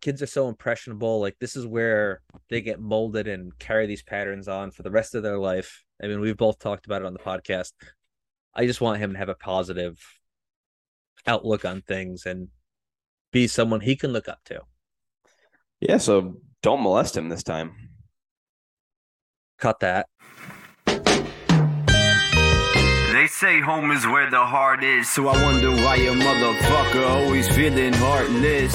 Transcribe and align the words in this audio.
kids 0.00 0.22
are 0.22 0.26
so 0.26 0.48
impressionable. 0.48 1.20
Like 1.20 1.36
this 1.40 1.56
is 1.56 1.66
where 1.66 2.20
they 2.48 2.60
get 2.60 2.80
molded 2.80 3.28
and 3.28 3.56
carry 3.58 3.86
these 3.86 4.02
patterns 4.02 4.48
on 4.48 4.70
for 4.70 4.82
the 4.82 4.90
rest 4.90 5.14
of 5.14 5.22
their 5.22 5.38
life. 5.38 5.84
I 6.02 6.06
mean, 6.06 6.20
we've 6.20 6.36
both 6.36 6.58
talked 6.58 6.86
about 6.86 7.02
it 7.02 7.06
on 7.06 7.12
the 7.12 7.18
podcast. 7.18 7.72
I 8.54 8.66
just 8.66 8.80
want 8.80 9.00
him 9.00 9.12
to 9.12 9.18
have 9.18 9.28
a 9.28 9.34
positive 9.34 9.98
outlook 11.26 11.64
on 11.64 11.82
things 11.82 12.26
and 12.26 12.48
be 13.32 13.46
someone 13.46 13.80
he 13.80 13.96
can 13.96 14.12
look 14.12 14.28
up 14.28 14.40
to. 14.46 14.62
Yeah, 15.80 15.98
so 15.98 16.40
don't 16.62 16.82
molest 16.82 17.16
him 17.16 17.28
this 17.28 17.42
time. 17.42 17.72
Cut 19.58 19.80
that. 19.80 20.06
They 23.12 23.26
say 23.26 23.60
home 23.60 23.90
is 23.90 24.06
where 24.06 24.30
the 24.30 24.38
heart 24.38 24.84
is, 24.84 25.10
so 25.10 25.26
I 25.28 25.42
wonder 25.42 25.70
why 25.70 25.96
your 25.96 26.14
motherfucker 26.14 27.08
always 27.08 27.48
feeling 27.48 27.92
heartless. 27.92 28.74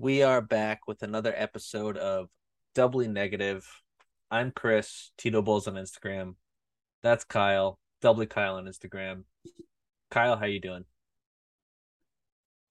We 0.00 0.22
are 0.22 0.40
back 0.40 0.86
with 0.86 1.02
another 1.02 1.34
episode 1.36 1.96
of 1.98 2.28
Doubly 2.72 3.08
Negative. 3.08 3.66
I'm 4.30 4.52
Chris, 4.52 5.10
Tito 5.18 5.42
Bulls 5.42 5.66
on 5.66 5.74
Instagram. 5.74 6.36
That's 7.02 7.24
Kyle, 7.24 7.80
Doubly 8.00 8.26
Kyle 8.26 8.54
on 8.54 8.66
Instagram. 8.66 9.24
Kyle, 10.08 10.36
how 10.36 10.46
you 10.46 10.60
doing? 10.60 10.84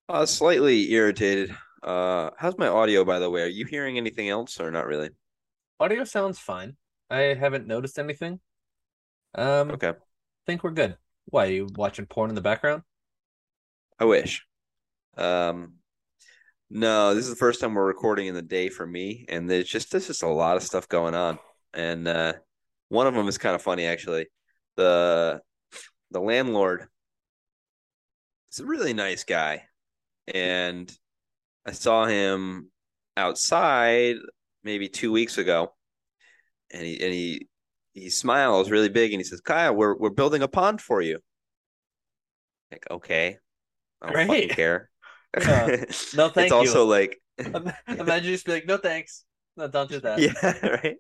Uh, 0.07 0.25
slightly 0.25 0.89
irritated. 0.93 1.53
Uh, 1.83 2.29
how's 2.37 2.57
my 2.57 2.69
audio, 2.69 3.03
by 3.03 3.19
the 3.19 3.29
way? 3.29 3.41
Are 3.41 3.47
you 3.47 3.65
hearing 3.65 3.97
anything 3.97 4.29
else 4.29 4.61
or 4.61 4.71
not 4.71 4.87
really? 4.87 5.09
Audio 5.81 6.05
sounds 6.05 6.39
fine. 6.39 6.77
I 7.09 7.33
haven't 7.33 7.67
noticed 7.67 7.99
anything. 7.99 8.39
Um, 9.35 9.71
Okay, 9.71 9.91
think 10.45 10.63
we're 10.63 10.71
good. 10.71 10.95
Why 11.25 11.47
are 11.47 11.51
you 11.51 11.67
watching 11.75 12.05
porn 12.05 12.29
in 12.29 12.35
the 12.35 12.41
background? 12.41 12.83
I 13.99 14.05
wish. 14.05 14.45
Um, 15.17 15.73
no, 16.69 17.15
this 17.15 17.23
is 17.23 17.29
the 17.29 17.37
first 17.37 17.61
time 17.61 17.73
we're 17.73 17.85
recording 17.85 18.27
in 18.27 18.35
the 18.35 18.41
day 18.41 18.69
for 18.69 18.85
me, 18.85 19.25
and 19.29 19.49
there's 19.49 19.67
just 19.67 19.91
there's 19.91 20.07
just 20.07 20.23
a 20.23 20.27
lot 20.27 20.57
of 20.57 20.63
stuff 20.63 20.87
going 20.87 21.15
on, 21.15 21.39
and 21.73 22.07
uh, 22.07 22.33
one 22.89 23.07
of 23.07 23.13
them 23.13 23.27
is 23.27 23.37
kind 23.37 23.55
of 23.55 23.61
funny 23.61 23.85
actually. 23.85 24.27
The 24.75 25.41
the 26.11 26.19
landlord 26.19 26.87
is 28.51 28.59
a 28.59 28.65
really 28.65 28.93
nice 28.93 29.23
guy, 29.23 29.63
and 30.33 30.91
I 31.65 31.71
saw 31.71 32.05
him 32.05 32.69
outside 33.15 34.17
maybe 34.63 34.89
two 34.89 35.11
weeks 35.11 35.37
ago, 35.37 35.73
and 36.71 36.83
he 36.83 37.01
and 37.01 37.13
he 37.13 37.47
he 37.93 38.09
smiles 38.09 38.69
really 38.69 38.89
big 38.89 39.13
and 39.13 39.19
he 39.19 39.23
says, 39.23 39.41
"Kyle, 39.41 39.73
we're 39.73 39.95
we're 39.95 40.09
building 40.09 40.41
a 40.41 40.47
pond 40.47 40.81
for 40.81 41.01
you." 41.01 41.19
Like, 42.71 42.85
okay, 42.91 43.37
I 44.01 44.11
don't 44.11 44.27
fucking 44.27 44.49
care. 44.49 44.89
Yeah. 45.39 45.67
No, 46.15 46.29
thank 46.29 46.45
it's 46.45 46.51
also 46.51 46.85
like, 46.85 47.19
Imagine 47.37 48.25
you 48.25 48.31
just 48.35 48.45
be 48.45 48.53
like, 48.53 48.65
no 48.65 48.77
thanks. 48.77 49.23
No, 49.55 49.67
don't 49.67 49.89
do 49.89 49.99
that. 49.99 50.19
yeah, 50.19 50.69
right. 50.83 50.97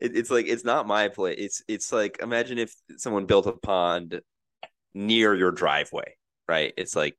It, 0.00 0.16
it's 0.16 0.30
like 0.30 0.46
it's 0.46 0.64
not 0.64 0.86
my 0.86 1.08
place. 1.08 1.36
It's 1.38 1.62
it's 1.68 1.92
like 1.92 2.18
imagine 2.22 2.58
if 2.58 2.74
someone 2.96 3.26
built 3.26 3.46
a 3.46 3.52
pond 3.52 4.20
near 4.94 5.34
your 5.34 5.50
driveway, 5.52 6.16
right? 6.48 6.72
It's 6.76 6.94
like, 6.94 7.16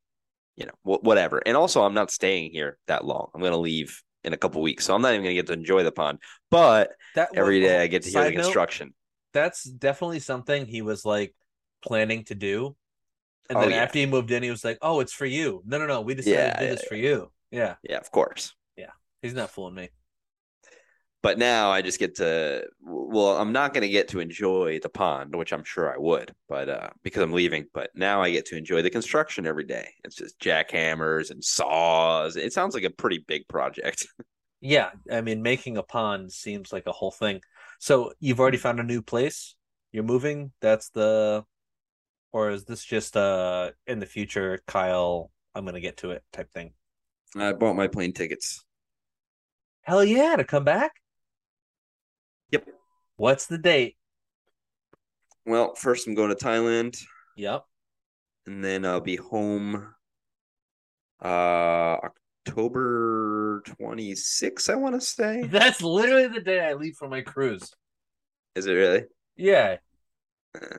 you 0.55 0.65
know, 0.65 0.73
wh- 0.83 1.03
whatever. 1.03 1.41
And 1.45 1.57
also, 1.57 1.83
I'm 1.83 1.93
not 1.93 2.11
staying 2.11 2.52
here 2.52 2.77
that 2.87 3.05
long. 3.05 3.29
I'm 3.33 3.41
gonna 3.41 3.57
leave 3.57 4.02
in 4.23 4.33
a 4.33 4.37
couple 4.37 4.61
weeks, 4.61 4.85
so 4.85 4.93
I'm 4.93 5.02
not 5.02 5.13
even 5.13 5.23
gonna 5.23 5.33
get 5.33 5.47
to 5.47 5.53
enjoy 5.53 5.83
the 5.83 5.91
pond. 5.91 6.19
But 6.52 6.91
That 7.15 7.29
every 7.35 7.61
day 7.61 7.81
I 7.81 7.87
get 7.87 8.03
to 8.03 8.09
hear 8.09 8.21
the 8.21 8.25
Side 8.25 8.33
note, 8.35 8.43
construction. 8.43 8.93
That's 9.33 9.63
definitely 9.63 10.19
something 10.19 10.65
he 10.65 10.81
was 10.81 11.05
like 11.05 11.35
planning 11.83 12.25
to 12.25 12.35
do. 12.35 12.75
And 13.49 13.59
Oh, 13.59 13.61
then 13.61 13.71
yeah. 13.71 13.83
after 13.83 13.99
he 13.99 14.05
moved 14.05 14.31
in, 14.31 14.43
he 14.43 14.49
was 14.51 14.63
like, 14.65 14.77
"Oh, 14.81 14.99
it's 14.99 15.13
for 15.13 15.25
you." 15.25 15.63
No, 15.65 15.77
no, 15.77 15.85
no. 15.87 16.01
We 16.01 16.15
decided 16.15 16.53
Yeah, 16.53 16.59
to 16.59 16.65
do 16.65 16.69
yeah, 16.69 16.75
this 16.75 16.83
for 16.83 16.95
you. 16.95 17.31
Yeah, 17.51 17.75
Yeah, 17.83 17.97
of 17.97 18.11
course. 18.11 18.53
Yeah, 18.77 18.91
he's 19.21 19.33
not 19.33 19.51
fooling 19.51 19.75
me. 19.75 19.89
but 21.23 21.37
now 21.37 21.71
I 21.71 21.81
just 21.81 21.99
get 21.99 22.15
to 22.15 22.65
well, 22.81 23.37
I'm 23.37 23.51
not 23.51 23.73
going 23.73 23.81
to 23.81 23.89
get 23.89 24.09
to 24.09 24.19
enjoy 24.19 24.79
the 24.81 24.89
pond, 24.89 25.35
which 25.35 25.51
I'm 25.51 25.63
sure 25.63 25.91
I 25.93 25.97
would, 25.97 26.31
but 26.47 26.69
uh 26.69 26.89
because 27.03 27.23
I'm 27.23 27.33
leaving, 27.33 27.65
but 27.73 27.89
now 27.95 28.21
I 28.21 28.31
get 28.31 28.45
to 28.47 28.57
enjoy 28.57 28.81
the 28.81 28.89
construction 28.89 29.45
every 29.47 29.65
day. 29.65 29.89
It's 30.03 30.15
just 30.15 30.39
jackhammers 30.39 31.31
and 31.31 31.43
saws. 31.43 32.36
It 32.36 32.53
sounds 32.53 32.75
like 32.75 32.83
a 32.83 32.89
pretty 32.89 33.23
big 33.27 33.47
project. 33.47 34.07
Yeah, 34.61 34.91
I 35.11 35.21
mean, 35.21 35.41
making 35.43 35.77
a 35.77 35.83
pond 35.83 36.31
seems 36.31 36.73
like 36.73 36.87
a 36.87 36.91
whole 36.91 37.11
thing. 37.11 37.41
So 37.80 38.13
you've 38.19 38.39
already 38.39 38.57
found 38.57 38.80
a 38.80 38.83
new 38.83 39.02
place. 39.02 39.55
You're 39.91 40.03
moving. 40.03 40.52
That's 40.61 40.89
the, 40.89 41.45
or 42.32 42.52
is 42.52 42.65
this 42.65 42.83
just 42.83 43.15
uh 43.17 43.71
in 43.86 43.99
the 43.99 44.05
future, 44.05 44.60
Kyle? 44.67 45.32
I'm 45.55 45.65
gonna 45.65 45.80
get 45.80 45.98
to 45.98 46.11
it 46.11 46.23
type 46.32 46.52
thing. 46.54 46.73
I 47.36 47.54
bought 47.54 47.76
my 47.76 47.88
plane 47.88 48.14
tickets. 48.14 48.64
Hell 49.82 50.04
yeah, 50.04 50.36
to 50.36 50.43
come 50.43 50.64
back. 50.64 50.93
Yep. 52.52 52.67
What's 53.16 53.45
the 53.48 53.58
date? 53.58 53.98
Well, 55.45 55.76
first 55.76 56.08
I'm 56.08 56.16
going 56.16 56.30
to 56.30 56.36
Thailand 56.36 57.02
Yep. 57.37 57.64
and 58.45 58.64
then 58.64 58.86
I'll 58.86 59.02
be 59.02 59.16
home 59.16 59.93
uh 61.23 61.98
October 62.48 63.64
26th, 63.66 64.70
I 64.70 64.76
want 64.76 64.95
to 64.95 65.02
say. 65.02 65.43
That's 65.48 65.82
literally 65.82 66.27
the 66.27 66.42
day 66.42 66.60
I 66.60 66.73
leave 66.73 66.95
for 66.95 67.08
my 67.08 67.21
cruise. 67.21 67.73
Is 68.55 68.66
it 68.66 68.73
really? 68.73 69.04
Yeah. 69.36 69.77
Uh. 70.55 70.77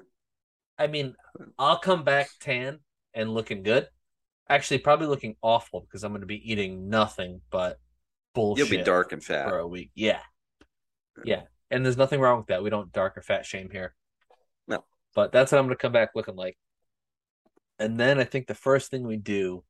I 0.78 0.86
mean, 0.86 1.14
I'll 1.58 1.78
come 1.78 2.04
back 2.04 2.28
tan 2.40 2.78
and 3.14 3.32
looking 3.34 3.62
good. 3.62 3.88
Actually, 4.48 4.78
probably 4.78 5.06
looking 5.06 5.36
awful 5.42 5.80
because 5.80 6.04
I'm 6.04 6.12
going 6.12 6.20
to 6.20 6.26
be 6.26 6.50
eating 6.50 6.88
nothing 6.88 7.40
but 7.50 7.78
bullshit 8.34 8.70
You'll 8.70 8.78
be 8.78 8.84
dark 8.84 9.12
and 9.12 9.22
fat. 9.22 9.48
for 9.48 9.58
a 9.58 9.66
week. 9.66 9.90
Yeah. 9.94 10.20
Yeah. 11.24 11.42
And 11.70 11.84
there's 11.84 11.96
nothing 11.96 12.20
wrong 12.20 12.38
with 12.38 12.46
that. 12.46 12.62
We 12.62 12.70
don't 12.70 12.92
dark 12.92 13.18
or 13.18 13.22
fat 13.22 13.44
shame 13.44 13.68
here. 13.70 13.94
No. 14.66 14.84
But 15.14 15.32
that's 15.32 15.52
what 15.52 15.58
I'm 15.58 15.66
going 15.66 15.76
to 15.76 15.82
come 15.82 15.92
back 15.92 16.10
looking 16.14 16.36
like. 16.36 16.56
And 17.78 17.98
then 17.98 18.18
I 18.18 18.24
think 18.24 18.46
the 18.46 18.54
first 18.54 18.90
thing 18.90 19.06
we 19.06 19.16
do, 19.16 19.64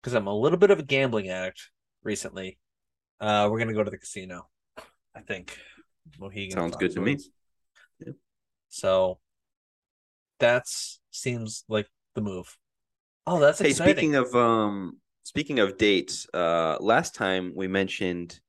because 0.00 0.14
I'm 0.14 0.26
a 0.26 0.34
little 0.34 0.58
bit 0.58 0.70
of 0.70 0.78
a 0.78 0.82
gambling 0.82 1.28
addict 1.28 1.70
recently, 2.02 2.58
uh, 3.20 3.48
we're 3.50 3.58
going 3.58 3.68
to 3.68 3.74
go 3.74 3.84
to 3.84 3.90
the 3.90 3.98
casino. 3.98 4.48
I 5.14 5.20
think. 5.20 5.58
Mohegan 6.18 6.52
Sounds 6.52 6.76
good 6.76 6.92
to 6.92 7.00
me. 7.00 7.18
Yeah. 7.98 8.12
So 8.68 9.18
that's 10.38 11.00
seems 11.10 11.64
like 11.68 11.88
the 12.14 12.20
move. 12.20 12.56
Oh, 13.26 13.38
that's 13.40 13.60
Hey, 13.60 13.72
exciting. 13.72 14.04
speaking 14.04 14.14
of 14.14 14.34
um 14.34 14.98
speaking 15.22 15.58
of 15.58 15.76
dates, 15.78 16.26
uh 16.34 16.76
last 16.80 17.14
time 17.14 17.52
we 17.54 17.66
mentioned 17.68 18.40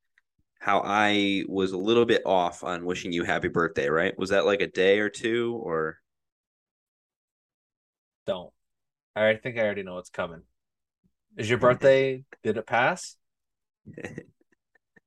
how 0.60 0.82
I 0.86 1.44
was 1.48 1.74
a 1.74 1.78
little 1.78 2.06
bit 2.06 2.24
off 2.26 2.64
on 2.64 2.86
wishing 2.86 3.12
you 3.14 3.24
happy 3.24 3.50
birthday, 3.50 3.90
right? 3.90 4.18
Was 4.20 4.32
that 4.32 4.46
like 4.46 4.62
a 4.62 4.68
day 4.68 5.00
or 5.00 5.10
two 5.10 5.60
or 5.64 6.00
Don't. 8.28 8.52
I 9.16 9.36
think 9.36 9.58
I 9.58 9.62
already 9.62 9.84
know 9.84 9.96
what's 9.96 10.10
coming. 10.10 10.44
Is 11.38 11.50
your 11.50 11.60
birthday? 11.60 12.26
did 12.44 12.58
it 12.58 12.68
pass? 12.68 13.18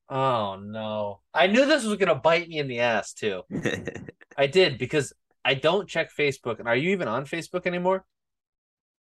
Oh 0.09 0.57
no. 0.57 1.21
I 1.35 1.47
knew 1.47 1.67
this 1.67 1.85
was 1.85 1.97
gonna 1.99 2.15
bite 2.15 2.49
me 2.49 2.59
in 2.59 2.69
the 2.69 2.81
ass 2.81 3.13
too. 3.13 3.43
I 4.37 4.47
did 4.47 4.79
because 4.79 5.13
I 5.45 5.55
don't 5.55 5.89
check 5.89 6.11
Facebook. 6.17 6.59
And 6.59 6.69
are 6.69 6.77
you 6.77 6.91
even 6.91 7.09
on 7.09 7.25
Facebook 7.25 7.67
anymore? 7.67 8.05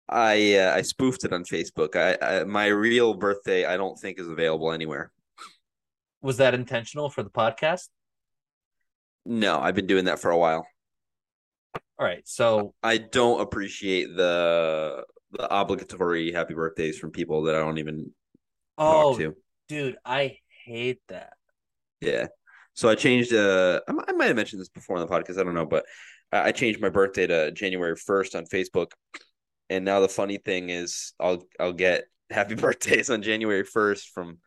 I 0.09 0.56
uh, 0.56 0.74
I 0.75 0.81
spoofed 0.84 1.25
it 1.25 1.34
on 1.34 1.44
Facebook. 1.44 1.96
I, 1.96 2.40
I 2.40 2.44
my 2.46 2.68
real 2.68 3.14
birthday 3.14 3.66
I 3.66 3.75
don't 3.75 4.00
think 4.00 4.20
is 4.20 4.28
available 4.28 4.72
anywhere. 4.72 5.12
Was 6.22 6.38
that 6.38 6.53
intentional 6.53 7.09
for 7.09 7.24
the 7.24 7.30
podcast? 7.30 7.90
No, 9.25 9.59
I've 9.59 9.75
been 9.75 9.88
doing 9.88 10.06
that 10.06 10.20
for 10.20 10.31
a 10.31 10.38
while. 10.38 10.66
All 12.00 12.06
right. 12.06 12.25
So 12.25 12.74
I 12.81 12.98
don't 12.98 13.42
appreciate 13.42 14.16
the 14.16 15.04
the 15.31 15.54
obligatory 15.54 16.31
happy 16.31 16.54
birthdays 16.54 16.98
from 16.98 17.12
people 17.12 17.44
that 17.44 17.56
I 17.56 17.59
don't 17.59 17.80
even 17.80 18.12
oh 18.78 19.12
talk 19.12 19.19
to. 19.19 19.36
dude, 19.68 19.98
I 20.06 20.38
hate 20.66 21.01
that. 21.10 21.34
Yeah. 22.00 22.28
So 22.74 22.88
I 22.88 22.95
changed. 22.95 23.34
Uh, 23.34 23.81
I, 23.88 23.94
I 24.07 24.12
might 24.13 24.28
have 24.28 24.36
mentioned 24.36 24.62
this 24.62 24.69
before 24.69 24.98
on 24.98 25.06
the 25.06 25.12
podcast. 25.12 25.39
I 25.39 25.44
don't 25.44 25.56
know, 25.56 25.66
but 25.66 25.86
I 26.31 26.51
changed 26.51 26.81
my 26.81 26.89
birthday 26.89 27.27
to 27.27 27.51
January 27.51 27.95
first 27.95 28.35
on 28.35 28.45
Facebook, 28.45 28.91
and 29.69 29.85
now 29.85 30.00
the 30.00 30.09
funny 30.09 30.38
thing 30.38 30.69
is, 30.69 31.13
I'll 31.19 31.44
I'll 31.59 31.74
get 31.74 32.06
happy 32.29 32.56
birthdays 32.56 33.09
on 33.09 33.21
January 33.21 33.63
first 33.63 34.09
from 34.09 34.39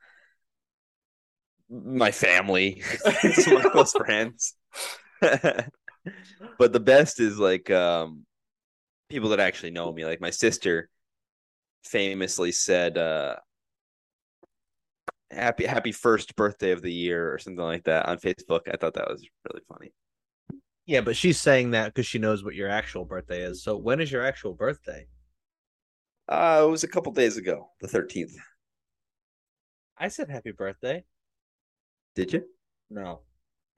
my 1.71 2.11
family, 2.11 2.83
some 3.33 3.57
of 3.57 3.65
my 3.65 3.71
close 3.71 3.93
friends. 3.97 4.55
but 5.21 6.73
the 6.73 6.81
best 6.81 7.21
is 7.21 7.39
like 7.39 7.71
um, 7.71 8.27
people 9.09 9.31
that 9.31 9.41
actually 9.41 9.71
know 9.71 9.93
me. 9.93 10.05
Like 10.05 10.21
my 10.21 10.31
sister 10.31 10.89
famously 11.85 12.53
said, 12.53 12.99
uh, 12.99 13.37
"Happy 15.31 15.65
Happy 15.65 15.93
first 15.93 16.37
birthday 16.37 16.73
of 16.73 16.83
the 16.83 16.93
year" 16.93 17.33
or 17.33 17.39
something 17.39 17.65
like 17.65 17.85
that 17.85 18.07
on 18.07 18.19
Facebook. 18.19 18.63
I 18.71 18.77
thought 18.77 18.95
that 18.95 19.09
was 19.09 19.27
really 19.49 19.63
funny. 19.69 19.93
Yeah, 20.91 21.03
but 21.03 21.15
she's 21.15 21.39
saying 21.39 21.71
that 21.71 21.95
because 21.95 22.05
she 22.05 22.19
knows 22.19 22.43
what 22.43 22.57
your 22.57 22.69
actual 22.69 23.05
birthday 23.05 23.43
is. 23.43 23.63
So 23.63 23.77
when 23.77 24.01
is 24.01 24.11
your 24.11 24.27
actual 24.27 24.55
birthday? 24.55 25.07
Uh, 26.29 26.65
it 26.65 26.69
was 26.69 26.83
a 26.83 26.89
couple 26.89 27.13
days 27.13 27.37
ago, 27.37 27.71
the 27.81 27.87
thirteenth. 27.87 28.37
I 29.97 30.09
said 30.09 30.29
happy 30.29 30.51
birthday. 30.51 31.05
Did 32.17 32.33
you? 32.33 32.43
No. 32.91 33.21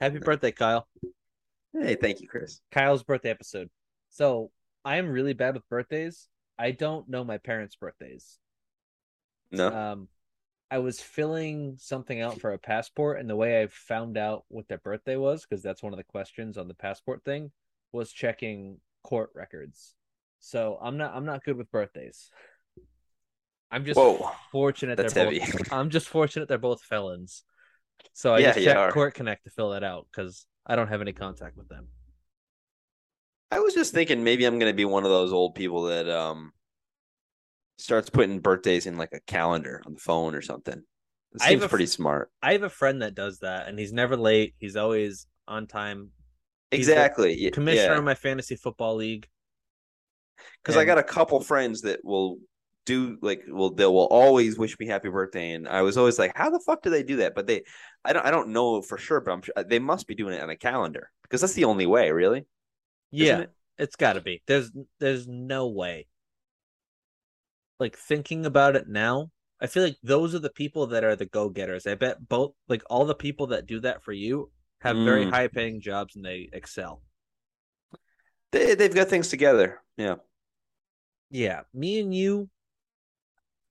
Happy 0.00 0.20
birthday, 0.20 0.52
Kyle. 0.52 0.88
Hey, 1.74 1.96
thank 1.96 2.22
you, 2.22 2.28
Chris. 2.28 2.62
Kyle's 2.70 3.02
birthday 3.02 3.28
episode. 3.28 3.68
So 4.08 4.50
I 4.82 4.96
am 4.96 5.10
really 5.10 5.34
bad 5.34 5.52
with 5.52 5.68
birthdays. 5.68 6.28
I 6.58 6.70
don't 6.70 7.10
know 7.10 7.24
my 7.24 7.36
parents' 7.36 7.76
birthdays. 7.76 8.38
No. 9.50 9.68
Um, 9.68 10.08
I 10.72 10.78
was 10.78 11.02
filling 11.02 11.76
something 11.78 12.22
out 12.22 12.40
for 12.40 12.54
a 12.54 12.58
passport, 12.58 13.20
and 13.20 13.28
the 13.28 13.36
way 13.36 13.60
I 13.62 13.66
found 13.66 14.16
out 14.16 14.44
what 14.48 14.68
their 14.68 14.78
birthday 14.78 15.16
was, 15.16 15.44
because 15.44 15.62
that's 15.62 15.82
one 15.82 15.92
of 15.92 15.98
the 15.98 16.04
questions 16.04 16.56
on 16.56 16.66
the 16.66 16.72
passport 16.72 17.22
thing, 17.26 17.50
was 17.92 18.10
checking 18.10 18.78
court 19.04 19.28
records. 19.34 19.94
So 20.40 20.78
I'm 20.80 20.96
not 20.96 21.14
I'm 21.14 21.26
not 21.26 21.44
good 21.44 21.58
with 21.58 21.70
birthdays. 21.70 22.30
I'm 23.70 23.84
just 23.84 24.00
Whoa. 24.00 24.30
fortunate 24.50 24.96
That's 24.96 25.12
they're 25.12 25.26
heavy. 25.26 25.40
both 25.40 25.62
I'm 25.70 25.90
just 25.90 26.08
fortunate 26.08 26.48
they're 26.48 26.56
both 26.56 26.80
felons. 26.80 27.44
So 28.14 28.34
I 28.34 28.40
Yeah, 28.40 28.52
just 28.52 28.64
checked. 28.64 28.94
Court 28.94 29.12
Connect 29.12 29.44
to 29.44 29.50
fill 29.50 29.72
that 29.72 29.84
out 29.84 30.06
because 30.10 30.46
I 30.66 30.74
don't 30.74 30.88
have 30.88 31.02
any 31.02 31.12
contact 31.12 31.54
with 31.58 31.68
them. 31.68 31.88
I 33.50 33.58
was 33.60 33.74
just 33.74 33.92
thinking 33.92 34.24
maybe 34.24 34.46
I'm 34.46 34.58
gonna 34.58 34.72
be 34.72 34.86
one 34.86 35.04
of 35.04 35.10
those 35.10 35.34
old 35.34 35.54
people 35.54 35.82
that 35.82 36.08
um 36.08 36.54
starts 37.78 38.10
putting 38.10 38.40
birthdays 38.40 38.86
in 38.86 38.96
like 38.96 39.12
a 39.12 39.20
calendar 39.20 39.82
on 39.86 39.94
the 39.94 40.00
phone 40.00 40.34
or 40.34 40.42
something. 40.42 40.82
It 41.34 41.40
seems 41.40 41.62
a 41.62 41.68
pretty 41.68 41.86
smart. 41.86 42.30
I 42.42 42.52
have 42.52 42.62
a 42.62 42.68
friend 42.68 43.02
that 43.02 43.14
does 43.14 43.38
that, 43.38 43.68
and 43.68 43.78
he's 43.78 43.92
never 43.92 44.16
late. 44.16 44.54
He's 44.58 44.76
always 44.76 45.26
on 45.48 45.66
time. 45.66 46.10
He's 46.70 46.80
Exactly. 46.80 47.50
Commissioner 47.50 47.92
Yeah. 47.92 47.98
of 47.98 48.04
my 48.04 48.14
fantasy 48.14 48.56
football 48.56 48.96
league. 48.96 49.26
Because 50.62 50.76
I 50.76 50.84
got 50.84 50.98
a 50.98 51.02
couple 51.02 51.40
friends 51.40 51.82
that 51.82 52.00
will 52.04 52.38
do 52.84 53.16
like 53.22 53.44
will 53.46 53.72
they 53.72 53.86
will 53.86 54.08
always 54.10 54.58
wish 54.58 54.78
me 54.78 54.86
happy 54.86 55.08
birthday, 55.08 55.52
and 55.52 55.68
I 55.68 55.82
was 55.82 55.96
always 55.96 56.18
like, 56.18 56.36
how 56.36 56.50
the 56.50 56.60
fuck 56.60 56.82
do 56.82 56.90
they 56.90 57.02
do 57.02 57.16
that? 57.16 57.34
But 57.34 57.46
they, 57.46 57.62
I 58.04 58.12
don't, 58.12 58.26
I 58.26 58.30
don't 58.30 58.48
know 58.48 58.82
for 58.82 58.98
sure, 58.98 59.20
but 59.20 59.32
I'm 59.32 59.42
sure 59.42 59.54
uh, 59.56 59.62
they 59.62 59.78
must 59.78 60.06
be 60.06 60.14
doing 60.14 60.34
it 60.34 60.42
on 60.42 60.50
a 60.50 60.56
calendar 60.56 61.10
because 61.22 61.40
that's 61.40 61.54
the 61.54 61.64
only 61.64 61.86
way, 61.86 62.10
really. 62.10 62.44
Yeah, 63.10 63.40
it? 63.40 63.50
it's 63.78 63.96
got 63.96 64.14
to 64.14 64.20
be. 64.20 64.42
There's 64.46 64.70
there's 64.98 65.26
no 65.28 65.68
way. 65.68 66.08
Like 67.82 67.96
thinking 67.96 68.46
about 68.46 68.76
it 68.76 68.88
now, 68.88 69.30
I 69.60 69.66
feel 69.66 69.82
like 69.82 69.98
those 70.04 70.34
are 70.36 70.38
the 70.38 70.50
people 70.50 70.86
that 70.88 71.02
are 71.04 71.16
the 71.16 71.26
go 71.26 71.48
getters. 71.48 71.86
I 71.86 71.96
bet 71.96 72.28
both 72.28 72.52
like 72.68 72.84
all 72.88 73.04
the 73.04 73.14
people 73.14 73.48
that 73.48 73.66
do 73.66 73.80
that 73.80 74.04
for 74.04 74.12
you 74.12 74.52
have 74.82 74.96
very 74.98 75.26
Mm. 75.26 75.30
high 75.30 75.48
paying 75.48 75.80
jobs 75.80 76.14
and 76.16 76.24
they 76.24 76.48
excel. 76.52 77.02
They 78.52 78.76
they've 78.76 78.94
got 78.94 79.08
things 79.08 79.28
together. 79.28 79.82
Yeah. 79.96 80.16
Yeah, 81.30 81.62
me 81.72 81.98
and 81.98 82.14
you, 82.14 82.50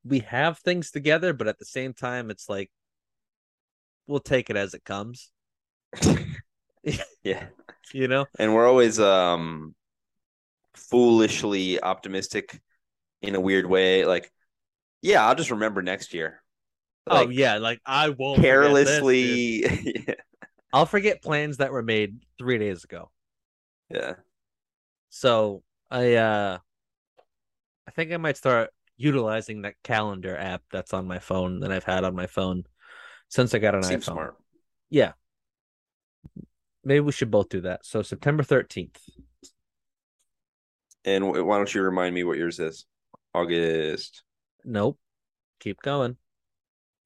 we 0.04 0.20
have 0.20 0.58
things 0.60 0.92
together, 0.92 1.32
but 1.32 1.48
at 1.48 1.60
the 1.60 1.66
same 1.66 1.94
time, 1.94 2.32
it's 2.32 2.50
like 2.50 2.70
we'll 4.08 4.20
take 4.20 4.50
it 4.50 4.58
as 4.58 4.74
it 4.74 4.84
comes. 4.84 5.32
yeah. 7.24 7.46
You 7.94 8.08
know? 8.08 8.26
And 8.40 8.54
we're 8.54 8.68
always 8.68 9.00
um 9.00 9.76
foolishly 10.76 11.82
optimistic 11.82 12.62
in 13.22 13.36
a 13.36 13.40
weird 13.40 13.66
way. 13.66 14.06
Like, 14.06 14.32
yeah, 15.02 15.26
I'll 15.26 15.36
just 15.36 15.52
remember 15.52 15.82
next 15.82 16.14
year. 16.14 16.42
oh 17.08 17.30
yeah, 17.30 17.58
like 17.58 17.82
I 17.86 18.10
won't 18.10 18.38
this, 18.42 18.46
carelessly. 18.46 19.64
yeah. 20.08 20.16
I'll 20.74 20.86
forget 20.86 21.22
plans 21.22 21.58
that 21.58 21.72
were 21.72 21.84
made 21.84 22.22
three 22.38 22.58
days 22.58 22.84
ago. 22.84 23.12
yeah. 23.90 24.14
So 25.10 25.64
I 25.90 26.14
uh 26.16 26.58
I 27.88 27.92
think 27.92 28.14
I 28.14 28.18
might 28.18 28.38
start 28.38 28.70
utilizing 28.96 29.64
that 29.64 29.76
calendar 29.84 30.38
app 30.38 30.62
that's 30.72 30.94
on 30.94 31.08
my 31.08 31.20
phone 31.20 31.60
that 31.62 31.72
I've 31.72 31.84
had 31.84 32.04
on 32.06 32.16
my 32.16 32.28
phone 32.28 32.64
since 33.28 33.54
I 33.54 33.60
got 33.60 33.76
an 33.76 33.84
Seems 33.84 34.06
iPhone. 34.06 34.14
smart. 34.14 34.36
Yeah. 34.90 35.14
Maybe 36.84 37.00
we 37.02 37.12
should 37.12 37.32
both 37.32 37.50
do 37.50 37.62
that. 37.62 37.86
So 37.86 38.02
September 38.02 38.44
13th. 38.44 38.98
And 41.04 41.28
why 41.46 41.58
don't 41.58 41.74
you 41.74 41.82
remind 41.82 42.14
me 42.16 42.24
what 42.24 42.38
yours 42.38 42.60
is? 42.60 42.86
August. 43.34 44.24
Nope. 44.66 45.00
Keep 45.60 45.82
going. 45.82 46.18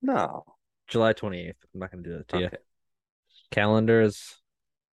No. 0.02 0.44
July 0.88 1.14
28th. 1.14 1.54
I'm 1.74 1.80
not 1.80 1.92
going 1.92 2.04
to 2.04 2.10
do 2.10 2.18
that 2.18 2.28
to 2.30 2.40
you. 2.40 2.50
Calendars. 3.52 4.36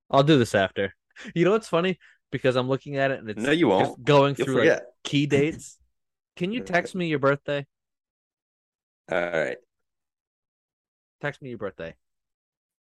I'll 0.10 0.24
do 0.24 0.38
this 0.38 0.56
after. 0.56 0.94
You 1.34 1.46
know 1.46 1.52
what's 1.52 1.68
funny? 1.68 2.00
Because 2.32 2.56
I'm 2.56 2.68
looking 2.68 2.98
at 2.98 3.12
it 3.12 3.20
and 3.20 3.30
it's 3.30 3.42
No, 3.42 3.52
you 3.52 3.68
won't. 3.70 4.04
going 4.04 4.36
You'll 4.38 4.46
through 4.46 4.66
like 4.66 4.82
key 5.04 5.26
dates. 5.26 5.78
Can 6.36 6.52
you 6.52 6.62
text 6.64 6.94
me 6.94 7.08
your 7.08 7.20
birthday? 7.20 7.66
All 9.12 9.20
right. 9.20 9.58
Text 11.22 11.42
me 11.42 11.50
your 11.50 11.58
birthday. 11.58 11.96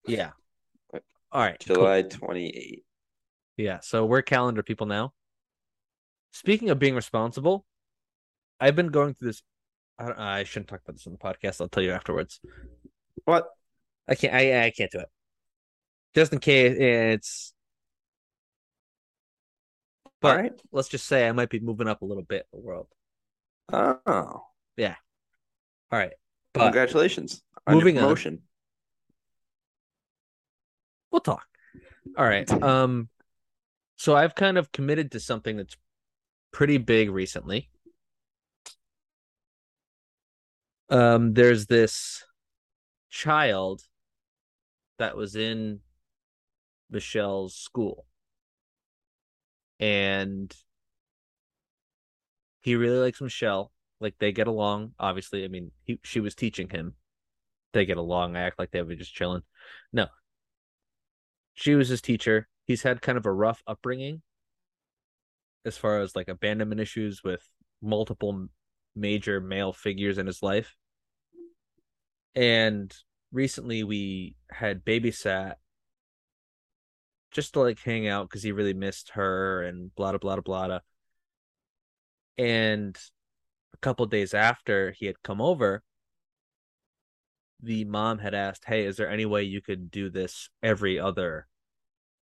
Yeah. 0.05 0.31
All 1.31 1.41
right. 1.41 1.57
cool. 1.65 1.75
July 1.77 2.03
28th. 2.03 2.83
Yeah. 3.57 3.79
So 3.81 4.05
we're 4.05 4.21
calendar 4.21 4.63
people 4.63 4.85
now. 4.87 5.13
Speaking 6.31 6.69
of 6.69 6.77
being 6.77 6.93
responsible, 6.95 7.65
I've 8.59 8.75
been 8.75 8.87
going 8.89 9.13
through 9.13 9.29
this. 9.29 9.43
I, 9.99 10.39
I 10.39 10.43
shouldn't 10.43 10.67
talk 10.69 10.81
about 10.83 10.95
this 10.95 11.07
on 11.07 11.13
the 11.13 11.19
podcast. 11.19 11.61
I'll 11.61 11.69
tell 11.69 11.83
you 11.83 11.91
afterwards. 11.91 12.39
What? 13.25 13.47
I 14.07 14.15
can't. 14.15 14.33
I 14.33 14.65
I 14.65 14.71
can't 14.71 14.91
do 14.91 14.99
it. 14.99 15.09
Just 16.15 16.33
in 16.33 16.39
case 16.39 16.75
it's. 16.77 17.53
But 20.19 20.31
All 20.35 20.41
right. 20.43 20.53
let's 20.71 20.87
just 20.87 21.05
say 21.05 21.27
I 21.27 21.31
might 21.31 21.49
be 21.49 21.59
moving 21.59 21.87
up 21.87 22.01
a 22.01 22.05
little 22.05 22.23
bit 22.23 22.47
in 22.51 22.59
the 22.59 22.65
world. 22.65 22.87
Oh. 23.71 24.43
Yeah. 24.75 24.95
All 25.91 25.99
right. 25.99 26.13
But 26.53 26.63
Congratulations 26.63 27.43
moving 27.69 27.97
on. 27.97 28.03
promotion. 28.03 28.41
we'll 31.11 31.21
talk. 31.21 31.45
All 32.17 32.25
right. 32.25 32.49
Um 32.63 33.09
so 33.97 34.15
I've 34.15 34.33
kind 34.35 34.57
of 34.57 34.71
committed 34.71 35.11
to 35.11 35.19
something 35.19 35.57
that's 35.57 35.75
pretty 36.51 36.77
big 36.77 37.11
recently. 37.11 37.69
Um 40.89 41.33
there's 41.33 41.65
this 41.67 42.23
child 43.09 43.81
that 44.99 45.15
was 45.15 45.35
in 45.35 45.79
Michelle's 46.89 47.55
school. 47.55 48.05
And 49.79 50.55
he 52.61 52.75
really 52.75 52.97
likes 52.99 53.21
Michelle. 53.21 53.71
Like 53.99 54.15
they 54.19 54.31
get 54.31 54.47
along, 54.47 54.93
obviously. 54.99 55.43
I 55.43 55.47
mean, 55.47 55.71
he 55.83 55.99
she 56.03 56.19
was 56.19 56.35
teaching 56.35 56.69
him. 56.69 56.95
They 57.73 57.85
get 57.85 57.97
along, 57.97 58.35
I 58.35 58.41
act 58.41 58.59
like 58.59 58.71
they 58.71 58.81
were 58.81 58.95
just 58.95 59.13
chilling. 59.13 59.43
No, 59.91 60.07
she 61.53 61.75
was 61.75 61.89
his 61.89 62.01
teacher. 62.01 62.47
He's 62.65 62.83
had 62.83 63.01
kind 63.01 63.17
of 63.17 63.25
a 63.25 63.31
rough 63.31 63.63
upbringing 63.67 64.21
as 65.65 65.77
far 65.77 66.01
as 66.01 66.15
like 66.15 66.27
abandonment 66.27 66.79
issues 66.79 67.23
with 67.23 67.47
multiple 67.81 68.47
major 68.95 69.39
male 69.41 69.73
figures 69.73 70.17
in 70.17 70.27
his 70.27 70.41
life. 70.43 70.75
And 72.35 72.93
recently 73.31 73.83
we 73.83 74.35
had 74.51 74.85
babysat 74.85 75.55
just 77.31 77.53
to 77.53 77.61
like 77.61 77.79
hang 77.79 78.07
out 78.07 78.29
because 78.29 78.43
he 78.43 78.51
really 78.51 78.73
missed 78.73 79.11
her 79.11 79.63
and 79.63 79.93
blah 79.95 80.17
blah 80.17 80.35
blah 80.37 80.67
blah. 80.67 80.79
And 82.37 82.97
a 83.73 83.77
couple 83.77 84.05
days 84.05 84.33
after 84.33 84.91
he 84.91 85.07
had 85.07 85.21
come 85.23 85.41
over, 85.41 85.83
the 87.61 87.85
mom 87.85 88.19
had 88.19 88.33
asked, 88.33 88.65
Hey, 88.65 88.85
is 88.85 88.97
there 88.97 89.09
any 89.09 89.25
way 89.25 89.43
you 89.43 89.61
could 89.61 89.89
do 89.91 90.09
this 90.09 90.49
every 90.61 90.99
other 90.99 91.47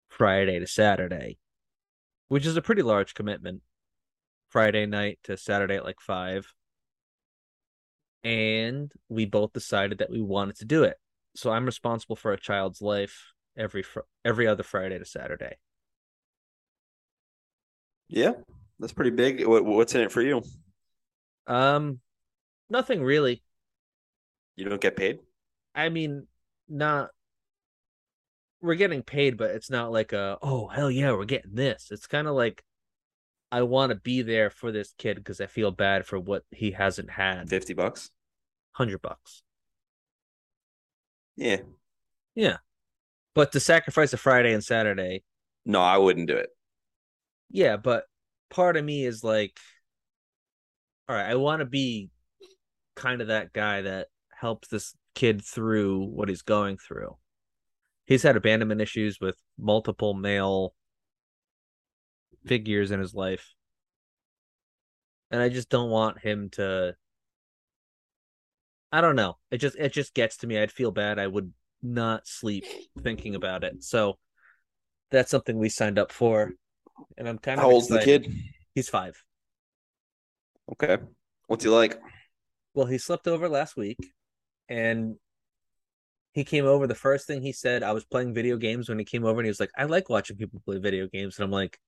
Friday 0.08 0.58
to 0.58 0.66
Saturday? 0.66 1.38
Which 2.28 2.46
is 2.46 2.56
a 2.56 2.62
pretty 2.62 2.82
large 2.82 3.14
commitment. 3.14 3.62
Friday 4.48 4.86
night 4.86 5.18
to 5.24 5.36
Saturday 5.36 5.76
at 5.76 5.84
like 5.84 6.00
five. 6.00 6.46
And 8.24 8.90
we 9.08 9.26
both 9.26 9.52
decided 9.52 9.98
that 9.98 10.10
we 10.10 10.22
wanted 10.22 10.56
to 10.56 10.64
do 10.64 10.84
it. 10.84 10.96
So 11.36 11.50
I'm 11.50 11.66
responsible 11.66 12.16
for 12.16 12.32
a 12.32 12.40
child's 12.40 12.80
life 12.80 13.32
every 13.56 13.82
fr- 13.82 14.00
every 14.24 14.46
other 14.46 14.62
Friday 14.62 14.98
to 14.98 15.04
Saturday. 15.04 15.56
Yeah. 18.08 18.32
That's 18.78 18.92
pretty 18.92 19.10
big. 19.10 19.46
What, 19.46 19.64
what's 19.64 19.94
in 19.94 20.02
it 20.02 20.12
for 20.12 20.22
you? 20.22 20.42
Um 21.46 22.00
nothing 22.70 23.02
really. 23.02 23.42
You 24.56 24.68
don't 24.68 24.80
get 24.80 24.96
paid? 24.96 25.18
I 25.74 25.88
mean, 25.88 26.26
not 26.68 27.10
we're 28.60 28.76
getting 28.76 29.02
paid, 29.02 29.36
but 29.36 29.50
it's 29.50 29.68
not 29.68 29.92
like 29.92 30.12
a 30.12 30.38
oh 30.40 30.68
hell 30.68 30.90
yeah, 30.90 31.12
we're 31.12 31.26
getting 31.26 31.54
this. 31.54 31.88
It's 31.90 32.06
kind 32.06 32.26
of 32.26 32.34
like 32.34 32.64
I 33.54 33.62
want 33.62 33.90
to 33.90 33.96
be 33.96 34.22
there 34.22 34.50
for 34.50 34.72
this 34.72 34.92
kid 34.98 35.16
because 35.16 35.40
I 35.40 35.46
feel 35.46 35.70
bad 35.70 36.06
for 36.06 36.18
what 36.18 36.42
he 36.50 36.72
hasn't 36.72 37.10
had. 37.10 37.48
50 37.48 37.72
bucks? 37.74 38.10
Hundred 38.72 39.00
bucks, 39.00 39.42
Yeah. 41.36 41.58
Yeah, 42.34 42.56
but 43.34 43.52
to 43.52 43.60
sacrifice 43.60 44.12
a 44.12 44.16
Friday 44.16 44.52
and 44.52 44.64
Saturday, 44.64 45.22
No, 45.64 45.80
I 45.80 45.98
wouldn't 45.98 46.26
do 46.26 46.36
it. 46.36 46.50
yeah. 47.48 47.76
But 47.76 48.06
part 48.50 48.76
of 48.76 48.84
me 48.84 49.04
is 49.04 49.22
like, 49.22 49.56
all 51.08 51.14
right, 51.14 51.30
I 51.30 51.36
want 51.36 51.60
to 51.60 51.66
be 51.66 52.10
kind 52.96 53.20
of 53.20 53.28
that 53.28 53.52
guy 53.52 53.82
that 53.82 54.08
helps 54.36 54.66
this 54.68 54.96
kid 55.14 55.44
through 55.44 56.04
what 56.06 56.28
he's 56.28 56.42
going 56.42 56.76
through. 56.78 57.16
He's 58.06 58.24
had 58.24 58.36
abandonment 58.36 58.80
issues 58.80 59.20
with 59.20 59.36
multiple 59.56 60.14
male 60.14 60.74
figures 62.46 62.90
in 62.90 63.00
his 63.00 63.14
life. 63.14 63.54
And 65.30 65.42
I 65.42 65.48
just 65.48 65.68
don't 65.68 65.90
want 65.90 66.20
him 66.20 66.50
to 66.52 66.94
I 68.94 69.00
don't 69.00 69.16
know. 69.16 69.38
It 69.50 69.58
just 69.58 69.76
it 69.76 69.92
just 69.92 70.14
gets 70.14 70.36
to 70.38 70.46
me. 70.46 70.56
I'd 70.56 70.70
feel 70.70 70.92
bad. 70.92 71.18
I 71.18 71.26
would 71.26 71.52
not 71.82 72.28
sleep 72.28 72.64
thinking 73.02 73.34
about 73.34 73.64
it. 73.64 73.82
So 73.82 74.18
that's 75.10 75.32
something 75.32 75.58
we 75.58 75.68
signed 75.68 75.98
up 75.98 76.12
for. 76.12 76.52
And 77.18 77.28
I'm 77.28 77.38
kind 77.38 77.58
of 77.58 77.64
How 77.64 77.72
old's 77.72 77.88
the 77.88 77.98
kid? 77.98 78.32
He's 78.72 78.88
five. 78.88 79.20
Okay. 80.72 80.98
What's 81.48 81.64
he 81.64 81.70
like? 81.70 82.00
Well, 82.74 82.86
he 82.86 82.98
slept 82.98 83.26
over 83.26 83.48
last 83.48 83.76
week 83.76 83.98
and 84.68 85.16
he 86.32 86.44
came 86.44 86.64
over. 86.64 86.86
The 86.86 86.94
first 86.94 87.26
thing 87.26 87.42
he 87.42 87.52
said, 87.52 87.82
I 87.82 87.90
was 87.92 88.04
playing 88.04 88.32
video 88.32 88.56
games 88.56 88.88
when 88.88 89.00
he 89.00 89.04
came 89.04 89.24
over 89.24 89.40
and 89.40 89.46
he 89.46 89.50
was 89.50 89.60
like, 89.60 89.72
I 89.76 89.84
like 89.84 90.08
watching 90.08 90.36
people 90.36 90.62
play 90.64 90.78
video 90.78 91.08
games. 91.08 91.36
And 91.36 91.44
I'm 91.44 91.50
like, 91.50 91.78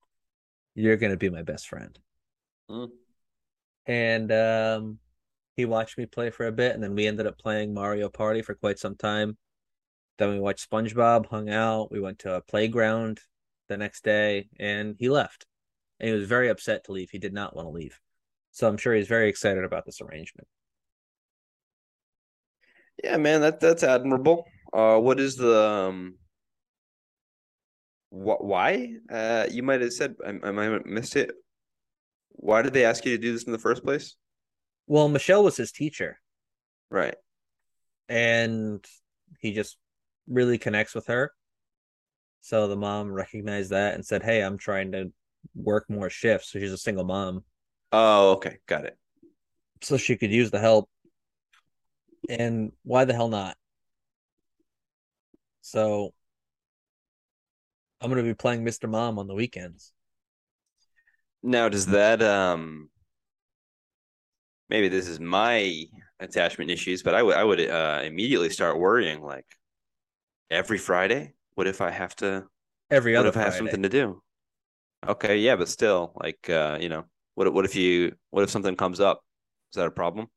You're 0.77 0.97
gonna 0.97 1.17
be 1.17 1.31
my 1.31 1.41
best 1.41 1.67
friend. 1.67 1.97
Mm. 2.69 2.91
And 3.87 4.31
um 4.31 4.99
he 5.55 5.65
watched 5.65 5.97
me 5.97 6.05
play 6.05 6.29
for 6.29 6.45
a 6.45 6.51
bit 6.51 6.75
and 6.75 6.83
then 6.83 6.93
we 6.93 7.07
ended 7.07 7.25
up 7.25 7.39
playing 7.39 7.73
Mario 7.73 8.09
Party 8.09 8.43
for 8.43 8.53
quite 8.53 8.77
some 8.77 8.95
time. 8.95 9.37
Then 10.19 10.29
we 10.29 10.39
watched 10.39 10.69
SpongeBob, 10.69 11.25
hung 11.25 11.49
out, 11.49 11.91
we 11.91 11.99
went 11.99 12.19
to 12.19 12.35
a 12.35 12.41
playground 12.41 13.19
the 13.69 13.77
next 13.77 14.03
day, 14.03 14.49
and 14.59 14.95
he 14.99 15.09
left. 15.09 15.45
And 15.99 16.09
he 16.09 16.15
was 16.15 16.27
very 16.27 16.47
upset 16.49 16.83
to 16.85 16.91
leave. 16.91 17.09
He 17.09 17.17
did 17.17 17.33
not 17.33 17.55
want 17.55 17.67
to 17.67 17.71
leave. 17.71 17.99
So 18.51 18.67
I'm 18.67 18.77
sure 18.77 18.93
he's 18.93 19.07
very 19.07 19.29
excited 19.29 19.63
about 19.63 19.85
this 19.85 19.99
arrangement. 19.99 20.47
Yeah, 23.03 23.17
man, 23.17 23.41
that 23.41 23.59
that's 23.59 23.83
admirable. 23.83 24.45
Uh, 24.73 24.99
what 24.99 25.19
is 25.19 25.35
the 25.35 25.59
um, 25.59 26.17
wh- 28.17 28.43
why? 28.43 28.95
Uh, 29.09 29.45
you 29.49 29.63
might 29.63 29.81
have 29.81 29.93
said 29.93 30.15
I, 30.25 30.29
I 30.29 30.51
might 30.51 30.71
have 30.71 30.85
missed 30.85 31.15
it. 31.15 31.31
Why 32.31 32.61
did 32.61 32.73
they 32.73 32.85
ask 32.85 33.05
you 33.05 33.15
to 33.15 33.21
do 33.21 33.33
this 33.33 33.43
in 33.43 33.51
the 33.51 33.57
first 33.59 33.83
place? 33.83 34.15
Well, 34.85 35.09
Michelle 35.09 35.43
was 35.43 35.57
his 35.57 35.71
teacher, 35.71 36.19
Right. 36.89 37.15
and 38.07 38.85
he 39.39 39.53
just 39.53 39.77
really 40.27 40.57
connects 40.57 40.95
with 40.95 41.07
her. 41.07 41.31
So 42.41 42.67
the 42.67 42.77
mom 42.77 43.11
recognized 43.11 43.71
that 43.71 43.95
and 43.95 44.05
said, 44.05 44.23
Hey, 44.23 44.41
I'm 44.41 44.57
trying 44.57 44.93
to 44.93 45.11
work 45.55 45.89
more 45.89 46.09
shifts. 46.09 46.51
So 46.51 46.59
she's 46.59 46.71
a 46.71 46.77
single 46.77 47.03
mom. 47.03 47.43
Oh, 47.91 48.33
okay, 48.33 48.57
got 48.67 48.85
it. 48.85 48.97
So 49.81 49.97
she 49.97 50.15
could 50.15 50.31
use 50.31 50.51
the 50.51 50.59
help. 50.59 50.89
And 52.29 52.71
why 52.83 53.05
the 53.05 53.13
hell 53.13 53.29
not? 53.29 53.57
So 55.61 56.13
I'm 58.01 58.09
going 58.09 58.23
to 58.23 58.29
be 58.29 58.35
playing 58.35 58.63
Mr. 58.63 58.89
Mom 58.89 59.19
on 59.19 59.27
the 59.27 59.33
weekends. 59.33 59.93
Now, 61.43 61.69
does 61.69 61.87
that 61.87 62.21
um, 62.21 62.89
maybe 64.69 64.89
this 64.89 65.07
is 65.07 65.19
my 65.19 65.85
attachment 66.19 66.71
issues, 66.71 67.03
but 67.03 67.15
I 67.15 67.23
would 67.23 67.35
I 67.35 67.43
would 67.43 67.59
uh 67.69 68.01
immediately 68.03 68.49
start 68.49 68.79
worrying 68.79 69.21
like 69.21 69.45
every 70.49 70.77
Friday. 70.77 71.33
What 71.55 71.67
if 71.67 71.81
I 71.81 71.91
have 71.91 72.15
to? 72.17 72.45
Every 72.89 73.15
other. 73.15 73.27
What 73.27 73.35
if 73.35 73.41
I 73.41 73.45
have 73.45 73.55
something 73.55 73.83
to 73.83 73.89
do? 73.89 74.21
Okay, 75.07 75.37
yeah, 75.37 75.55
but 75.55 75.69
still, 75.69 76.13
like, 76.21 76.49
uh, 76.49 76.77
you 76.81 76.89
know, 76.89 77.05
what 77.35 77.51
what 77.53 77.65
if 77.65 77.75
you 77.75 78.15
what 78.31 78.43
if 78.43 78.49
something 78.49 78.75
comes 78.75 78.99
up? 78.99 79.21
Is 79.71 79.77
that 79.77 79.87
a 79.87 79.91
problem? 79.91 80.27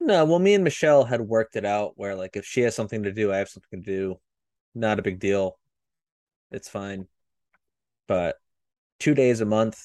No, 0.00 0.24
well, 0.24 0.38
me 0.38 0.54
and 0.54 0.64
Michelle 0.64 1.04
had 1.04 1.20
worked 1.20 1.56
it 1.56 1.64
out 1.66 1.92
where, 1.96 2.14
like, 2.14 2.34
if 2.34 2.46
she 2.46 2.62
has 2.62 2.74
something 2.74 3.02
to 3.02 3.12
do, 3.12 3.32
I 3.32 3.36
have 3.36 3.48
something 3.48 3.82
to 3.82 3.90
do. 3.90 4.16
Not 4.74 4.98
a 4.98 5.02
big 5.02 5.20
deal. 5.20 5.58
It's 6.50 6.68
fine. 6.68 7.06
But 8.08 8.36
two 8.98 9.14
days 9.14 9.40
a 9.40 9.46
month, 9.46 9.78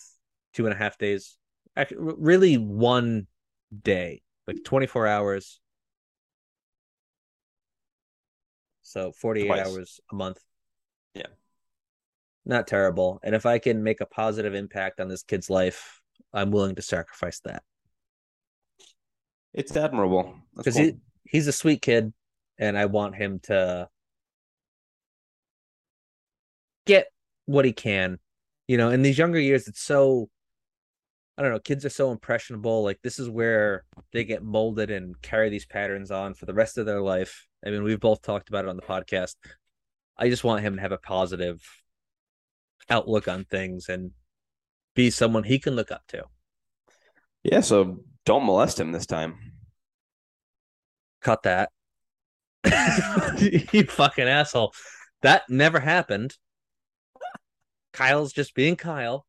two 0.53 0.65
and 0.65 0.74
a 0.74 0.77
half 0.77 0.98
days, 0.98 1.38
actually, 1.75 1.98
really 2.17 2.55
one 2.57 3.27
day, 3.84 4.22
like 4.48 4.63
24 4.63 5.07
hours. 5.07 5.60
So 8.81 9.12
48 9.12 9.48
Twice. 9.48 9.67
hours 9.67 10.00
a 10.12 10.15
month. 10.15 10.39
Yeah. 11.13 11.27
Not 12.45 12.67
terrible. 12.67 13.19
And 13.24 13.36
if 13.36 13.45
I 13.45 13.60
can 13.60 13.84
make 13.84 14.01
a 14.01 14.05
positive 14.05 14.53
impact 14.53 15.00
on 15.00 15.07
this 15.07 15.24
kid's 15.24 15.50
life, 15.50 16.01
I'm 16.34 16.51
willing 16.51 16.75
to 16.75 16.81
sacrifice 16.81 17.39
that. 17.41 17.63
It's 19.53 19.75
admirable. 19.75 20.36
Because 20.55 20.75
cool. 20.75 20.84
he 20.84 20.93
he's 21.24 21.48
a 21.48 21.51
sweet 21.51 21.81
kid, 21.81 22.13
and 22.60 22.77
I 22.77 22.86
want 22.86 23.15
him 23.15 23.39
to 23.43 23.88
get 26.85 27.07
what 27.45 27.65
he 27.65 27.73
can. 27.73 28.19
You 28.67 28.77
know, 28.77 28.89
in 28.89 29.01
these 29.01 29.17
younger 29.17 29.39
years, 29.39 29.67
it's 29.67 29.81
so 29.81 30.29
I 31.37 31.41
don't 31.41 31.51
know. 31.51 31.59
Kids 31.59 31.83
are 31.83 31.89
so 31.89 32.11
impressionable. 32.11 32.83
Like 32.83 32.99
this 33.03 33.19
is 33.19 33.29
where 33.29 33.83
they 34.13 34.23
get 34.23 34.43
molded 34.43 34.89
and 34.89 35.21
carry 35.21 35.49
these 35.49 35.65
patterns 35.65 36.09
on 36.09 36.33
for 36.33 36.45
the 36.45 36.53
rest 36.53 36.77
of 36.77 36.85
their 36.85 37.01
life. 37.01 37.45
I 37.65 37.71
mean, 37.71 37.83
we've 37.83 37.99
both 37.99 38.21
talked 38.21 38.47
about 38.47 38.65
it 38.65 38.69
on 38.69 38.77
the 38.77 38.81
podcast. 38.81 39.35
I 40.17 40.29
just 40.29 40.45
want 40.45 40.61
him 40.61 40.75
to 40.75 40.81
have 40.81 40.93
a 40.93 40.97
positive 40.97 41.61
outlook 42.89 43.27
on 43.27 43.43
things 43.43 43.89
and 43.89 44.11
be 44.93 45.09
someone 45.09 45.43
he 45.43 45.59
can 45.59 45.75
look 45.75 45.91
up 45.91 46.03
to. 46.07 46.23
Yeah, 47.43 47.59
so 47.59 47.99
don't 48.25 48.45
molest 48.45 48.79
him 48.79 48.91
this 48.91 49.05
time. 49.05 49.35
cut 51.21 51.43
that. 51.43 51.69
you 53.39 53.83
fucking 53.83 54.27
asshole. 54.27 54.73
That 55.21 55.43
never 55.49 55.79
happened. 55.79 56.35
Kyle's 57.95 58.33
just 58.33 58.53
being 58.55 58.75
Kyle. 58.75 59.25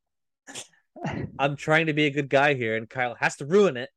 I'm 1.38 1.56
trying 1.56 1.86
to 1.86 1.92
be 1.92 2.06
a 2.06 2.10
good 2.10 2.28
guy 2.28 2.54
here, 2.54 2.74
and 2.74 2.90
Kyle 2.90 3.14
has 3.14 3.36
to 3.36 3.46
ruin 3.46 3.76
it. 3.76 3.90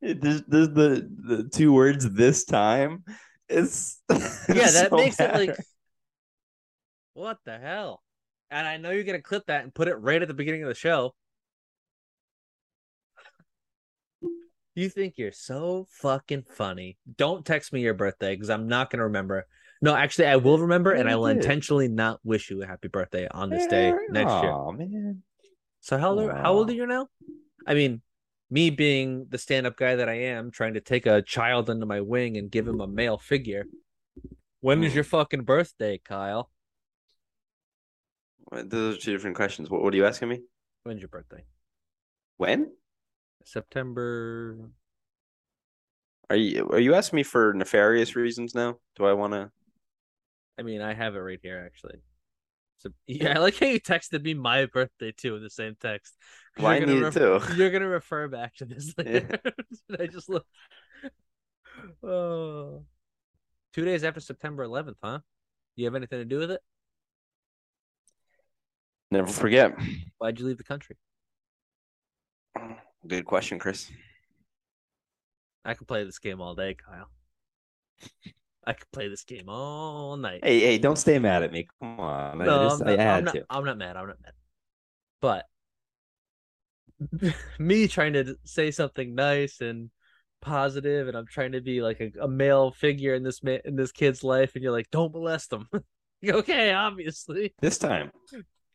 There's, 0.00 0.42
there's 0.48 0.70
the 0.70 1.08
the 1.26 1.48
two 1.48 1.72
words 1.72 2.10
this 2.10 2.44
time. 2.44 3.04
It's 3.48 4.02
Yeah, 4.10 4.70
that 4.70 4.88
makes 4.90 5.20
it 5.20 5.32
like, 5.32 5.56
what 7.14 7.38
the 7.44 7.56
hell? 7.56 8.02
And 8.50 8.66
I 8.66 8.78
know 8.78 8.90
you're 8.90 9.04
gonna 9.04 9.22
clip 9.22 9.46
that 9.46 9.62
and 9.62 9.72
put 9.72 9.86
it 9.86 9.94
right 9.94 10.20
at 10.20 10.26
the 10.26 10.34
beginning 10.34 10.62
of 10.62 10.68
the 10.68 10.74
show. 10.74 11.14
You 14.74 14.88
think 14.88 15.18
you're 15.18 15.30
so 15.30 15.86
fucking 15.88 16.46
funny. 16.50 16.96
Don't 17.16 17.46
text 17.46 17.72
me 17.72 17.82
your 17.82 17.94
birthday 17.94 18.34
because 18.34 18.50
I'm 18.50 18.66
not 18.66 18.90
gonna 18.90 19.04
remember. 19.04 19.46
No, 19.82 19.94
actually, 19.96 20.26
I 20.28 20.36
will 20.36 20.58
remember, 20.58 20.92
and 20.92 21.10
I 21.10 21.16
will 21.16 21.26
did. 21.26 21.38
intentionally 21.38 21.88
not 21.88 22.20
wish 22.22 22.50
you 22.50 22.62
a 22.62 22.66
happy 22.66 22.86
birthday 22.88 23.26
on 23.28 23.50
this 23.50 23.66
day 23.66 23.92
next 24.10 24.30
year. 24.42 24.52
Oh 24.52 24.70
man. 24.72 25.22
So 25.80 25.98
how 25.98 26.10
old, 26.10 26.30
how 26.30 26.52
old 26.52 26.70
are 26.70 26.74
you 26.74 26.86
now? 26.86 27.08
I 27.66 27.74
mean, 27.74 28.00
me 28.48 28.70
being 28.70 29.26
the 29.28 29.38
stand-up 29.38 29.76
guy 29.76 29.96
that 29.96 30.08
I 30.08 30.14
am, 30.14 30.52
trying 30.52 30.74
to 30.74 30.80
take 30.80 31.06
a 31.06 31.20
child 31.20 31.68
under 31.68 31.84
my 31.84 32.00
wing 32.00 32.36
and 32.36 32.48
give 32.48 32.68
him 32.68 32.80
a 32.80 32.86
male 32.86 33.18
figure. 33.18 33.64
When 34.60 34.84
is 34.84 34.92
Hmm. 34.92 34.98
your 34.98 35.04
fucking 35.04 35.42
birthday, 35.42 35.98
Kyle? 35.98 36.48
What- 38.44 38.70
Those 38.70 38.96
are 38.96 39.00
two 39.00 39.12
different 39.12 39.34
questions. 39.34 39.68
What, 39.68 39.82
what 39.82 39.92
are 39.92 39.96
you 39.96 40.06
asking 40.06 40.28
me? 40.28 40.42
When's 40.84 41.00
your 41.00 41.08
birthday? 41.08 41.44
When? 42.36 42.70
September. 43.44 44.70
Are 46.30 46.36
you 46.36 46.68
are 46.70 46.78
you 46.78 46.94
asking 46.94 47.16
me 47.16 47.22
for 47.24 47.52
nefarious 47.52 48.14
reasons 48.14 48.54
now? 48.54 48.78
Do 48.96 49.04
I 49.04 49.12
want 49.12 49.32
to? 49.32 49.50
I 50.58 50.62
mean, 50.62 50.80
I 50.80 50.94
have 50.94 51.14
it 51.16 51.20
right 51.20 51.40
here 51.42 51.62
actually. 51.64 52.00
So 52.78 52.90
yeah, 53.06 53.36
I 53.36 53.38
like 53.40 53.58
how 53.58 53.66
you 53.66 53.80
texted 53.80 54.22
me 54.22 54.34
my 54.34 54.66
birthday 54.66 55.12
too 55.16 55.36
in 55.36 55.42
the 55.42 55.50
same 55.50 55.76
text. 55.80 56.14
'Cause 56.56 56.62
Well, 56.64 56.72
I 56.72 56.76
you're 56.76 56.86
gonna 56.86 56.94
need 56.96 57.04
ref- 57.04 57.14
too. 57.14 57.40
You're 57.56 57.70
gonna 57.70 57.88
refer 57.88 58.28
back 58.28 58.54
to 58.56 58.64
this 58.64 58.94
later. 58.98 59.40
I 59.98 60.06
just 60.06 60.28
look. 60.28 60.46
Oh, 62.02 62.84
two 63.72 63.84
days 63.84 64.04
after 64.04 64.20
September 64.20 64.62
11th, 64.64 64.98
huh? 65.02 65.20
You 65.76 65.86
have 65.86 65.94
anything 65.94 66.18
to 66.18 66.24
do 66.24 66.38
with 66.38 66.50
it? 66.50 66.60
Never 69.10 69.30
forget. 69.32 69.74
Why'd 70.18 70.38
you 70.38 70.46
leave 70.46 70.58
the 70.58 70.64
country? 70.64 70.96
Good 73.06 73.24
question, 73.24 73.58
Chris. 73.58 73.90
I 75.64 75.74
could 75.74 75.86
play 75.88 76.04
this 76.04 76.18
game 76.18 76.40
all 76.40 76.54
day, 76.54 76.74
Kyle. 76.74 77.08
I 78.66 78.74
could 78.74 78.90
play 78.92 79.08
this 79.08 79.24
game 79.24 79.48
all 79.48 80.16
night. 80.16 80.40
Hey, 80.44 80.60
hey, 80.60 80.78
don't 80.78 80.96
stay 80.96 81.18
mad 81.18 81.42
at 81.42 81.52
me. 81.52 81.66
Come 81.80 81.98
on. 82.00 82.40
I, 82.40 82.44
no, 82.44 82.68
just, 82.68 82.82
I'm 82.82 82.88
I 82.88 82.96
not, 82.96 82.98
had 83.00 83.18
I'm 83.18 83.24
not, 83.24 83.34
to. 83.34 83.44
I'm 83.50 83.64
not 83.64 83.78
mad. 83.78 83.96
I'm 83.96 84.06
not 84.06 84.16
mad. 84.22 84.32
But 85.20 85.46
me 87.58 87.88
trying 87.88 88.12
to 88.14 88.36
say 88.44 88.70
something 88.70 89.14
nice 89.14 89.60
and 89.60 89.90
positive, 90.40 91.08
and 91.08 91.16
I'm 91.16 91.26
trying 91.26 91.52
to 91.52 91.60
be 91.60 91.82
like 91.82 92.00
a, 92.00 92.10
a 92.22 92.28
male 92.28 92.72
figure 92.72 93.14
in 93.14 93.22
this 93.22 93.40
in 93.64 93.76
this 93.76 93.92
kid's 93.92 94.22
life, 94.22 94.54
and 94.54 94.62
you're 94.62 94.72
like, 94.72 94.90
don't 94.90 95.12
molest 95.12 95.50
them. 95.50 95.68
okay, 96.28 96.72
obviously. 96.72 97.54
This 97.60 97.78
time. 97.78 98.10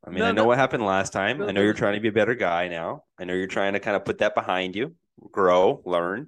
I 0.06 0.10
mean, 0.10 0.20
No, 0.20 0.26
I 0.26 0.32
know 0.32 0.44
no. 0.44 0.46
what 0.46 0.58
happened 0.58 0.86
last 0.86 1.12
time. 1.14 1.40
No, 1.40 1.46
I 1.46 1.48
know 1.48 1.54
no. 1.54 1.62
you're 1.62 1.74
trying 1.74 1.96
to 1.96 2.00
be 2.00 2.08
a 2.08 2.14
better 2.14 2.36
guy 2.36 2.68
now. 2.68 3.04
I 3.20 3.26
know 3.26 3.34
you're 3.34 3.48
trying 3.48 3.74
to 3.74 3.80
kind 3.80 3.96
of 3.96 4.06
put 4.06 4.20
that 4.20 4.36
behind 4.36 4.76
you, 4.76 4.96
grow, 5.32 5.82
learn. 5.86 6.28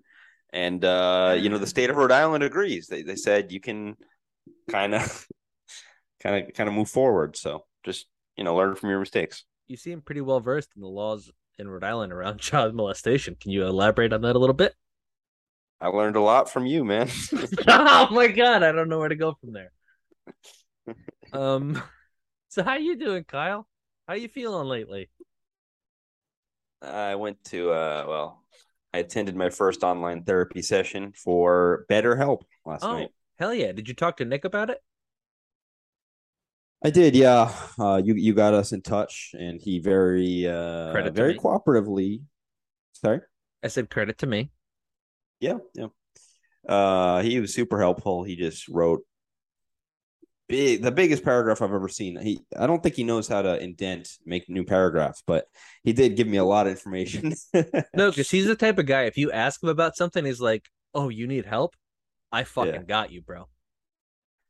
And 0.52 0.84
uh, 0.84 1.36
you 1.38 1.50
know, 1.50 1.58
the 1.58 1.68
state 1.68 1.90
of 1.90 1.96
Rhode 1.96 2.12
Island 2.12 2.44
agrees. 2.44 2.88
They 2.88 3.04
they 3.04 3.16
said 3.16 3.52
you 3.52 3.60
can 3.60 3.96
kind 4.70 4.96
of 4.96 5.28
kind 6.22 6.48
of 6.48 6.54
kind 6.54 6.68
of 6.68 6.76
move 6.76 6.90
forward. 6.90 7.38
So 7.38 7.66
just 7.84 8.08
you 8.36 8.44
know, 8.44 8.56
learn 8.56 8.76
from 8.76 8.90
your 8.90 9.00
mistakes. 9.00 9.46
You 9.68 9.78
seem 9.78 10.02
pretty 10.02 10.22
well 10.22 10.40
versed 10.40 10.70
in 10.76 10.82
the 10.82 10.88
laws 10.88 11.32
in 11.60 11.68
Rhode 11.68 11.84
Island 11.84 12.14
around 12.14 12.40
child 12.40 12.74
molestation. 12.74 13.36
Can 13.40 13.52
you 13.52 13.66
elaborate 13.66 14.14
on 14.14 14.22
that 14.22 14.36
a 14.36 14.40
little 14.40 14.56
bit? 14.56 14.74
I 15.82 15.88
learned 15.88 16.18
a 16.18 16.22
lot 16.22 16.50
from 16.50 16.66
you, 16.66 16.84
man. 16.84 17.10
oh 17.68 18.08
my 18.12 18.28
god, 18.28 18.64
I 18.64 18.72
don't 18.72 18.90
know 18.90 19.00
where 19.00 19.08
to 19.08 19.16
go 19.16 19.38
from 19.40 19.54
there. 19.54 19.72
Um, 21.32 21.82
so 22.50 22.64
how 22.64 22.76
you 22.76 22.98
doing, 22.98 23.24
Kyle? 23.24 23.68
How 24.08 24.16
you 24.16 24.28
feeling 24.28 24.68
lately? 24.68 25.10
I 26.82 27.16
went 27.16 27.44
to 27.46 27.72
uh 27.72 28.06
well, 28.08 28.44
I 28.94 29.00
attended 29.00 29.36
my 29.36 29.50
first 29.50 29.84
online 29.84 30.24
therapy 30.24 30.62
session 30.62 31.14
for 31.14 31.86
BetterHelp 31.90 32.42
last 32.66 32.84
Oh, 32.84 32.94
night. 32.94 33.10
hell 33.38 33.54
yeah! 33.54 33.72
Did 33.72 33.88
you 33.88 33.94
talk 33.94 34.18
to 34.18 34.26
Nick 34.26 34.46
about 34.46 34.70
it? 34.70 34.80
I 36.84 36.90
did, 36.90 37.16
yeah. 37.16 37.54
Uh, 37.78 38.02
you 38.04 38.16
you 38.16 38.34
got 38.34 38.54
us 38.54 38.72
in 38.72 38.82
touch, 38.82 39.32
and 39.34 39.60
he 39.62 39.80
very 39.80 40.48
uh 40.48 40.92
Credit 40.92 41.14
very 41.14 41.36
cooperatively. 41.36 42.24
Sorry. 42.94 43.20
I 43.64 43.68
said 43.68 43.90
credit 43.90 44.18
to 44.20 44.28
me. 44.28 44.52
Yeah, 45.40 45.58
yeah. 45.76 45.88
Uh, 46.68 47.22
he 47.22 47.40
was 47.40 47.54
super 47.54 47.80
helpful. 47.80 48.24
He 48.24 48.36
just 48.36 48.68
wrote 48.70 49.02
big, 50.50 50.82
the 50.82 50.92
biggest 50.92 51.24
paragraph 51.24 51.62
I've 51.62 51.72
ever 51.74 51.88
seen. 51.88 52.20
He, 52.20 52.42
I 52.58 52.68
don't 52.68 52.84
think 52.84 52.96
he 52.96 53.04
knows 53.06 53.28
how 53.28 53.42
to 53.42 53.62
indent, 53.64 54.10
make 54.26 54.50
new 54.50 54.66
paragraphs, 54.66 55.24
but 55.26 55.46
he 55.84 55.94
did 55.94 56.18
give 56.18 56.28
me 56.28 56.38
a 56.38 56.44
lot 56.44 56.68
of 56.68 56.72
information. 56.72 57.34
No, 57.96 58.10
because 58.10 58.30
he's 58.30 58.48
the 58.48 58.56
type 58.56 58.78
of 58.80 58.86
guy. 58.86 59.04
If 59.04 59.18
you 59.18 59.32
ask 59.32 59.64
him 59.64 59.70
about 59.70 59.96
something, 59.96 60.26
he's 60.26 60.42
like, 60.42 60.68
"Oh, 60.94 61.10
you 61.10 61.28
need 61.28 61.46
help? 61.46 61.76
I 62.32 62.44
fucking 62.44 62.74
Yeah. 62.74 62.82
got 62.84 63.12
you, 63.12 63.22
bro." 63.22 63.48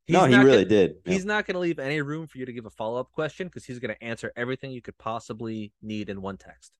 no, 0.08 0.25
he 0.25 0.36
really 0.38 0.63
gonna- 0.63 0.65
did. 0.65 0.96
Yeah. 1.06 1.13
He's 1.13 1.25
not 1.25 1.46
going 1.46 1.53
to 1.53 1.60
leave 1.60 1.77
any 1.77 2.01
room 2.01 2.25
for 2.25 2.39
you 2.39 2.46
to 2.48 2.51
give 2.53 2.65
a 2.65 2.72
follow 2.72 3.00
up 3.00 3.12
question 3.12 3.46
because 3.48 3.63
he's 3.65 3.77
going 3.77 3.94
to 3.94 4.03
answer 4.03 4.32
everything 4.36 4.72
you 4.72 4.82
could 4.82 4.98
possibly 4.98 5.72
need 5.84 6.10
in 6.10 6.22
one 6.22 6.38
text, 6.38 6.72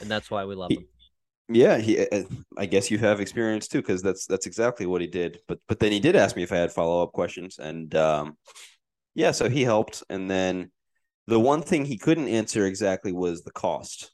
and 0.00 0.10
that's 0.10 0.30
why 0.30 0.44
we 0.44 0.54
love 0.56 0.70
He- 0.70 0.78
him. 0.78 0.86
Yeah, 1.48 1.78
he. 1.78 2.06
I 2.58 2.66
guess 2.66 2.90
you 2.90 2.98
have 2.98 3.20
experience 3.20 3.68
too, 3.68 3.80
because 3.80 4.02
that's 4.02 4.26
that's 4.26 4.46
exactly 4.46 4.86
what 4.86 5.00
he 5.00 5.06
did. 5.06 5.38
But 5.46 5.60
but 5.68 5.78
then 5.78 5.92
he 5.92 6.00
did 6.00 6.16
ask 6.16 6.34
me 6.34 6.42
if 6.42 6.52
I 6.52 6.56
had 6.56 6.72
follow 6.72 7.02
up 7.02 7.12
questions, 7.12 7.58
and 7.58 7.94
um, 7.94 8.36
yeah, 9.14 9.30
so 9.30 9.48
he 9.48 9.62
helped. 9.62 10.02
And 10.10 10.28
then 10.28 10.72
the 11.26 11.38
one 11.38 11.62
thing 11.62 11.84
he 11.84 11.98
couldn't 11.98 12.28
answer 12.28 12.66
exactly 12.66 13.12
was 13.12 13.42
the 13.42 13.52
cost. 13.52 14.10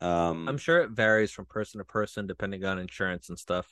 Um, 0.00 0.48
I'm 0.48 0.58
sure 0.58 0.80
it 0.80 0.90
varies 0.90 1.30
from 1.30 1.46
person 1.46 1.78
to 1.78 1.84
person 1.84 2.26
depending 2.26 2.64
on 2.64 2.78
insurance 2.78 3.28
and 3.28 3.38
stuff. 3.38 3.68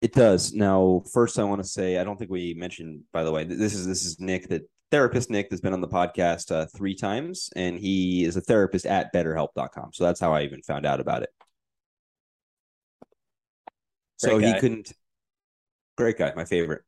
It 0.00 0.12
does. 0.12 0.52
Now, 0.52 1.02
first, 1.12 1.38
I 1.38 1.44
want 1.44 1.60
to 1.60 1.68
say 1.68 1.98
I 1.98 2.04
don't 2.04 2.16
think 2.16 2.30
we 2.30 2.54
mentioned. 2.54 3.02
By 3.12 3.24
the 3.24 3.32
way, 3.32 3.44
this 3.44 3.74
is 3.74 3.86
this 3.86 4.04
is 4.04 4.20
Nick, 4.20 4.48
the 4.48 4.64
therapist 4.92 5.28
Nick, 5.28 5.50
that's 5.50 5.60
been 5.60 5.72
on 5.72 5.80
the 5.80 5.88
podcast 5.88 6.52
uh, 6.52 6.66
three 6.76 6.94
times, 6.94 7.50
and 7.56 7.76
he 7.76 8.24
is 8.24 8.36
a 8.36 8.40
therapist 8.40 8.86
at 8.86 9.12
BetterHelp.com. 9.12 9.90
So 9.92 10.04
that's 10.04 10.20
how 10.20 10.32
I 10.32 10.42
even 10.42 10.62
found 10.62 10.86
out 10.86 11.00
about 11.00 11.24
it. 11.24 11.30
so 14.18 14.38
Great 14.38 14.54
he 14.54 14.60
couldn't. 14.60 14.92
Great 15.96 16.16
guy, 16.16 16.32
my 16.36 16.44
favorite. 16.44 16.82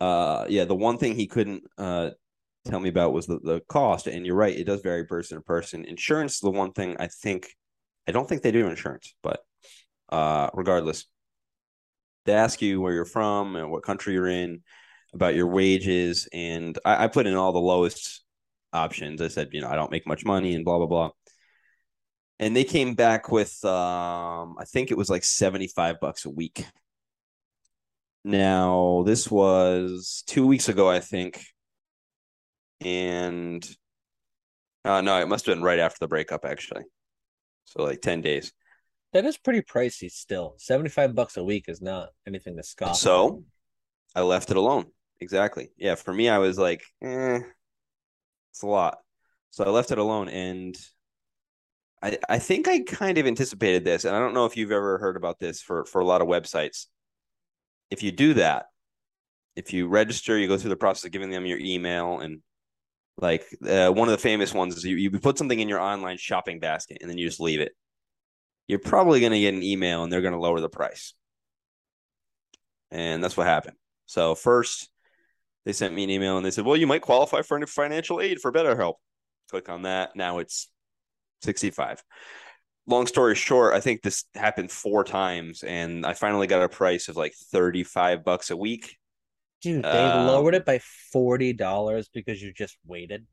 Uh, 0.00 0.46
yeah, 0.48 0.64
the 0.64 0.74
one 0.74 0.98
thing 0.98 1.14
he 1.14 1.28
couldn't 1.28 1.62
uh 1.76 2.10
tell 2.64 2.80
me 2.80 2.88
about 2.88 3.12
was 3.12 3.26
the 3.26 3.38
the 3.38 3.60
cost, 3.68 4.08
and 4.08 4.26
you're 4.26 4.34
right, 4.34 4.58
it 4.58 4.64
does 4.64 4.80
vary 4.80 5.04
person 5.04 5.38
to 5.38 5.42
person. 5.42 5.84
Insurance 5.84 6.34
is 6.34 6.40
the 6.40 6.50
one 6.50 6.72
thing 6.72 6.96
I 6.98 7.06
think. 7.06 7.54
I 8.08 8.10
don't 8.10 8.28
think 8.28 8.42
they 8.42 8.50
do 8.50 8.66
insurance, 8.66 9.14
but 9.22 9.44
uh, 10.08 10.50
regardless 10.54 11.04
they 12.24 12.34
ask 12.34 12.60
you 12.62 12.80
where 12.80 12.92
you're 12.92 13.04
from 13.04 13.56
and 13.56 13.70
what 13.70 13.82
country 13.82 14.14
you're 14.14 14.28
in, 14.28 14.62
about 15.14 15.34
your 15.34 15.46
wages, 15.48 16.28
and 16.32 16.78
I, 16.84 17.04
I 17.04 17.08
put 17.08 17.26
in 17.26 17.34
all 17.34 17.52
the 17.52 17.58
lowest 17.58 18.22
options. 18.72 19.22
I 19.22 19.28
said, 19.28 19.48
you 19.52 19.60
know, 19.60 19.68
I 19.68 19.74
don't 19.74 19.90
make 19.90 20.06
much 20.06 20.24
money 20.24 20.54
and 20.54 20.64
blah 20.64 20.78
blah 20.78 20.86
blah. 20.86 21.10
And 22.38 22.54
they 22.54 22.64
came 22.64 22.94
back 22.94 23.30
with 23.30 23.64
um, 23.64 24.56
I 24.58 24.64
think 24.66 24.90
it 24.90 24.96
was 24.96 25.10
like 25.10 25.24
75 25.24 26.00
bucks 26.00 26.24
a 26.24 26.30
week. 26.30 26.64
Now, 28.24 29.02
this 29.06 29.30
was 29.30 30.22
two 30.26 30.46
weeks 30.46 30.68
ago, 30.68 30.88
I 30.88 31.00
think. 31.00 31.42
And 32.80 33.66
uh 34.84 35.00
no, 35.00 35.20
it 35.20 35.28
must 35.28 35.46
have 35.46 35.54
been 35.56 35.64
right 35.64 35.78
after 35.78 35.98
the 36.00 36.08
breakup, 36.08 36.44
actually. 36.44 36.84
So 37.64 37.82
like 37.82 38.00
10 38.00 38.20
days. 38.20 38.52
That 39.12 39.24
is 39.24 39.38
pretty 39.38 39.62
pricey 39.62 40.10
still. 40.10 40.54
75 40.58 41.14
bucks 41.14 41.36
a 41.36 41.44
week 41.44 41.66
is 41.68 41.80
not 41.80 42.10
anything 42.26 42.56
to 42.56 42.62
scoff. 42.62 42.96
So 42.96 43.44
I 44.14 44.22
left 44.22 44.50
it 44.50 44.56
alone. 44.56 44.86
Exactly. 45.20 45.70
Yeah. 45.76 45.94
For 45.94 46.12
me, 46.12 46.28
I 46.28 46.38
was 46.38 46.58
like, 46.58 46.82
eh, 47.02 47.40
it's 48.50 48.62
a 48.62 48.66
lot. 48.66 48.98
So 49.50 49.64
I 49.64 49.70
left 49.70 49.90
it 49.90 49.98
alone. 49.98 50.28
And 50.28 50.76
I, 52.02 52.18
I 52.28 52.38
think 52.38 52.68
I 52.68 52.80
kind 52.80 53.18
of 53.18 53.26
anticipated 53.26 53.84
this. 53.84 54.04
And 54.04 54.14
I 54.14 54.20
don't 54.20 54.34
know 54.34 54.44
if 54.44 54.56
you've 54.56 54.72
ever 54.72 54.98
heard 54.98 55.16
about 55.16 55.38
this 55.38 55.62
for, 55.62 55.84
for 55.86 56.00
a 56.00 56.06
lot 56.06 56.20
of 56.20 56.28
websites. 56.28 56.86
If 57.90 58.02
you 58.02 58.12
do 58.12 58.34
that, 58.34 58.66
if 59.56 59.72
you 59.72 59.88
register, 59.88 60.38
you 60.38 60.46
go 60.46 60.58
through 60.58 60.70
the 60.70 60.76
process 60.76 61.06
of 61.06 61.12
giving 61.12 61.30
them 61.30 61.46
your 61.46 61.58
email 61.58 62.20
and 62.20 62.42
like 63.20 63.44
uh, 63.68 63.90
one 63.90 64.06
of 64.06 64.12
the 64.12 64.18
famous 64.18 64.54
ones 64.54 64.76
is 64.76 64.84
you, 64.84 64.94
you 64.94 65.10
put 65.10 65.36
something 65.36 65.58
in 65.58 65.68
your 65.68 65.80
online 65.80 66.16
shopping 66.16 66.60
basket 66.60 66.98
and 67.00 67.10
then 67.10 67.18
you 67.18 67.26
just 67.26 67.40
leave 67.40 67.60
it. 67.60 67.72
You're 68.68 68.78
probably 68.78 69.18
going 69.20 69.32
to 69.32 69.40
get 69.40 69.54
an 69.54 69.62
email 69.62 70.04
and 70.04 70.12
they're 70.12 70.20
going 70.20 70.34
to 70.34 70.38
lower 70.40 70.60
the 70.60 70.68
price. 70.68 71.14
And 72.90 73.22
that's 73.22 73.36
what 73.36 73.46
happened. 73.46 73.76
So 74.06 74.34
first, 74.34 74.88
they 75.64 75.72
sent 75.72 75.94
me 75.94 76.04
an 76.04 76.10
email 76.10 76.36
and 76.36 76.46
they 76.46 76.50
said, 76.50 76.64
"Well, 76.64 76.76
you 76.76 76.86
might 76.86 77.02
qualify 77.02 77.42
for 77.42 77.64
financial 77.66 78.20
aid 78.20 78.40
for 78.40 78.52
BetterHelp." 78.52 78.94
Click 79.50 79.68
on 79.68 79.82
that. 79.82 80.16
Now 80.16 80.38
it's 80.38 80.70
sixty-five. 81.42 82.02
Long 82.86 83.06
story 83.06 83.34
short, 83.34 83.74
I 83.74 83.80
think 83.80 84.00
this 84.00 84.24
happened 84.34 84.70
four 84.70 85.04
times, 85.04 85.62
and 85.62 86.06
I 86.06 86.14
finally 86.14 86.46
got 86.46 86.62
a 86.62 86.68
price 86.70 87.08
of 87.08 87.16
like 87.16 87.34
thirty-five 87.52 88.24
bucks 88.24 88.50
a 88.50 88.56
week. 88.56 88.96
Dude, 89.60 89.84
they 89.84 89.88
Um, 89.88 90.26
lowered 90.28 90.54
it 90.54 90.64
by 90.64 90.78
$40 91.12 92.06
because 92.14 92.40
you 92.40 92.52
just 92.52 92.78
waited. 92.86 93.26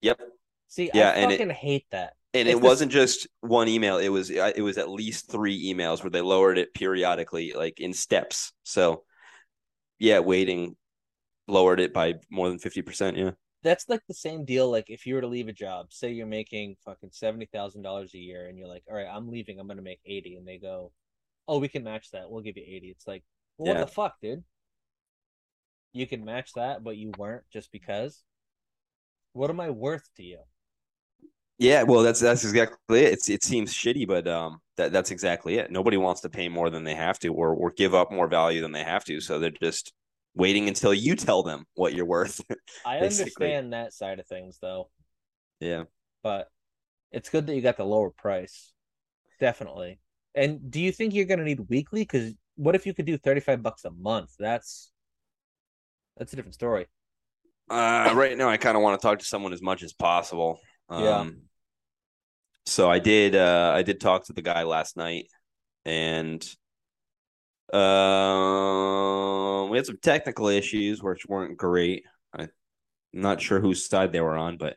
Yep. 0.00 0.20
See, 0.66 0.90
Yeah, 0.92 1.10
I 1.10 1.12
and 1.14 1.30
it- 1.32 1.36
fucking 1.38 1.50
hate 1.54 1.86
that. 1.92 2.14
And 2.34 2.46
it 2.48 2.60
wasn't 2.60 2.92
just 2.92 3.26
one 3.40 3.68
email. 3.68 3.98
It 3.98 4.10
was 4.10 4.30
it 4.30 4.62
was 4.62 4.76
at 4.78 4.90
least 4.90 5.30
three 5.30 5.72
emails 5.72 6.02
where 6.02 6.10
they 6.10 6.20
lowered 6.20 6.58
it 6.58 6.74
periodically, 6.74 7.52
like 7.54 7.80
in 7.80 7.92
steps. 7.94 8.52
So, 8.64 9.04
yeah, 9.98 10.18
waiting 10.18 10.76
lowered 11.46 11.80
it 11.80 11.94
by 11.94 12.14
more 12.30 12.48
than 12.48 12.58
fifty 12.58 12.82
percent. 12.82 13.16
Yeah. 13.16 13.30
That's 13.62 13.88
like 13.88 14.02
the 14.06 14.14
same 14.14 14.44
deal. 14.44 14.70
Like 14.70 14.88
if 14.88 15.06
you 15.06 15.14
were 15.14 15.22
to 15.22 15.26
leave 15.26 15.48
a 15.48 15.52
job, 15.52 15.86
say 15.92 16.12
you're 16.12 16.26
making 16.26 16.76
fucking 16.84 17.10
seventy 17.12 17.46
thousand 17.46 17.82
dollars 17.82 18.14
a 18.14 18.18
year, 18.18 18.46
and 18.46 18.58
you're 18.58 18.68
like, 18.68 18.84
"All 18.88 18.94
right, 18.96 19.08
I'm 19.10 19.28
leaving. 19.28 19.58
I'm 19.58 19.66
gonna 19.66 19.82
make 19.82 20.00
80 20.04 20.36
and 20.36 20.46
they 20.46 20.58
go, 20.58 20.92
"Oh, 21.48 21.58
we 21.58 21.68
can 21.68 21.82
match 21.82 22.10
that. 22.12 22.30
We'll 22.30 22.42
give 22.42 22.56
you 22.56 22.62
80 22.66 22.90
It's 22.90 23.06
like, 23.06 23.24
well, 23.56 23.72
Yeah. 23.72 23.80
what 23.80 23.88
the 23.88 23.92
fuck, 23.92 24.14
dude? 24.20 24.44
You 25.92 26.06
can 26.06 26.24
match 26.24 26.52
that, 26.52 26.84
but 26.84 26.96
you 26.98 27.10
weren't 27.18 27.44
just 27.50 27.72
because. 27.72 28.22
What 29.32 29.50
am 29.50 29.60
I 29.60 29.70
worth 29.70 30.08
to 30.16 30.22
you? 30.22 30.40
Yeah, 31.58 31.82
well, 31.82 32.02
that's 32.02 32.20
that's 32.20 32.44
exactly 32.44 33.00
it. 33.04 33.12
It's 33.14 33.28
it 33.28 33.42
seems 33.42 33.72
shitty, 33.74 34.06
but 34.06 34.28
um, 34.28 34.60
that 34.76 34.92
that's 34.92 35.10
exactly 35.10 35.56
it. 35.58 35.70
Nobody 35.72 35.96
wants 35.96 36.20
to 36.22 36.30
pay 36.30 36.48
more 36.48 36.70
than 36.70 36.84
they 36.84 36.94
have 36.94 37.18
to, 37.20 37.32
or 37.34 37.52
or 37.54 37.72
give 37.72 37.94
up 37.94 38.12
more 38.12 38.28
value 38.28 38.60
than 38.62 38.72
they 38.72 38.84
have 38.84 39.04
to. 39.06 39.20
So 39.20 39.38
they're 39.38 39.50
just 39.50 39.92
waiting 40.34 40.68
until 40.68 40.94
you 40.94 41.16
tell 41.16 41.42
them 41.42 41.64
what 41.74 41.94
you're 41.94 42.06
worth. 42.06 42.40
I 42.84 43.00
understand 43.00 43.72
that 43.72 43.92
side 43.92 44.20
of 44.20 44.26
things 44.26 44.58
though, 44.62 44.90
yeah, 45.60 45.84
but 46.22 46.48
it's 47.12 47.28
good 47.30 47.46
that 47.46 47.54
you 47.56 47.62
got 47.62 47.76
the 47.76 47.84
lower 47.84 48.10
price. 48.10 48.72
Definitely. 49.40 50.00
And 50.34 50.70
do 50.70 50.80
you 50.80 50.92
think 50.92 51.14
you're 51.14 51.24
gonna 51.26 51.44
need 51.44 51.68
weekly? 51.68 52.02
Because 52.02 52.34
what 52.56 52.74
if 52.76 52.86
you 52.86 52.94
could 52.94 53.06
do 53.06 53.18
35 53.18 53.62
bucks 53.62 53.84
a 53.84 53.90
month? 53.90 54.30
That's 54.38 54.92
that's 56.16 56.32
a 56.32 56.36
different 56.36 56.54
story. 56.54 56.86
uh, 57.70 58.12
right 58.14 58.36
now 58.36 58.48
I 58.48 58.56
kind 58.56 58.76
of 58.76 58.82
want 58.82 59.00
to 59.00 59.06
talk 59.06 59.18
to 59.18 59.24
someone 59.24 59.52
as 59.52 59.62
much 59.62 59.82
as 59.82 59.92
possible. 59.92 60.60
Um, 60.88 61.04
Yeah. 61.04 61.30
So 62.66 62.90
I 62.90 62.98
did. 62.98 63.34
Uh, 63.34 63.72
I 63.74 63.82
did 63.82 64.00
talk 64.00 64.24
to 64.26 64.32
the 64.32 64.42
guy 64.42 64.62
last 64.64 64.96
night, 64.96 65.26
and 65.86 66.42
um, 67.72 69.70
we 69.70 69.78
had 69.78 69.86
some 69.86 69.98
technical 70.02 70.48
issues 70.48 71.02
which 71.02 71.26
weren't 71.26 71.56
great. 71.56 72.04
I'm 72.32 72.50
not 73.12 73.40
sure 73.40 73.60
whose 73.60 73.86
side 73.88 74.12
they 74.12 74.20
were 74.20 74.36
on, 74.36 74.58
but 74.58 74.76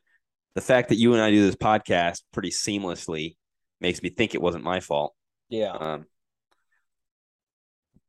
the 0.56 0.62
fact 0.62 0.89
that 0.89 0.95
you 0.95 1.13
and 1.13 1.21
I 1.21 1.32
do 1.32 1.45
this 1.45 1.56
podcast 1.56 2.21
pretty 2.32 2.50
seamlessly 2.52 3.36
makes 3.82 4.02
me 4.02 4.10
think 4.10 4.36
it 4.36 4.41
wasn't 4.41 4.63
my 4.63 4.80
fault. 4.80 5.13
Yeah. 5.50 5.71
Um, 5.71 6.06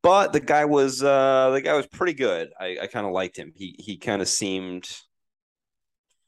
but 0.02 0.32
the 0.32 0.40
guy 0.40 0.64
was 0.64 1.02
uh, 1.02 1.50
the 1.50 1.60
guy 1.60 1.74
was 1.74 1.86
pretty 1.86 2.14
good. 2.14 2.50
I, 2.58 2.78
I 2.82 2.86
kind 2.86 3.06
of 3.06 3.12
liked 3.12 3.36
him. 3.36 3.52
He 3.54 3.76
he 3.78 3.98
kind 3.98 4.20
of 4.22 4.28
seemed 4.28 4.88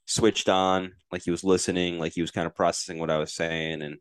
switched 0.06 0.48
on, 0.48 0.92
like 1.12 1.22
he 1.24 1.30
was 1.30 1.44
listening, 1.44 1.98
like 1.98 2.12
he 2.14 2.20
was 2.22 2.30
kind 2.30 2.46
of 2.46 2.54
processing 2.54 2.98
what 2.98 3.10
I 3.10 3.18
was 3.18 3.34
saying, 3.34 3.82
and 3.82 3.98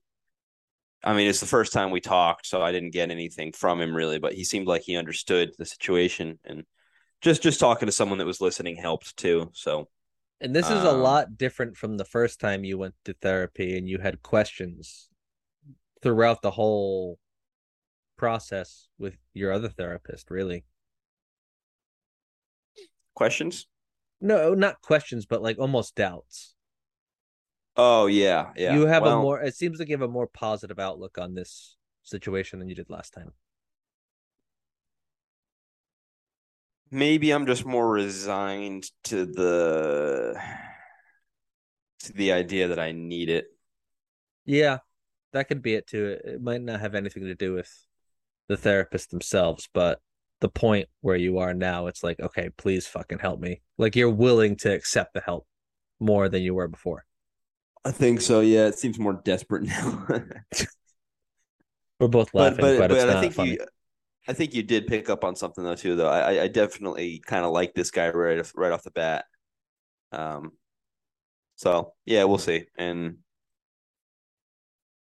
I 1.04 1.14
mean, 1.14 1.28
it's 1.28 1.42
the 1.42 1.46
first 1.46 1.74
time 1.74 1.92
we 1.92 2.00
talked, 2.00 2.46
so 2.48 2.62
I 2.62 2.72
didn't 2.72 2.92
get 2.92 3.12
anything 3.12 3.52
from 3.52 3.82
him 3.82 3.94
really, 3.96 4.20
but 4.20 4.34
he 4.34 4.44
seemed 4.46 4.68
like 4.68 4.84
he 4.84 4.96
understood 4.96 5.52
the 5.58 5.66
situation 5.66 6.40
and 6.46 6.64
just 7.22 7.44
just 7.44 7.60
talking 7.60 7.88
to 7.88 7.92
someone 7.94 8.20
that 8.20 8.28
was 8.28 8.42
listening 8.42 8.78
helped 8.78 9.18
too. 9.18 9.50
So 9.54 9.90
And 10.42 10.56
this 10.56 10.70
is 10.70 10.84
a 10.84 10.92
Um, 10.92 10.98
lot 10.98 11.38
different 11.38 11.76
from 11.78 11.98
the 11.98 12.06
first 12.06 12.40
time 12.40 12.64
you 12.64 12.78
went 12.78 12.96
to 13.06 13.14
therapy 13.14 13.78
and 13.78 13.88
you 13.88 13.98
had 14.00 14.22
questions 14.22 15.10
throughout 16.02 16.42
the 16.42 16.52
whole 16.52 17.20
process 18.18 18.90
with 18.98 19.18
your 19.34 19.52
other 19.52 19.70
therapist, 19.70 20.32
really. 20.32 20.66
questions? 23.16 23.68
No, 24.24 24.54
not 24.54 24.82
questions, 24.82 25.26
but 25.26 25.44
like 25.44 25.60
almost 25.60 25.96
doubts. 25.96 26.56
Oh 27.76 28.08
yeah, 28.08 28.52
yeah. 28.56 28.74
you 28.74 28.86
have 28.86 29.06
a 29.06 29.18
more 29.18 29.42
it 29.42 29.56
seems 29.56 29.80
like 29.80 29.90
you 29.90 29.94
have 29.94 30.02
a 30.02 30.08
more 30.08 30.28
positive 30.28 30.80
outlook 30.80 31.18
on 31.18 31.34
this 31.34 31.76
situation 32.04 32.60
than 32.60 32.70
you 32.70 32.76
did 32.76 32.90
last 32.90 33.14
time. 33.14 33.34
maybe 36.94 37.32
I'm 37.32 37.48
just 37.48 37.66
more 37.66 37.90
resigned 37.90 38.90
to 39.06 39.26
the 39.26 40.40
to 42.02 42.14
the 42.14 42.32
idea 42.32 42.68
that 42.68 42.80
I 42.80 42.92
need 42.92 43.30
it. 43.30 43.48
Yeah, 44.46 44.80
that 45.34 45.48
could 45.48 45.62
be 45.62 45.74
it 45.74 45.88
too. 45.88 46.20
It 46.24 46.42
might 46.42 46.62
not 46.62 46.80
have 46.80 46.96
anything 46.96 47.24
to 47.24 47.36
do 47.36 47.54
with 47.54 47.70
the 48.48 48.58
therapist 48.58 49.10
themselves, 49.10 49.68
but 49.74 50.00
the 50.44 50.50
point 50.50 50.90
where 51.00 51.16
you 51.16 51.38
are 51.38 51.54
now, 51.54 51.88
it's 51.88 52.04
like, 52.04 52.20
okay, 52.20 52.50
please 52.58 52.86
fucking 52.86 53.20
help 53.20 53.40
me. 53.40 53.62
Like 53.78 53.96
you're 53.96 54.10
willing 54.10 54.58
to 54.58 54.74
accept 54.74 55.14
the 55.14 55.22
help 55.22 55.48
more 56.02 56.28
than 56.28 56.44
you 56.44 56.54
were 56.54 56.68
before. 56.68 57.06
I 57.86 57.92
think 57.92 58.20
so. 58.20 58.42
Yeah, 58.42 58.68
it 58.68 58.78
seems 58.78 59.00
more 59.00 59.22
desperate 59.24 59.64
now. 59.68 60.06
We're 61.98 62.10
both 62.10 62.34
but 62.34 62.40
laughing, 62.40 62.60
but 62.60 62.78
but, 62.78 62.92
it's 62.92 63.06
but 63.06 63.16
I 63.16 63.22
think 63.22 63.34
funny. 63.34 63.52
you 63.52 63.60
I 64.28 64.34
think 64.34 64.54
you 64.54 64.64
did 64.64 64.88
pick 64.88 65.10
up 65.10 65.24
on 65.24 65.38
something 65.38 65.64
though 65.64 65.76
too 65.76 65.96
though. 65.96 66.10
I 66.10 66.44
I 66.44 66.48
definitely 66.50 67.24
kind 67.26 67.46
of 67.46 67.54
like 67.54 67.74
this 67.74 67.90
guy 67.90 68.10
right 68.10 68.40
off, 68.40 68.52
right 68.54 68.74
off 68.74 68.84
the 68.84 68.92
bat. 68.92 69.24
Um 70.12 70.52
so 71.56 71.94
yeah, 72.06 72.26
we'll 72.26 72.38
see. 72.38 72.66
And 72.78 73.20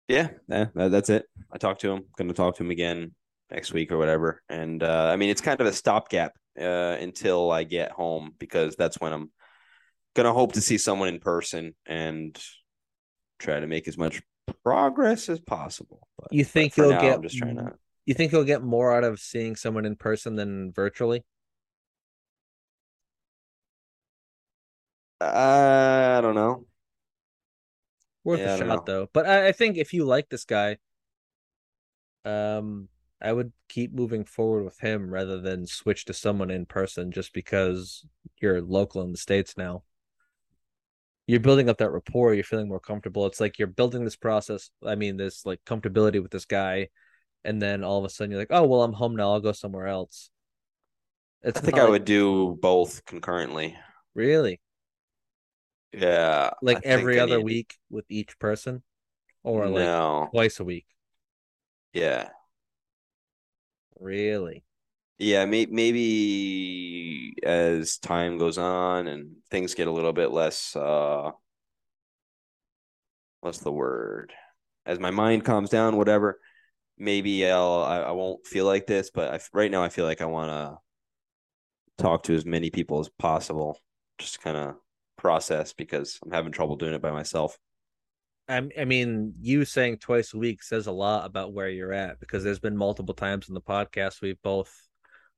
yeah, 0.07 0.29
yeah, 0.47 0.67
that's 0.75 1.09
it. 1.09 1.25
I 1.51 1.57
talked 1.57 1.81
to 1.81 1.91
him. 1.91 2.03
Going 2.15 2.27
to 2.27 2.33
talk 2.35 2.57
to 2.57 2.63
him 2.63 2.69
again 2.69 3.13
next 3.51 3.73
week 3.73 3.91
or 3.91 3.97
whatever. 3.97 4.41
And 4.49 4.81
uh 4.81 5.09
I 5.11 5.15
mean, 5.17 5.29
it's 5.29 5.41
kind 5.41 5.59
of 5.59 5.67
a 5.67 5.73
stopgap 5.73 6.33
uh 6.59 6.97
until 6.99 7.51
I 7.51 7.63
get 7.63 7.91
home 7.91 8.33
because 8.39 8.75
that's 8.75 8.99
when 8.99 9.13
I'm 9.13 9.31
going 10.15 10.25
to 10.25 10.33
hope 10.33 10.53
to 10.53 10.61
see 10.61 10.77
someone 10.77 11.07
in 11.07 11.19
person 11.19 11.73
and 11.85 12.37
try 13.39 13.59
to 13.59 13.67
make 13.67 13.87
as 13.87 13.97
much 13.97 14.21
progress 14.63 15.29
as 15.29 15.39
possible. 15.39 16.07
But, 16.17 16.33
You 16.33 16.43
think 16.43 16.75
you'll 16.75 16.91
now, 16.91 17.01
get 17.01 17.15
I'm 17.15 17.23
just 17.23 17.37
trying 17.37 17.55
to 17.57 17.73
you 18.05 18.13
think 18.13 18.31
you'll 18.31 18.43
get 18.43 18.63
more 18.63 18.93
out 18.95 19.03
of 19.03 19.19
seeing 19.19 19.55
someone 19.55 19.85
in 19.85 19.95
person 19.95 20.35
than 20.35 20.71
virtually? 20.73 21.23
I 25.21 26.19
don't 26.21 26.35
know. 26.35 26.65
Worth 28.23 28.39
Yeah, 28.39 28.55
a 28.55 28.57
shot 28.57 28.67
know. 28.67 28.83
though. 28.85 29.09
But 29.13 29.27
I, 29.27 29.47
I 29.49 29.51
think 29.51 29.77
if 29.77 29.93
you 29.93 30.05
like 30.05 30.29
this 30.29 30.45
guy, 30.45 30.77
um, 32.25 32.89
I 33.21 33.31
would 33.33 33.51
keep 33.69 33.93
moving 33.93 34.25
forward 34.25 34.63
with 34.63 34.79
him 34.79 35.09
rather 35.11 35.39
than 35.39 35.67
switch 35.67 36.05
to 36.05 36.13
someone 36.13 36.49
in 36.51 36.65
person 36.65 37.11
just 37.11 37.33
because 37.33 38.05
you're 38.41 38.61
local 38.61 39.01
in 39.03 39.11
the 39.11 39.17
States 39.17 39.55
now. 39.57 39.83
You're 41.27 41.39
building 41.39 41.69
up 41.69 41.77
that 41.77 41.91
rapport, 41.91 42.33
you're 42.33 42.43
feeling 42.43 42.67
more 42.67 42.79
comfortable. 42.79 43.25
It's 43.27 43.39
like 43.39 43.59
you're 43.59 43.67
building 43.67 44.03
this 44.03 44.15
process, 44.15 44.71
I 44.85 44.95
mean, 44.95 45.17
this 45.17 45.45
like 45.45 45.63
comfortability 45.65 46.21
with 46.21 46.31
this 46.31 46.45
guy, 46.45 46.89
and 47.45 47.61
then 47.61 47.83
all 47.83 47.99
of 47.99 48.05
a 48.05 48.09
sudden 48.09 48.31
you're 48.31 48.39
like, 48.39 48.47
Oh 48.51 48.65
well, 48.65 48.83
I'm 48.83 48.93
home 48.93 49.15
now, 49.15 49.31
I'll 49.33 49.39
go 49.39 49.51
somewhere 49.51 49.87
else. 49.87 50.29
It's 51.43 51.59
I 51.59 51.61
think 51.63 51.77
I 51.77 51.81
like- 51.83 51.89
would 51.91 52.05
do 52.05 52.57
both 52.61 53.05
concurrently. 53.05 53.77
really 54.15 54.59
Yeah. 55.93 56.51
like 56.61 56.77
I 56.77 56.81
every 56.89 57.19
other 57.19 57.37
need- 57.37 57.45
week 57.45 57.77
with 57.89 58.05
each 58.09 58.37
person, 58.39 58.83
or 59.43 59.67
like 59.67 59.85
no. 59.85 60.27
twice 60.31 60.59
a 60.59 60.63
week. 60.63 60.85
Yeah. 61.93 62.29
Really? 64.01 64.63
Yeah, 65.19 65.45
may- 65.45 65.67
maybe 65.67 67.35
as 67.43 67.97
time 67.99 68.37
goes 68.37 68.57
on 68.57 69.07
and 69.07 69.37
things 69.51 69.75
get 69.75 69.87
a 69.87 69.91
little 69.91 70.13
bit 70.13 70.31
less 70.31 70.75
uh 70.75 71.31
what's 73.41 73.59
the 73.59 73.71
word? 73.71 74.33
As 74.85 74.99
my 74.99 75.11
mind 75.11 75.45
calms 75.45 75.69
down, 75.69 75.97
whatever, 75.97 76.39
maybe 76.97 77.47
I'll 77.49 77.83
I, 77.83 77.99
I 77.99 78.11
won't 78.11 78.45
feel 78.47 78.65
like 78.65 78.87
this, 78.87 79.11
but 79.11 79.33
I, 79.33 79.39
right 79.53 79.71
now 79.71 79.83
I 79.83 79.89
feel 79.89 80.05
like 80.05 80.21
I 80.21 80.25
want 80.25 80.49
to 81.97 82.03
talk 82.03 82.23
to 82.23 82.35
as 82.35 82.45
many 82.45 82.69
people 82.69 82.99
as 82.99 83.09
possible, 83.19 83.77
just 84.17 84.41
kind 84.41 84.57
of 84.57 84.75
process 85.17 85.73
because 85.73 86.19
I'm 86.23 86.31
having 86.31 86.51
trouble 86.51 86.75
doing 86.75 86.93
it 86.93 87.01
by 87.01 87.11
myself. 87.11 87.57
I, 88.51 88.81
I 88.81 88.85
mean, 88.85 89.33
you 89.39 89.63
saying 89.63 89.97
twice 89.97 90.33
a 90.33 90.37
week 90.37 90.61
says 90.61 90.87
a 90.87 90.91
lot 90.91 91.25
about 91.25 91.53
where 91.53 91.69
you're 91.69 91.93
at 91.93 92.19
because 92.19 92.43
there's 92.43 92.59
been 92.59 92.75
multiple 92.75 93.13
times 93.13 93.47
in 93.47 93.53
the 93.53 93.61
podcast 93.61 94.21
we've 94.21 94.41
both 94.41 94.75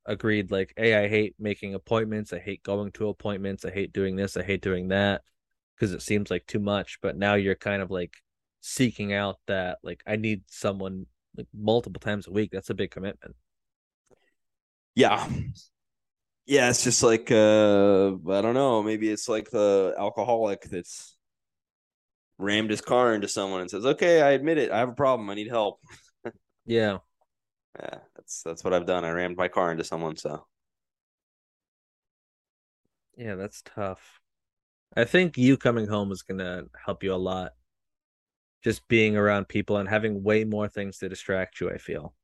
agreed, 0.06 0.52
like, 0.52 0.74
hey, 0.76 0.96
I 0.96 1.08
hate 1.08 1.36
making 1.40 1.76
appointments. 1.76 2.34
I 2.34 2.40
hate 2.40 2.64
going 2.64 2.92
to 2.94 3.10
appointments. 3.10 3.66
I 3.66 3.72
hate 3.72 3.94
doing 3.94 4.16
this. 4.16 4.36
I 4.36 4.44
hate 4.44 4.62
doing 4.62 4.88
that 4.88 5.22
because 5.76 5.94
it 5.94 6.02
seems 6.02 6.32
like 6.32 6.48
too 6.48 6.60
much. 6.60 6.98
But 7.02 7.16
now 7.16 7.36
you're 7.36 7.56
kind 7.56 7.82
of 7.82 7.92
like 7.92 8.16
seeking 8.62 9.14
out 9.14 9.38
that, 9.48 9.78
like, 9.84 10.02
I 10.08 10.16
need 10.16 10.42
someone 10.48 11.06
like 11.38 11.48
multiple 11.54 12.00
times 12.00 12.28
a 12.28 12.32
week. 12.32 12.50
That's 12.52 12.72
a 12.72 12.76
big 12.76 12.92
commitment. 12.92 13.36
Yeah. 14.96 15.28
Yeah, 16.46 16.70
it's 16.70 16.84
just 16.84 17.04
like 17.04 17.32
uh 17.32 18.08
I 18.08 18.42
don't 18.42 18.54
know, 18.54 18.84
maybe 18.84 19.10
it's 19.10 19.30
like 19.30 19.50
the 19.50 19.96
alcoholic 19.98 20.64
that's 20.64 21.16
rammed 22.38 22.70
his 22.70 22.82
car 22.82 23.14
into 23.16 23.28
someone 23.28 23.62
and 23.62 23.70
says, 23.70 23.86
"Okay, 23.86 24.22
I 24.22 24.32
admit 24.32 24.58
it. 24.58 24.72
I 24.72 24.80
have 24.80 24.90
a 24.90 24.94
problem. 24.94 25.30
I 25.30 25.36
need 25.36 25.50
help." 25.50 25.80
Yeah. 26.66 27.00
Yeah, 27.80 28.00
that's 28.16 28.42
that's 28.44 28.64
what 28.64 28.74
I've 28.74 28.86
done. 28.86 29.04
I 29.06 29.12
rammed 29.12 29.38
my 29.38 29.48
car 29.48 29.72
into 29.72 29.84
someone, 29.84 30.16
so 30.18 30.46
Yeah, 33.18 33.36
that's 33.36 33.62
tough. 33.64 34.20
I 34.96 35.06
think 35.06 35.38
you 35.38 35.58
coming 35.58 35.88
home 35.88 36.12
is 36.12 36.24
gonna 36.24 36.66
help 36.86 37.04
you 37.04 37.14
a 37.14 37.18
lot. 37.18 37.54
Just 38.64 38.88
being 38.88 39.16
around 39.16 39.48
people 39.48 39.78
and 39.78 39.88
having 39.88 40.24
way 40.24 40.44
more 40.44 40.68
things 40.68 40.98
to 41.00 41.10
distract 41.10 41.60
you, 41.62 41.70
I 41.70 41.78
feel. 41.78 42.16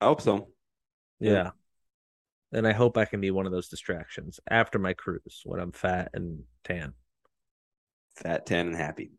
I 0.00 0.06
hope 0.06 0.20
so. 0.20 0.48
Yeah. 1.20 1.30
Yeah. 1.32 1.50
And 2.52 2.66
I 2.68 2.72
hope 2.72 2.96
I 2.96 3.04
can 3.04 3.20
be 3.20 3.30
one 3.30 3.46
of 3.46 3.52
those 3.52 3.68
distractions 3.68 4.38
after 4.48 4.78
my 4.78 4.92
cruise 4.92 5.42
when 5.44 5.58
I'm 5.60 5.72
fat 5.72 6.10
and 6.14 6.44
tan. 6.64 6.94
Fat, 8.16 8.46
tan, 8.46 8.68
and 8.68 8.76
happy. 8.76 9.12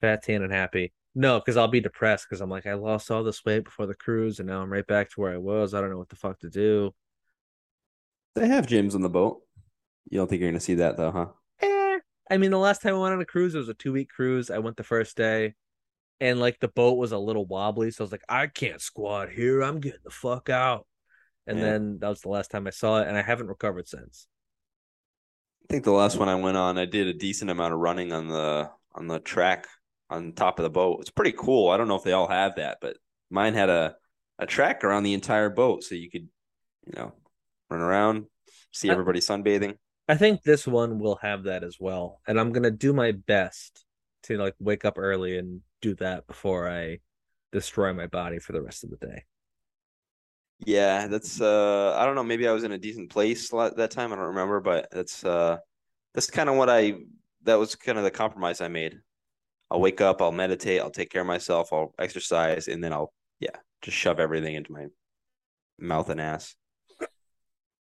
Fat, 0.00 0.22
tan, 0.22 0.42
and 0.42 0.52
happy. 0.52 0.92
No, 1.14 1.38
because 1.38 1.56
I'll 1.56 1.68
be 1.68 1.80
depressed 1.80 2.26
because 2.28 2.40
I'm 2.40 2.50
like, 2.50 2.66
I 2.66 2.74
lost 2.74 3.10
all 3.10 3.24
this 3.24 3.44
weight 3.44 3.64
before 3.64 3.86
the 3.86 3.94
cruise 3.94 4.38
and 4.38 4.48
now 4.48 4.60
I'm 4.60 4.70
right 4.70 4.86
back 4.86 5.10
to 5.10 5.20
where 5.20 5.32
I 5.32 5.38
was. 5.38 5.72
I 5.72 5.80
don't 5.80 5.90
know 5.90 5.98
what 5.98 6.10
the 6.10 6.16
fuck 6.16 6.38
to 6.40 6.50
do. 6.50 6.94
They 8.34 8.48
have 8.48 8.66
gyms 8.66 8.94
on 8.94 9.00
the 9.00 9.08
boat. 9.08 9.40
You 10.10 10.18
don't 10.18 10.28
think 10.28 10.40
you're 10.40 10.50
gonna 10.50 10.60
see 10.60 10.74
that 10.74 10.96
though, 10.98 11.10
huh? 11.10 11.26
Eh. 11.60 11.98
I 12.30 12.36
mean, 12.36 12.50
the 12.50 12.58
last 12.58 12.82
time 12.82 12.94
I 12.94 12.98
went 12.98 13.14
on 13.14 13.20
a 13.20 13.24
cruise, 13.24 13.54
it 13.54 13.58
was 13.58 13.70
a 13.70 13.74
two 13.74 13.92
week 13.92 14.10
cruise. 14.10 14.50
I 14.50 14.58
went 14.58 14.76
the 14.76 14.84
first 14.84 15.16
day 15.16 15.54
and 16.20 16.38
like 16.38 16.60
the 16.60 16.68
boat 16.68 16.98
was 16.98 17.12
a 17.12 17.18
little 17.18 17.46
wobbly. 17.46 17.90
So 17.90 18.02
I 18.02 18.04
was 18.04 18.12
like, 18.12 18.24
I 18.28 18.46
can't 18.46 18.80
squat 18.80 19.30
here. 19.30 19.62
I'm 19.62 19.80
getting 19.80 20.00
the 20.04 20.10
fuck 20.10 20.50
out. 20.50 20.86
And 21.46 21.58
Yeah. 21.58 21.64
then 21.64 21.98
that 22.00 22.08
was 22.08 22.20
the 22.20 22.28
last 22.28 22.50
time 22.50 22.66
I 22.66 22.70
saw 22.70 23.00
it. 23.00 23.08
And 23.08 23.16
I 23.16 23.22
haven't 23.22 23.48
recovered 23.48 23.88
since. 23.88 24.26
I 25.68 25.72
think 25.72 25.84
the 25.84 25.90
last 25.90 26.16
one 26.16 26.28
I 26.28 26.36
went 26.36 26.56
on, 26.56 26.78
I 26.78 26.84
did 26.84 27.08
a 27.08 27.12
decent 27.12 27.50
amount 27.50 27.74
of 27.74 27.80
running 27.80 28.12
on 28.12 28.28
the 28.28 28.70
on 28.94 29.08
the 29.08 29.18
track 29.18 29.66
on 30.08 30.32
top 30.32 30.60
of 30.60 30.62
the 30.62 30.70
boat. 30.70 31.00
It's 31.00 31.10
pretty 31.10 31.32
cool. 31.32 31.70
I 31.70 31.76
don't 31.76 31.88
know 31.88 31.96
if 31.96 32.04
they 32.04 32.12
all 32.12 32.28
have 32.28 32.54
that, 32.56 32.78
but 32.80 32.96
mine 33.30 33.54
had 33.54 33.68
a 33.68 33.96
a 34.38 34.46
track 34.46 34.84
around 34.84 35.02
the 35.02 35.14
entire 35.14 35.50
boat, 35.50 35.82
so 35.82 35.96
you 35.96 36.08
could, 36.08 36.28
you 36.86 36.92
know, 36.94 37.14
run 37.68 37.80
around, 37.80 38.26
see 38.72 38.90
I- 38.90 38.92
everybody 38.92 39.18
sunbathing. 39.18 39.76
I 40.08 40.16
think 40.16 40.44
this 40.44 40.68
one 40.68 41.00
will 41.00 41.16
have 41.16 41.44
that 41.44 41.64
as 41.64 41.78
well. 41.80 42.20
And 42.28 42.38
I'm 42.38 42.52
gonna 42.52 42.70
do 42.70 42.92
my 42.92 43.10
best 43.10 43.84
to 44.24 44.38
like 44.38 44.54
wake 44.60 44.84
up 44.84 44.98
early 44.98 45.36
and 45.36 45.62
do 45.82 45.96
that 45.96 46.28
before 46.28 46.70
I 46.70 47.00
destroy 47.50 47.92
my 47.92 48.06
body 48.06 48.38
for 48.38 48.52
the 48.52 48.62
rest 48.62 48.84
of 48.84 48.90
the 48.90 49.04
day. 49.04 49.24
Yeah, 50.60 51.06
that's 51.06 51.40
uh 51.40 51.94
I 51.98 52.06
don't 52.06 52.14
know, 52.14 52.24
maybe 52.24 52.48
I 52.48 52.52
was 52.52 52.64
in 52.64 52.72
a 52.72 52.78
decent 52.78 53.10
place 53.10 53.52
la- 53.52 53.70
that 53.70 53.90
time, 53.90 54.12
I 54.12 54.16
don't 54.16 54.26
remember, 54.26 54.60
but 54.60 54.88
that's 54.90 55.24
uh 55.24 55.58
that's 56.14 56.30
kind 56.30 56.48
of 56.48 56.56
what 56.56 56.70
I 56.70 56.94
that 57.42 57.56
was 57.58 57.74
kind 57.74 57.98
of 57.98 58.04
the 58.04 58.10
compromise 58.10 58.60
I 58.60 58.68
made. 58.68 58.98
I'll 59.70 59.80
wake 59.80 60.00
up, 60.00 60.22
I'll 60.22 60.32
meditate, 60.32 60.80
I'll 60.80 60.90
take 60.90 61.10
care 61.10 61.22
of 61.22 61.26
myself, 61.26 61.72
I'll 61.72 61.94
exercise, 61.98 62.68
and 62.68 62.82
then 62.82 62.92
I'll 62.92 63.12
yeah, 63.40 63.56
just 63.82 63.96
shove 63.96 64.20
everything 64.20 64.54
into 64.54 64.72
my 64.72 64.86
mouth 65.78 66.08
and 66.08 66.20
ass. 66.20 66.54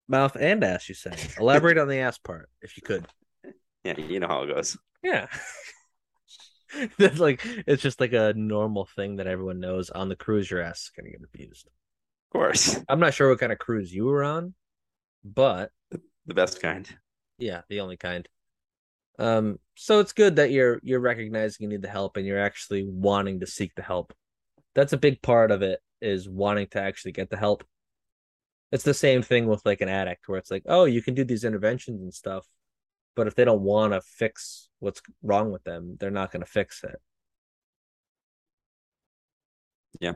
Mouth 0.08 0.36
and 0.36 0.62
ass, 0.64 0.88
you 0.88 0.94
say. 0.94 1.12
Elaborate 1.38 1.78
on 1.78 1.88
the 1.88 1.98
ass 1.98 2.18
part, 2.18 2.48
if 2.62 2.76
you 2.76 2.82
could. 2.82 3.06
Yeah, 3.82 3.98
you 3.98 4.20
know 4.20 4.28
how 4.28 4.42
it 4.42 4.54
goes. 4.54 4.76
Yeah. 5.02 5.26
That's 6.98 7.18
like 7.18 7.40
it's 7.66 7.82
just 7.82 7.98
like 7.98 8.12
a 8.12 8.34
normal 8.34 8.84
thing 8.94 9.16
that 9.16 9.26
everyone 9.26 9.58
knows. 9.58 9.88
On 9.88 10.10
the 10.10 10.16
cruise, 10.16 10.50
your 10.50 10.60
ass 10.60 10.82
is 10.82 10.90
gonna 10.94 11.08
get 11.08 11.22
abused. 11.22 11.66
Of 12.32 12.38
course, 12.38 12.78
I'm 12.88 13.00
not 13.00 13.14
sure 13.14 13.28
what 13.28 13.40
kind 13.40 13.50
of 13.52 13.58
cruise 13.58 13.92
you 13.92 14.04
were 14.04 14.22
on, 14.22 14.54
but 15.24 15.72
the 16.26 16.34
best 16.34 16.62
kind. 16.62 16.88
yeah, 17.38 17.62
the 17.68 17.80
only 17.80 17.96
kind. 17.96 18.28
Um, 19.18 19.58
so 19.74 19.98
it's 20.00 20.12
good 20.12 20.36
that 20.36 20.50
you're 20.50 20.80
you're 20.82 21.00
recognizing 21.00 21.64
you 21.64 21.68
need 21.68 21.82
the 21.82 21.88
help 21.88 22.16
and 22.16 22.24
you're 22.26 22.40
actually 22.40 22.84
wanting 22.88 23.40
to 23.40 23.46
seek 23.46 23.74
the 23.74 23.82
help. 23.82 24.14
That's 24.74 24.92
a 24.92 24.98
big 24.98 25.20
part 25.22 25.50
of 25.50 25.62
it 25.62 25.80
is 26.00 26.28
wanting 26.28 26.68
to 26.68 26.80
actually 26.80 27.12
get 27.12 27.30
the 27.30 27.36
help. 27.36 27.64
It's 28.72 28.84
the 28.84 28.94
same 28.94 29.22
thing 29.22 29.46
with 29.48 29.66
like 29.66 29.80
an 29.80 29.88
addict 29.88 30.28
where 30.28 30.38
it's 30.38 30.50
like, 30.50 30.62
oh, 30.66 30.84
you 30.84 31.02
can 31.02 31.14
do 31.14 31.24
these 31.24 31.44
interventions 31.44 32.00
and 32.00 32.14
stuff, 32.14 32.46
but 33.16 33.26
if 33.26 33.34
they 33.34 33.44
don't 33.44 33.62
want 33.62 33.92
to 33.92 34.00
fix 34.00 34.68
what's 34.78 35.02
wrong 35.22 35.50
with 35.50 35.64
them, 35.64 35.96
they're 35.98 36.10
not 36.10 36.30
going 36.30 36.44
to 36.44 36.50
fix 36.50 36.84
it. 36.84 37.00
Yeah. 40.00 40.12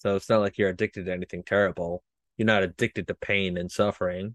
So 0.00 0.16
it's 0.16 0.30
not 0.30 0.40
like 0.40 0.56
you're 0.56 0.70
addicted 0.70 1.06
to 1.06 1.12
anything 1.12 1.42
terrible. 1.42 2.02
You're 2.38 2.46
not 2.46 2.62
addicted 2.62 3.06
to 3.08 3.14
pain 3.14 3.58
and 3.58 3.70
suffering. 3.70 4.34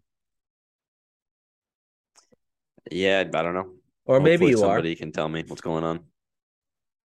Yeah, 2.91 3.21
I 3.33 3.41
don't 3.41 3.55
know. 3.55 3.71
Or 4.05 4.19
maybe 4.19 4.31
Hopefully 4.31 4.51
you 4.51 4.57
are. 4.57 4.75
somebody 4.75 4.95
can 4.95 5.11
tell 5.11 5.27
me 5.27 5.43
what's 5.47 5.61
going 5.61 5.83
on. 5.83 6.01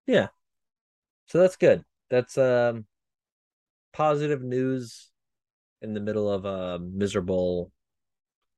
Yeah. 0.05 0.27
So 1.25 1.39
that's 1.39 1.55
good. 1.55 1.83
That's 2.11 2.37
um 2.37 2.85
positive 3.93 4.43
news 4.43 5.09
in 5.81 5.95
the 5.95 5.99
middle 5.99 6.31
of 6.31 6.45
a 6.45 6.77
miserable 6.77 7.71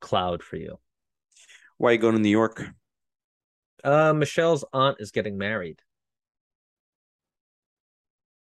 cloud 0.01 0.43
for 0.43 0.57
you. 0.57 0.79
Why 1.77 1.91
are 1.91 1.93
you 1.93 1.99
going 1.99 2.15
to 2.15 2.21
New 2.21 2.27
York? 2.27 2.61
Uh 3.85 4.13
Michelle's 4.13 4.65
aunt 4.73 4.97
is 4.99 5.11
getting 5.11 5.37
married. 5.37 5.81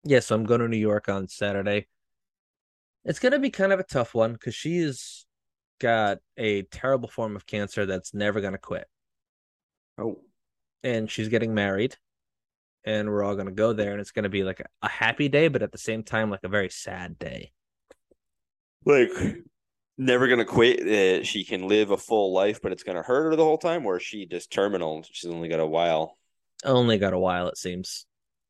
Yeah, 0.09 0.21
so 0.21 0.35
I'm 0.35 0.45
going 0.45 0.61
to 0.61 0.69
New 0.69 0.79
York 0.79 1.09
on 1.09 1.29
Saturday. 1.29 1.87
It's 3.05 3.19
going 3.19 3.33
to 3.33 3.39
be 3.39 3.51
kind 3.51 3.73
of 3.73 3.81
a 3.81 3.85
tough 3.85 4.15
one 4.15 4.33
because 4.33 4.55
she's 4.55 5.27
got 5.81 6.19
a 6.39 6.63
terrible 6.63 7.09
form 7.09 7.37
of 7.37 7.47
cancer 7.47 7.85
that's 7.85 8.15
never 8.15 8.41
going 8.41 8.55
to 8.55 8.59
quit. 8.59 8.87
Oh, 9.99 10.21
and 10.83 11.11
she's 11.11 11.29
getting 11.29 11.55
married 11.55 11.97
and 12.85 13.09
we're 13.09 13.23
all 13.23 13.35
going 13.35 13.49
to 13.49 13.53
go 13.53 13.75
there 13.75 13.93
and 13.93 14.01
it's 14.01 14.13
going 14.13 14.23
to 14.23 14.29
be 14.29 14.45
like 14.45 14.63
a, 14.83 14.89
happy 14.89 15.29
day 15.29 15.49
but 15.49 15.63
at 15.63 15.73
the 15.73 15.79
same 15.79 16.03
time 16.03 16.31
like 16.31 16.45
a 16.45 16.49
very 16.49 16.71
sad 16.71 17.19
day 17.19 17.51
like 18.85 19.11
never 19.99 20.29
gonna 20.29 20.45
quit. 20.45 20.81
Uh, 20.81 21.25
she 21.25 21.45
can 21.45 21.69
live 21.69 21.91
a 21.91 21.97
full 21.97 22.33
life, 22.33 22.61
but 22.63 22.73
it's 22.73 22.83
gonna 22.83 23.03
hurt 23.03 23.31
her 23.31 23.37
the 23.37 23.45
whole 23.45 23.59
time, 23.59 23.85
or 23.85 23.97
is 23.97 24.03
she 24.03 24.25
just 24.25 24.51
terminal? 24.51 25.05
She's 25.11 25.31
only 25.31 25.49
got 25.49 25.61
a 25.61 25.67
while. 25.67 26.17
only 26.65 26.99
got 26.99 27.13
a 27.13 27.19
while 27.19 27.49
it 27.49 27.59
seems 27.59 28.07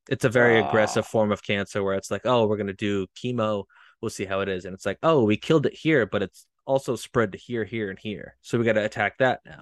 it's 0.09 0.25
a 0.25 0.29
very 0.29 0.61
Ah. 0.61 0.68
aggressive 0.68 1.07
form 1.07 1.31
of 1.33 1.42
cancer 1.42 1.83
where 1.83 1.94
it's 1.94 2.11
like 2.11 2.23
oh 2.25 2.47
we're 2.47 2.57
going 2.57 2.66
to 2.68 2.73
do 2.73 3.07
chemo. 3.16 3.64
We'll 4.01 4.11
see 4.11 4.25
how 4.25 4.40
it 4.40 4.49
is. 4.49 4.64
And 4.64 4.75
it's 4.75 4.87
like 4.87 4.99
oh 5.03 5.25
we 5.25 5.37
killed 5.37 5.66
it 5.66 5.75
here 5.75 6.07
but 6.07 6.23
it's 6.23 6.47
also 6.66 6.97
spread 6.97 7.33
to 7.33 7.38
here 7.38 7.64
here 7.64 7.90
and 7.90 7.99
here. 7.99 8.37
So 8.42 8.59
we 8.59 8.64
got 8.64 8.75
to 8.75 8.85
attack 8.85 9.18
that 9.18 9.40
now. 9.47 9.61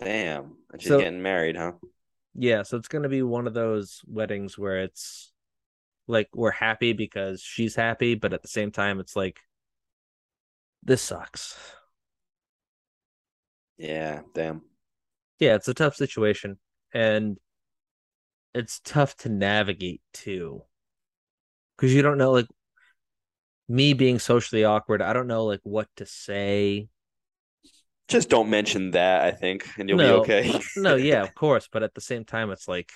Damn, 0.00 0.56
she's 0.78 0.88
So- 0.88 0.98
getting 0.98 1.22
married, 1.22 1.56
huh? 1.56 1.72
yeah 2.36 2.64
so 2.64 2.76
it's 2.76 2.88
going 2.88 3.04
to 3.04 3.08
be 3.08 3.22
one 3.22 3.46
of 3.46 3.54
those 3.54 4.02
weddings 4.08 4.58
where 4.58 4.82
it's 4.82 5.32
like 6.08 6.28
we're 6.34 6.50
happy 6.50 6.92
because 6.92 7.40
she's 7.40 7.76
happy 7.76 8.16
but 8.16 8.32
at 8.32 8.42
the 8.42 8.48
same 8.48 8.72
time 8.72 8.98
it's 8.98 9.14
like 9.14 9.38
this 10.82 11.00
sucks. 11.00 11.56
Yeah, 13.78 14.22
damn. 14.34 14.62
yeah, 15.38 15.54
it's 15.54 15.68
a 15.68 15.74
tough 15.74 15.96
situation. 15.96 16.58
And 16.92 17.38
it's 18.54 18.80
tough 18.80 19.16
to 19.18 19.28
navigate 19.28 20.02
too. 20.12 20.62
Cuz 21.76 21.92
you 21.94 22.02
don't 22.02 22.18
know 22.18 22.32
like 22.32 22.46
me 23.68 23.92
being 23.94 24.18
socially 24.18 24.64
awkward, 24.64 25.02
I 25.02 25.12
don't 25.12 25.26
know 25.26 25.44
like 25.44 25.60
what 25.62 25.88
to 25.96 26.06
say. 26.06 26.88
Just 28.08 28.28
don't 28.28 28.50
mention 28.50 28.90
that. 28.92 29.22
I 29.22 29.30
think, 29.32 29.66
and 29.78 29.88
you'll 29.88 29.98
No. 29.98 30.20
be 30.24 30.30
okay. 30.30 30.60
No, 30.76 30.96
yeah, 30.96 31.22
of 31.22 31.34
course, 31.34 31.68
but 31.70 31.82
at 31.82 31.94
the 31.94 32.00
same 32.00 32.24
time 32.24 32.50
it's 32.50 32.68
like 32.68 32.92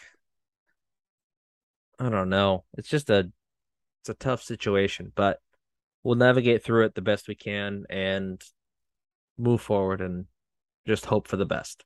I 1.99 2.09
don't 2.09 2.29
know. 2.29 2.65
It's 2.77 2.89
just 2.89 3.11
a 3.11 3.31
it's 4.01 4.09
a 4.11 4.15
tough 4.15 4.43
situation, 4.43 5.13
but 5.15 5.41
we'll 6.03 6.17
navigate 6.17 6.63
through 6.65 6.87
it 6.87 6.95
the 6.95 7.03
best 7.03 7.29
we 7.29 7.35
can 7.35 7.85
and 7.91 8.43
move 9.39 9.61
forward 9.63 10.01
and 10.01 10.27
just 10.87 11.07
hope 11.07 11.29
for 11.29 11.37
the 11.37 11.47
best. 11.47 11.85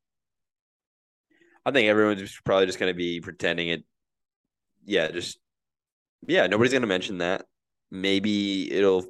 I 1.64 1.70
think 1.70 1.88
everyone's 1.88 2.40
probably 2.44 2.66
just 2.66 2.78
gonna 2.78 2.94
be 2.94 3.20
pretending 3.20 3.68
it. 3.68 3.84
Yeah, 4.84 5.10
just 5.10 5.38
yeah. 6.26 6.46
Nobody's 6.46 6.72
gonna 6.72 6.86
mention 6.86 7.18
that. 7.18 7.46
Maybe 7.90 8.72
it'll. 8.72 9.04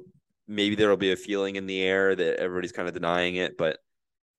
Maybe 0.45 0.75
there'll 0.75 0.97
be 0.97 1.13
a 1.13 1.15
feeling 1.15 1.55
in 1.55 1.67
the 1.67 1.81
air 1.81 2.13
that 2.13 2.37
everybody's 2.37 2.73
kind 2.73 2.87
of 2.87 2.93
denying 2.93 3.37
it, 3.37 3.57
but 3.57 3.79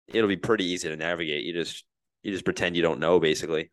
it'll 0.07 0.27
be 0.27 0.35
pretty 0.35 0.65
easy 0.65 0.89
to 0.89 0.97
navigate. 0.97 1.45
You 1.45 1.53
just 1.53 1.85
you 2.23 2.31
just 2.31 2.45
pretend 2.45 2.75
you 2.75 2.81
don't 2.81 2.99
know, 2.99 3.19
basically. 3.19 3.71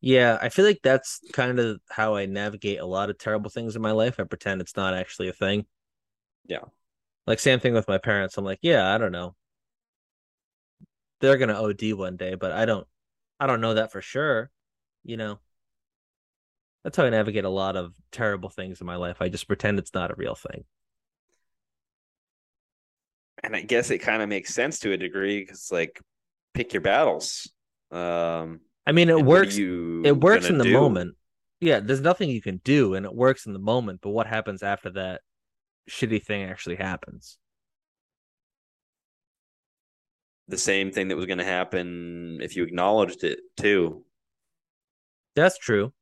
Yeah, 0.00 0.38
I 0.42 0.50
feel 0.50 0.64
like 0.64 0.80
that's 0.82 1.20
kind 1.32 1.58
of 1.58 1.80
how 1.88 2.14
I 2.14 2.26
navigate 2.26 2.80
a 2.80 2.84
lot 2.84 3.10
of 3.10 3.16
terrible 3.16 3.48
things 3.48 3.74
in 3.74 3.80
my 3.80 3.92
life. 3.92 4.16
I 4.18 4.24
pretend 4.24 4.60
it's 4.60 4.76
not 4.76 4.92
actually 4.92 5.28
a 5.28 5.32
thing. 5.32 5.64
Yeah. 6.46 6.64
Like 7.26 7.38
same 7.38 7.58
thing 7.58 7.72
with 7.72 7.88
my 7.88 7.98
parents. 7.98 8.36
I'm 8.36 8.44
like, 8.44 8.58
yeah, 8.60 8.94
I 8.94 8.98
don't 8.98 9.12
know. 9.12 9.34
They're 11.20 11.38
gonna 11.38 11.54
OD 11.54 11.94
one 11.94 12.16
day, 12.16 12.34
but 12.34 12.52
I 12.52 12.66
don't 12.66 12.86
I 13.38 13.46
don't 13.46 13.60
know 13.60 13.74
that 13.74 13.92
for 13.92 14.00
sure. 14.00 14.50
You 15.04 15.16
know. 15.16 15.38
That's 16.82 16.98
how 16.98 17.04
I 17.04 17.10
navigate 17.10 17.46
a 17.46 17.50
lot 17.50 17.76
of 17.76 17.94
terrible 18.12 18.50
things 18.50 18.82
in 18.82 18.86
my 18.86 18.96
life. 18.96 19.16
I 19.20 19.30
just 19.30 19.48
pretend 19.48 19.78
it's 19.78 19.94
not 19.94 20.10
a 20.10 20.14
real 20.16 20.34
thing. 20.34 20.64
And 23.42 23.56
I 23.56 23.62
guess 23.62 23.90
it 23.90 23.98
kind 23.98 24.22
of 24.22 24.28
makes 24.28 24.54
sense 24.54 24.78
to 24.80 24.92
a 24.92 24.96
degree 24.96 25.40
because, 25.40 25.70
like, 25.72 26.00
pick 26.52 26.74
your 26.74 26.82
battles. 26.82 27.50
Um, 27.90 28.60
I 28.86 28.92
mean, 28.92 29.08
it 29.08 29.16
and 29.16 29.26
what 29.26 29.38
are 29.38 29.40
works 29.40 29.56
it 29.56 30.20
works 30.20 30.50
in 30.50 30.58
the 30.58 30.64
do? 30.64 30.72
moment. 30.72 31.16
Yeah, 31.60 31.80
there's 31.80 32.00
nothing 32.00 32.28
you 32.28 32.42
can 32.42 32.58
do 32.64 32.94
and 32.94 33.06
it 33.06 33.14
works 33.14 33.46
in 33.46 33.54
the 33.54 33.58
moment, 33.58 34.00
but 34.02 34.10
what 34.10 34.26
happens 34.26 34.62
after 34.62 34.90
that 34.90 35.22
shitty 35.88 36.22
thing 36.22 36.44
actually 36.44 36.76
happens? 36.76 37.38
The 40.48 40.58
same 40.58 40.90
thing 40.90 41.08
that 41.08 41.16
was 41.16 41.26
going 41.26 41.38
to 41.38 41.44
happen 41.44 42.38
if 42.42 42.56
you 42.56 42.64
acknowledged 42.64 43.24
it 43.24 43.40
too. 43.56 44.04
That's 45.34 45.58
true. 45.58 45.92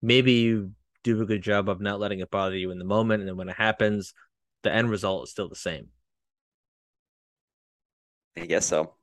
Maybe 0.00 0.32
you 0.32 0.72
do 1.04 1.20
a 1.20 1.26
good 1.26 1.42
job 1.42 1.68
of 1.68 1.80
not 1.80 2.00
letting 2.00 2.20
it 2.20 2.30
bother 2.30 2.56
you 2.56 2.70
in 2.70 2.78
the 2.78 2.84
moment, 2.84 3.20
and 3.20 3.28
then 3.28 3.36
when 3.36 3.48
it 3.48 3.56
happens, 3.56 4.14
the 4.62 4.72
end 4.72 4.90
result 4.90 5.24
is 5.24 5.30
still 5.30 5.48
the 5.48 5.56
same. 5.56 5.88
I 8.36 8.46
guess 8.46 8.66
so. 8.66 8.94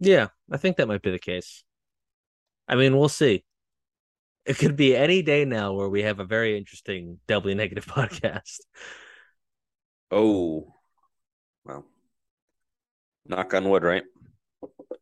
Yeah, 0.00 0.28
I 0.50 0.56
think 0.56 0.76
that 0.76 0.88
might 0.88 1.02
be 1.02 1.10
the 1.10 1.18
case. 1.18 1.64
I 2.66 2.76
mean, 2.76 2.96
we'll 2.96 3.08
see. 3.08 3.44
It 4.44 4.58
could 4.58 4.76
be 4.76 4.96
any 4.96 5.22
day 5.22 5.44
now 5.44 5.72
where 5.72 5.88
we 5.88 6.02
have 6.02 6.20
a 6.20 6.24
very 6.24 6.56
interesting 6.58 7.18
doubly 7.26 7.54
negative 7.54 7.86
podcast. 7.86 8.60
Oh, 10.10 10.74
well, 11.64 11.86
knock 13.26 13.54
on 13.54 13.68
wood, 13.68 13.82
right? 13.82 14.04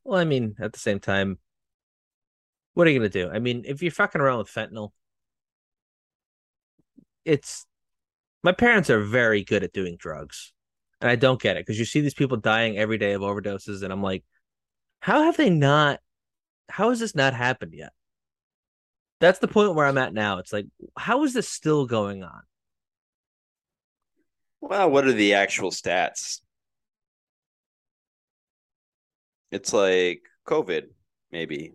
Well, 0.05 0.19
I 0.19 0.25
mean, 0.25 0.57
at 0.61 0.73
the 0.73 0.79
same 0.79 1.01
time, 1.01 1.39
what 2.75 2.87
are 2.87 2.91
you 2.91 2.99
gonna 2.99 3.09
do? 3.09 3.31
I 3.31 3.39
mean, 3.39 3.65
if 3.67 3.83
you're 3.83 3.93
fucking 3.93 4.21
around 4.21 4.39
with 4.39 4.49
fentanyl, 4.49 4.91
it's 7.25 7.67
my 8.43 8.53
parents 8.53 8.91
are 8.91 9.01
very 9.01 9.45
good 9.45 9.63
at 9.63 9.73
doing 9.73 9.97
drugs, 9.97 10.53
and 11.01 11.11
I 11.11 11.17
don't 11.17 11.41
get 11.41 11.57
it 11.57 11.67
because 11.67 11.79
you 11.79 11.85
see 11.85 12.01
these 12.01 12.15
people 12.15 12.37
dying 12.37 12.79
every 12.79 12.99
day 12.99 13.13
of 13.13 13.23
overdoses, 13.23 13.83
and 13.83 13.93
I'm 13.93 14.03
like, 14.03 14.25
how 15.01 15.23
have 15.25 15.37
they 15.37 15.51
not? 15.51 16.01
How 16.69 16.91
has 16.91 17.01
this 17.01 17.15
not 17.15 17.35
happened 17.35 17.75
yet? 17.75 17.93
That's 19.21 19.39
the 19.39 19.49
point 19.49 19.75
where 19.75 19.87
I'm 19.87 19.99
at 19.99 20.15
now. 20.15 20.39
It's 20.39 20.53
like, 20.53 20.67
how 20.97 21.23
is 21.23 21.33
this 21.35 21.49
still 21.49 21.87
going 21.87 22.25
on? 22.25 22.43
Well, 24.61 24.91
what 24.91 25.07
are 25.07 25.13
the 25.13 25.35
actual 25.35 25.71
stats? 25.71 26.41
It's 29.53 29.73
like 29.73 30.23
COVID, 30.49 30.85
maybe. 31.31 31.73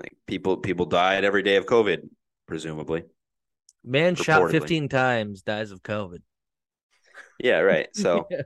Like 0.00 0.16
people 0.26 0.56
people 0.56 0.86
died 0.86 1.24
every 1.24 1.42
day 1.42 1.56
of 1.56 1.66
COVID, 1.66 2.08
presumably. 2.46 3.04
Man 3.84 4.14
shot 4.14 4.50
15 4.50 4.88
times, 4.88 5.42
dies 5.42 5.70
of 5.70 5.82
COVID. 5.82 6.20
Yeah, 7.38 7.60
right. 7.60 7.88
So 7.94 8.26
Yeah. 8.30 8.42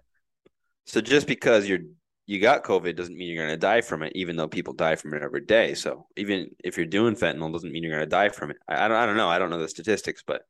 so 0.86 1.00
just 1.00 1.26
because 1.26 1.68
you're 1.68 1.80
you 2.26 2.40
got 2.40 2.64
COVID 2.64 2.96
doesn't 2.96 3.16
mean 3.16 3.28
you're 3.32 3.44
gonna 3.44 3.56
die 3.56 3.80
from 3.80 4.02
it, 4.02 4.12
even 4.14 4.36
though 4.36 4.48
people 4.48 4.74
die 4.74 4.96
from 4.96 5.14
it 5.14 5.22
every 5.22 5.42
day. 5.42 5.74
So 5.74 6.06
even 6.16 6.50
if 6.64 6.76
you're 6.76 6.86
doing 6.86 7.14
fentanyl 7.14 7.52
doesn't 7.52 7.70
mean 7.70 7.82
you're 7.82 7.92
gonna 7.92 8.06
die 8.06 8.28
from 8.30 8.50
it. 8.50 8.56
I, 8.68 8.84
I 8.84 8.88
don't 8.88 8.96
I 8.96 9.06
don't 9.06 9.16
know. 9.16 9.28
I 9.28 9.38
don't 9.38 9.50
know 9.50 9.60
the 9.60 9.68
statistics, 9.68 10.22
but 10.26 10.42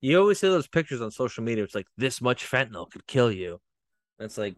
You 0.00 0.18
always 0.18 0.38
see 0.40 0.48
those 0.48 0.66
pictures 0.68 1.00
on 1.02 1.10
social 1.10 1.44
media. 1.44 1.64
It's 1.64 1.74
like 1.74 1.86
this 1.96 2.20
much 2.20 2.44
fentanyl 2.50 2.90
could 2.90 3.06
kill 3.06 3.30
you. 3.30 3.60
And 4.18 4.26
it's 4.26 4.38
like 4.38 4.56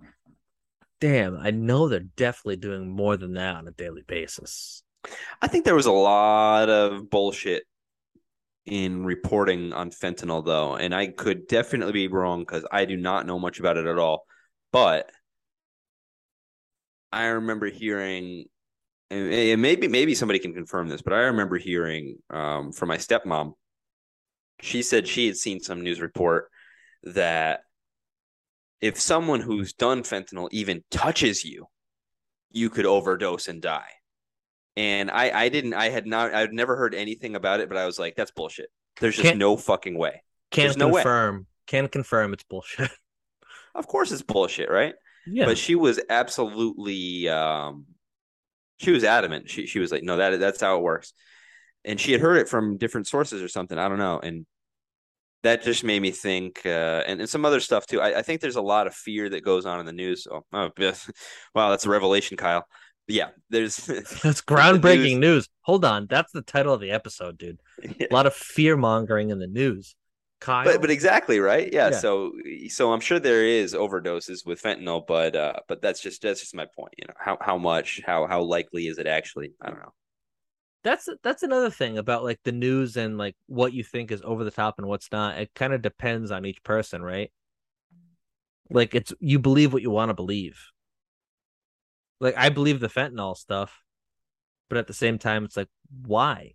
damn, 1.03 1.37
I 1.37 1.51
know 1.51 1.89
they're 1.89 1.99
definitely 1.99 2.59
doing 2.59 2.89
more 2.89 3.17
than 3.17 3.33
that 3.35 3.57
on 3.57 3.67
a 3.67 3.73
daily 3.73 4.05
basis. 4.07 4.85
I 5.43 5.49
think 5.49 5.65
there 5.65 5.75
was 5.75 5.87
a 5.87 5.93
lot 5.93 6.69
of 6.69 7.11
bullshit 7.11 7.65
in 8.67 9.05
reporting 9.05 9.73
on 9.73 9.91
fentanyl, 9.91 10.47
though, 10.47 10.77
and 10.77 10.95
I 10.95 11.09
could 11.09 11.49
definitely 11.49 11.93
be 11.93 12.07
wrong 12.07 12.43
because 12.43 12.65
I 12.71 12.85
do 12.85 12.97
not 12.97 13.27
know 13.27 13.41
much 13.41 13.59
about 13.59 13.79
it 13.79 13.87
at 13.87 13.99
all. 13.99 14.27
But 14.71 15.11
I 17.11 17.25
remember 17.27 17.67
hearing, 17.67 18.45
and 19.11 19.61
maybe 19.61 19.89
maybe 19.89 20.15
somebody 20.15 20.39
can 20.39 20.55
confirm 20.55 20.87
this, 20.87 21.03
but 21.03 21.15
I 21.15 21.23
remember 21.23 21.59
hearing 21.59 22.19
um, 22.31 22.71
from 22.71 22.89
my 22.89 22.97
stepmom. 22.97 23.55
She 24.61 24.83
said 24.83 25.09
she 25.09 25.27
had 25.27 25.37
seen 25.37 25.59
some 25.59 25.83
news 25.83 26.01
report 26.01 26.49
that 27.03 27.63
if 28.83 29.01
someone 29.01 29.41
who's 29.41 29.73
done 29.73 30.03
fentanyl 30.03 30.49
even 30.53 30.85
touches 30.91 31.45
you, 31.45 31.69
you 32.51 32.69
could 32.69 32.85
overdose 32.85 33.49
and 33.49 33.63
die. 33.63 33.89
And 34.77 35.11
I, 35.11 35.31
I 35.45 35.49
didn't, 35.49 35.73
I 35.73 35.89
had 35.89 36.07
not, 36.07 36.35
I'd 36.35 36.53
never 36.53 36.77
heard 36.77 36.95
anything 36.95 37.37
about 37.37 37.61
it, 37.61 37.69
but 37.71 37.79
I 37.79 37.87
was 37.87 37.99
like, 37.99 38.17
that's 38.17 38.33
bullshit. 38.33 38.69
There's 39.01 39.15
just 39.17 39.27
Can't- 39.29 39.39
no 39.39 39.57
fucking 39.57 39.97
way. 39.97 40.23
Can 40.51 40.65
There's 40.65 40.77
no 40.77 40.91
confirm. 40.93 41.47
Can 41.67 41.89
confirm 41.89 42.35
it's 42.35 42.45
bullshit. 42.45 42.91
Of 43.75 43.87
course, 43.87 44.13
it's 44.13 44.21
bullshit, 44.21 44.71
right? 44.71 44.95
yeah. 45.27 45.47
But 45.47 45.57
she 45.57 45.77
was 45.77 45.99
absolutely, 46.11 47.27
um, 47.31 47.87
she 48.79 48.91
was 48.91 49.03
adamant. 49.03 49.49
She 49.49 49.67
she 49.67 49.79
was 49.79 49.91
like, 49.91 50.03
no, 50.03 50.19
that 50.19 50.39
that's 50.41 50.61
how 50.61 50.77
it 50.77 50.83
works. 50.83 51.15
And 51.83 51.99
she 51.99 52.13
had 52.13 52.21
heard 52.21 52.37
it 52.37 52.51
from 52.51 52.77
different 52.77 53.07
sources 53.07 53.43
or 53.43 53.49
something. 53.49 53.79
I 53.79 53.89
don't 53.89 53.97
know. 53.99 54.21
And 54.23 54.45
that 55.43 55.63
just 55.63 55.85
made 55.85 56.01
me 56.01 56.11
think, 56.13 56.63
uh, 56.65 57.03
and, 57.07 57.21
and 57.21 57.29
some 57.29 57.45
other 57.45 57.61
stuff 57.61 57.87
too. 57.87 58.01
I, 58.01 58.19
I 58.19 58.23
think 58.23 58.41
there's 58.41 58.57
a 58.57 58.63
lot 58.63 58.87
of 58.87 58.95
fear 58.95 59.29
that 59.29 59.43
goes 59.45 59.67
on 59.67 59.81
in 59.81 59.87
the 59.87 59.93
news. 59.93 60.27
Oh, 60.31 60.43
oh 60.53 60.71
wow, 61.55 61.71
that's 61.71 61.87
a 61.87 61.91
revelation, 61.91 62.37
Kyle. 62.37 62.67
Yeah, 63.09 63.31
there's 63.51 63.77
That's 64.23 64.43
groundbreaking 64.43 65.19
news. 65.19 65.49
Hold 65.63 65.85
on. 65.85 66.07
That's 66.09 66.33
the 66.33 66.43
title 66.43 66.73
of 66.73 66.81
the 66.81 66.93
episode, 66.93 67.37
dude. 67.39 67.59
Yeah. 67.83 68.07
A 68.11 68.15
lot 68.15 68.27
of 68.27 68.35
fear 68.35 68.77
mongering 68.77 69.31
in 69.31 69.39
the 69.39 69.47
news. 69.49 69.97
Kyle. 70.41 70.65
but 70.65 70.81
but 70.81 70.91
exactly 70.91 71.39
right 71.39 71.73
yeah, 71.73 71.91
Yeah. 71.91 71.99
so 71.99 72.33
so 72.69 72.93
i'm 72.93 72.99
sure 72.99 73.21
there 73.21 73.45
is 73.45 73.75
overdoses 73.75 74.45
with 74.45 74.61
fentanyl 74.61 75.07
but 75.07 75.37
uh 75.37 75.61
but 75.69 75.81
that's 75.81 76.01
just 76.01 76.21
that's 76.21 76.41
just 76.41 76.53
my 76.53 76.67
point 76.77 76.93
you 76.99 77.07
know 77.07 77.15
how 77.17 77.39
how 77.41 77.57
much 77.57 78.01
how 78.05 78.27
how 78.27 78.43
likely 78.43 78.89
is 78.89 78.99
it 78.99 79.07
actually 79.07 79.53
i 79.63 79.69
don't 79.69 79.79
know 79.79 79.93
that's 80.83 81.09
that's 81.23 81.43
another 81.43 81.71
thing 81.71 81.99
about 81.99 82.25
like 82.25 82.41
the 82.45 82.53
news 82.53 82.97
and 82.97 83.17
like 83.17 83.37
what 83.47 83.73
you 83.73 83.85
think 83.85 84.11
is 84.11 84.23
over 84.25 84.45
the 84.45 84.51
top 84.51 84.79
and 84.79 84.87
what's 84.87 85.13
not. 85.13 85.39
It 85.39 85.55
kind 85.55 85.73
of 85.73 85.83
depends 85.83 86.31
on 86.31 86.45
each 86.45 86.63
person, 86.63 87.03
right? 87.03 87.31
Like 88.71 88.95
it's 88.95 89.13
you 89.21 89.39
believe 89.39 89.73
what 89.73 89.83
you 89.83 89.91
want 89.91 90.11
to 90.11 90.15
believe. 90.15 90.59
Like 92.21 92.37
I 92.37 92.49
believe 92.49 92.81
the 92.81 92.89
fentanyl 92.89 93.37
stuff, 93.37 93.83
but 94.69 94.79
at 94.79 94.87
the 94.87 94.95
same 94.95 95.19
time, 95.19 95.45
it's 95.45 95.57
like 95.57 95.69
why? 96.05 96.55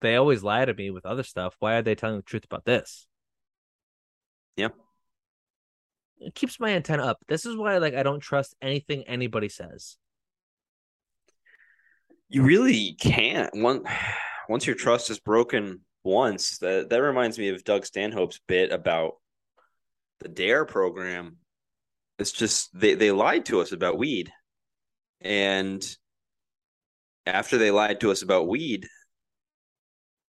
They 0.00 0.16
always 0.16 0.42
lie 0.42 0.64
to 0.64 0.74
me 0.74 0.90
with 0.90 1.06
other 1.06 1.22
stuff. 1.22 1.56
Why 1.60 1.76
are 1.76 1.82
they 1.82 1.94
telling 1.94 2.16
the 2.16 2.22
truth 2.22 2.44
about 2.44 2.66
this? 2.66 3.06
Yeah. 4.56 4.68
It 6.18 6.34
keeps 6.34 6.60
my 6.60 6.70
antenna 6.70 7.04
up. 7.04 7.18
This 7.26 7.46
is 7.46 7.56
why 7.56 7.78
like 7.78 7.94
I 7.94 8.02
don't 8.02 8.20
trust 8.20 8.54
anything 8.60 9.04
anybody 9.04 9.48
says. 9.48 9.96
You 12.28 12.42
really 12.42 12.96
can't. 13.00 13.50
One 13.54 13.84
once 14.48 14.66
your 14.66 14.76
trust 14.76 15.10
is 15.10 15.18
broken 15.18 15.80
once 16.02 16.58
that 16.58 16.90
that 16.90 17.02
reminds 17.02 17.38
me 17.38 17.48
of 17.48 17.64
doug 17.64 17.86
stanhope's 17.86 18.40
bit 18.46 18.72
about 18.72 19.14
the 20.20 20.28
dare 20.28 20.64
program. 20.64 21.36
It's 22.18 22.32
just 22.32 22.78
they 22.78 22.94
they 22.94 23.10
lied 23.12 23.46
to 23.46 23.60
us 23.60 23.72
about 23.72 23.98
weed. 23.98 24.30
And 25.20 25.84
after 27.26 27.56
they 27.56 27.70
lied 27.70 28.00
to 28.00 28.10
us 28.10 28.22
about 28.22 28.48
weed 28.48 28.86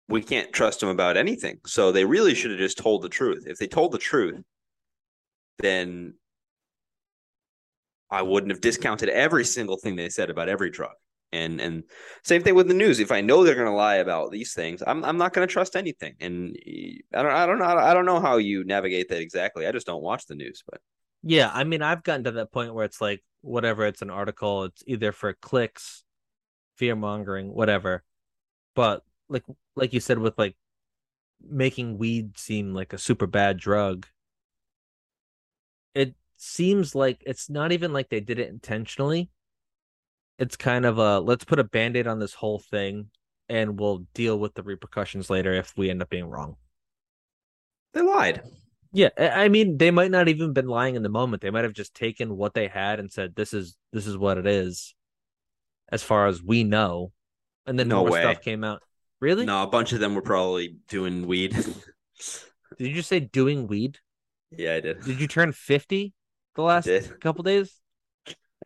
we 0.08 0.20
can't 0.20 0.52
trust 0.52 0.80
them 0.80 0.90
about 0.90 1.16
anything. 1.16 1.58
So 1.64 1.90
they 1.90 2.04
really 2.04 2.34
should 2.34 2.50
have 2.50 2.60
just 2.60 2.76
told 2.76 3.00
the 3.00 3.08
truth. 3.08 3.44
If 3.46 3.56
they 3.56 3.66
told 3.66 3.92
the 3.92 3.98
truth 3.98 4.42
then 5.58 6.14
i 8.10 8.20
wouldn't 8.20 8.52
have 8.52 8.60
discounted 8.60 9.08
every 9.08 9.44
single 9.44 9.76
thing 9.76 9.96
they 9.96 10.08
said 10.08 10.28
about 10.28 10.48
every 10.48 10.70
drug 10.70 10.92
and 11.32 11.60
and 11.60 11.84
same 12.24 12.42
thing 12.42 12.54
with 12.54 12.68
the 12.68 12.74
news. 12.74 13.00
If 13.00 13.12
I 13.12 13.20
know 13.20 13.44
they're 13.44 13.54
going 13.54 13.66
to 13.66 13.72
lie 13.72 13.96
about 13.96 14.30
these 14.30 14.54
things, 14.54 14.82
I'm 14.86 15.04
I'm 15.04 15.18
not 15.18 15.32
going 15.32 15.46
to 15.46 15.52
trust 15.52 15.76
anything. 15.76 16.14
And 16.20 16.56
eh, 16.66 16.98
I 17.14 17.22
don't 17.22 17.32
I 17.32 17.46
don't 17.46 17.58
know 17.58 17.64
I 17.66 17.94
don't 17.94 18.06
know 18.06 18.20
how 18.20 18.36
you 18.38 18.64
navigate 18.64 19.08
that 19.08 19.20
exactly. 19.20 19.66
I 19.66 19.72
just 19.72 19.86
don't 19.86 20.02
watch 20.02 20.26
the 20.26 20.34
news. 20.34 20.62
But 20.68 20.80
Yeah, 21.22 21.50
I 21.52 21.64
mean, 21.64 21.82
I've 21.82 22.02
gotten 22.02 22.24
to 22.24 22.32
that 22.32 22.52
point 22.52 22.74
where 22.74 22.84
it's 22.84 23.00
like 23.00 23.22
whatever, 23.42 23.86
it's 23.86 24.02
an 24.02 24.10
article, 24.10 24.64
it's 24.64 24.82
either 24.86 25.12
for 25.12 25.32
clicks, 25.34 26.04
fear 26.76 26.96
mongering, 26.96 27.52
whatever. 27.54 28.04
But 28.74 29.02
like 29.28 29.44
like 29.76 29.92
you 29.92 30.00
said 30.00 30.18
with 30.18 30.38
like 30.38 30.56
making 31.42 31.98
weed 31.98 32.38
seem 32.38 32.74
like 32.74 32.92
a 32.92 32.98
super 32.98 33.26
bad 33.26 33.58
drug, 33.58 34.06
it 35.94 36.14
seems 36.36 36.94
like 36.94 37.22
it's 37.26 37.48
not 37.50 37.72
even 37.72 37.92
like 37.92 38.08
they 38.08 38.20
did 38.20 38.38
it 38.38 38.48
intentionally. 38.50 39.30
It's 40.38 40.56
kind 40.56 40.84
of 40.84 40.98
a 40.98 41.20
let's 41.20 41.44
put 41.44 41.58
a 41.58 41.64
band-aid 41.64 42.06
on 42.06 42.18
this 42.18 42.34
whole 42.34 42.58
thing 42.58 43.10
and 43.48 43.78
we'll 43.78 44.06
deal 44.14 44.38
with 44.38 44.54
the 44.54 44.62
repercussions 44.62 45.28
later 45.30 45.52
if 45.52 45.72
we 45.76 45.90
end 45.90 46.02
up 46.02 46.08
being 46.10 46.24
wrong. 46.26 46.56
they 47.92 48.02
lied. 48.02 48.42
Yeah, 48.94 49.08
I 49.18 49.48
mean, 49.48 49.78
they 49.78 49.90
might 49.90 50.10
not 50.10 50.28
even 50.28 50.52
been 50.52 50.66
lying 50.66 50.96
in 50.96 51.02
the 51.02 51.08
moment. 51.08 51.40
They 51.40 51.50
might 51.50 51.64
have 51.64 51.72
just 51.72 51.94
taken 51.94 52.36
what 52.36 52.52
they 52.52 52.68
had 52.68 53.00
and 53.00 53.10
said, 53.10 53.34
"This 53.34 53.54
is 53.54 53.74
this 53.92 54.06
is 54.06 54.18
what 54.18 54.36
it 54.36 54.46
is," 54.46 54.94
as 55.90 56.02
far 56.02 56.26
as 56.26 56.42
we 56.42 56.62
know. 56.62 57.10
And 57.64 57.78
then 57.78 57.88
No 57.88 58.00
more 58.02 58.10
way. 58.10 58.20
stuff 58.20 58.42
came 58.42 58.64
out. 58.64 58.82
Really? 59.20 59.46
No, 59.46 59.62
a 59.62 59.66
bunch 59.66 59.92
of 59.94 60.00
them 60.00 60.14
were 60.14 60.20
probably 60.22 60.76
doing 60.88 61.26
weed. 61.26 61.52
Did 62.78 62.88
you 62.96 63.00
say 63.02 63.20
doing 63.20 63.66
weed? 63.66 63.98
yeah, 64.50 64.74
I 64.74 64.80
did. 64.80 65.02
Did 65.04 65.20
you 65.20 65.26
turn 65.28 65.52
fifty 65.52 66.12
the 66.54 66.62
last 66.62 66.88
couple 67.20 67.44
days? 67.44 67.72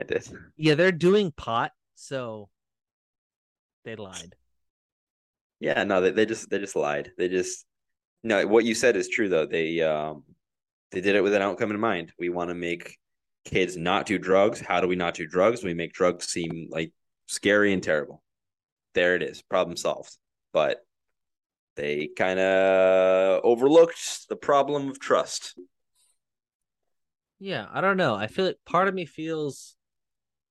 I 0.00 0.04
did. 0.04 0.28
Yeah, 0.56 0.74
they're 0.74 0.92
doing 0.92 1.32
pot, 1.32 1.72
so 1.94 2.48
they 3.84 3.96
lied. 3.96 4.34
Yeah, 5.60 5.84
no, 5.84 6.00
they, 6.00 6.10
they 6.10 6.26
just 6.26 6.50
they 6.50 6.58
just 6.58 6.76
lied. 6.76 7.12
They 7.16 7.28
just 7.28 7.64
no. 8.22 8.46
What 8.46 8.64
you 8.64 8.74
said 8.74 8.96
is 8.96 9.08
true 9.08 9.28
though. 9.28 9.46
They 9.46 9.80
um 9.80 10.24
they 10.90 11.00
did 11.00 11.16
it 11.16 11.22
with 11.22 11.34
an 11.34 11.42
outcome 11.42 11.70
in 11.70 11.80
mind. 11.80 12.12
We 12.18 12.28
want 12.28 12.50
to 12.50 12.54
make 12.54 12.98
kids 13.44 13.76
not 13.76 14.06
do 14.06 14.18
drugs. 14.18 14.60
How 14.60 14.80
do 14.80 14.88
we 14.88 14.96
not 14.96 15.14
do 15.14 15.26
drugs? 15.26 15.64
We 15.64 15.74
make 15.74 15.92
drugs 15.92 16.28
seem 16.28 16.68
like 16.70 16.92
scary 17.26 17.72
and 17.72 17.82
terrible. 17.82 18.22
There 18.94 19.14
it 19.14 19.22
is. 19.22 19.42
Problem 19.42 19.76
solved. 19.76 20.16
But 20.52 20.84
they 21.76 22.08
kind 22.08 22.40
of 22.40 23.40
overlooked 23.44 24.28
the 24.28 24.36
problem 24.36 24.88
of 24.88 24.98
trust. 24.98 25.58
Yeah, 27.38 27.66
I 27.70 27.80
don't 27.80 27.98
know. 27.98 28.14
I 28.14 28.26
feel 28.28 28.46
like 28.46 28.56
part 28.64 28.88
of 28.88 28.94
me 28.94 29.04
feels 29.04 29.75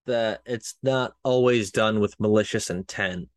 that 0.06 0.42
it's 0.46 0.76
not 0.84 1.14
always 1.24 1.72
done 1.72 2.00
with 2.00 2.20
malicious 2.20 2.70
intent. 2.70 3.30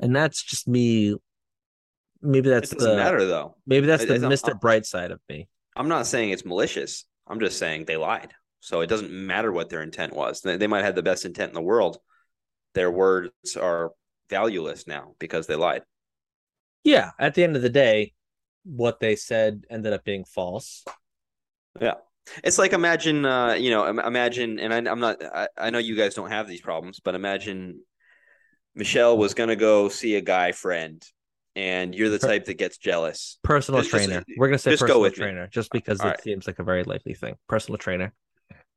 And 0.00 0.14
that's 0.14 0.42
just 0.42 0.68
me. 0.68 1.16
Maybe 2.20 2.48
that's 2.50 2.72
it 2.72 2.78
doesn't 2.78 2.90
the 2.90 2.96
matter 2.96 3.24
though. 3.24 3.56
maybe 3.66 3.86
that's 3.86 4.02
It- 4.04 4.08
the 4.20 4.26
Mr. 4.28 4.58
Bright 4.58 4.86
side 4.86 5.10
of 5.10 5.20
me. 5.28 5.48
I'm 5.76 5.88
not 5.88 6.06
saying 6.06 6.30
it's 6.30 6.44
malicious. 6.44 7.04
I'm 7.26 7.38
just 7.40 7.58
saying 7.58 7.84
they 7.84 7.96
lied. 7.96 8.32
So 8.60 8.80
it 8.80 8.88
doesn't 8.88 9.10
matter 9.12 9.52
what 9.52 9.68
their 9.68 9.82
intent 9.82 10.12
was. 10.14 10.40
They, 10.40 10.56
they 10.56 10.66
might 10.66 10.84
have 10.84 10.96
the 10.96 11.02
best 11.02 11.24
intent 11.24 11.50
in 11.50 11.54
the 11.54 11.62
world. 11.62 11.98
Their 12.74 12.90
words 12.90 13.30
are 13.56 13.92
valueless 14.28 14.86
now 14.86 15.14
because 15.20 15.46
they 15.46 15.54
lied. 15.54 15.82
Yeah, 16.82 17.10
at 17.18 17.34
the 17.34 17.44
end 17.44 17.54
of 17.54 17.62
the 17.62 17.68
day, 17.68 18.14
what 18.64 18.98
they 18.98 19.14
said 19.14 19.64
ended 19.70 19.92
up 19.92 20.04
being 20.04 20.24
false. 20.24 20.84
It's 22.44 22.58
like 22.58 22.72
imagine, 22.72 23.24
uh, 23.24 23.54
you 23.54 23.70
know, 23.70 23.86
imagine, 23.86 24.58
and 24.58 24.72
I, 24.72 24.90
I'm 24.90 25.00
not, 25.00 25.22
I, 25.24 25.48
I 25.56 25.70
know 25.70 25.78
you 25.78 25.96
guys 25.96 26.14
don't 26.14 26.30
have 26.30 26.46
these 26.48 26.60
problems, 26.60 27.00
but 27.00 27.14
imagine 27.14 27.80
Michelle 28.74 29.16
was 29.16 29.34
to 29.34 29.56
go 29.56 29.88
see 29.88 30.16
a 30.16 30.20
guy 30.20 30.52
friend 30.52 31.02
and 31.56 31.94
you're 31.94 32.08
the 32.08 32.18
type 32.18 32.44
that 32.46 32.54
gets 32.54 32.78
jealous. 32.78 33.38
Personal 33.42 33.80
Just- 33.80 33.90
just- 33.92 34.04
trainer. 34.06 34.24
We're 34.36 34.48
gonna 34.48 34.58
say 34.58 34.70
just 34.72 34.82
go 34.82 34.86
personal 34.86 35.00
with 35.02 35.12
me. 35.18 35.24
trainer, 35.24 35.46
just 35.48 35.70
because 35.72 36.00
All 36.00 36.06
it 36.06 36.10
right. 36.10 36.20
seems 36.22 36.46
like 36.46 36.58
a 36.58 36.64
very 36.64 36.84
likely 36.84 37.14
thing. 37.14 37.34
Personal 37.48 37.78
trainer. 37.78 38.12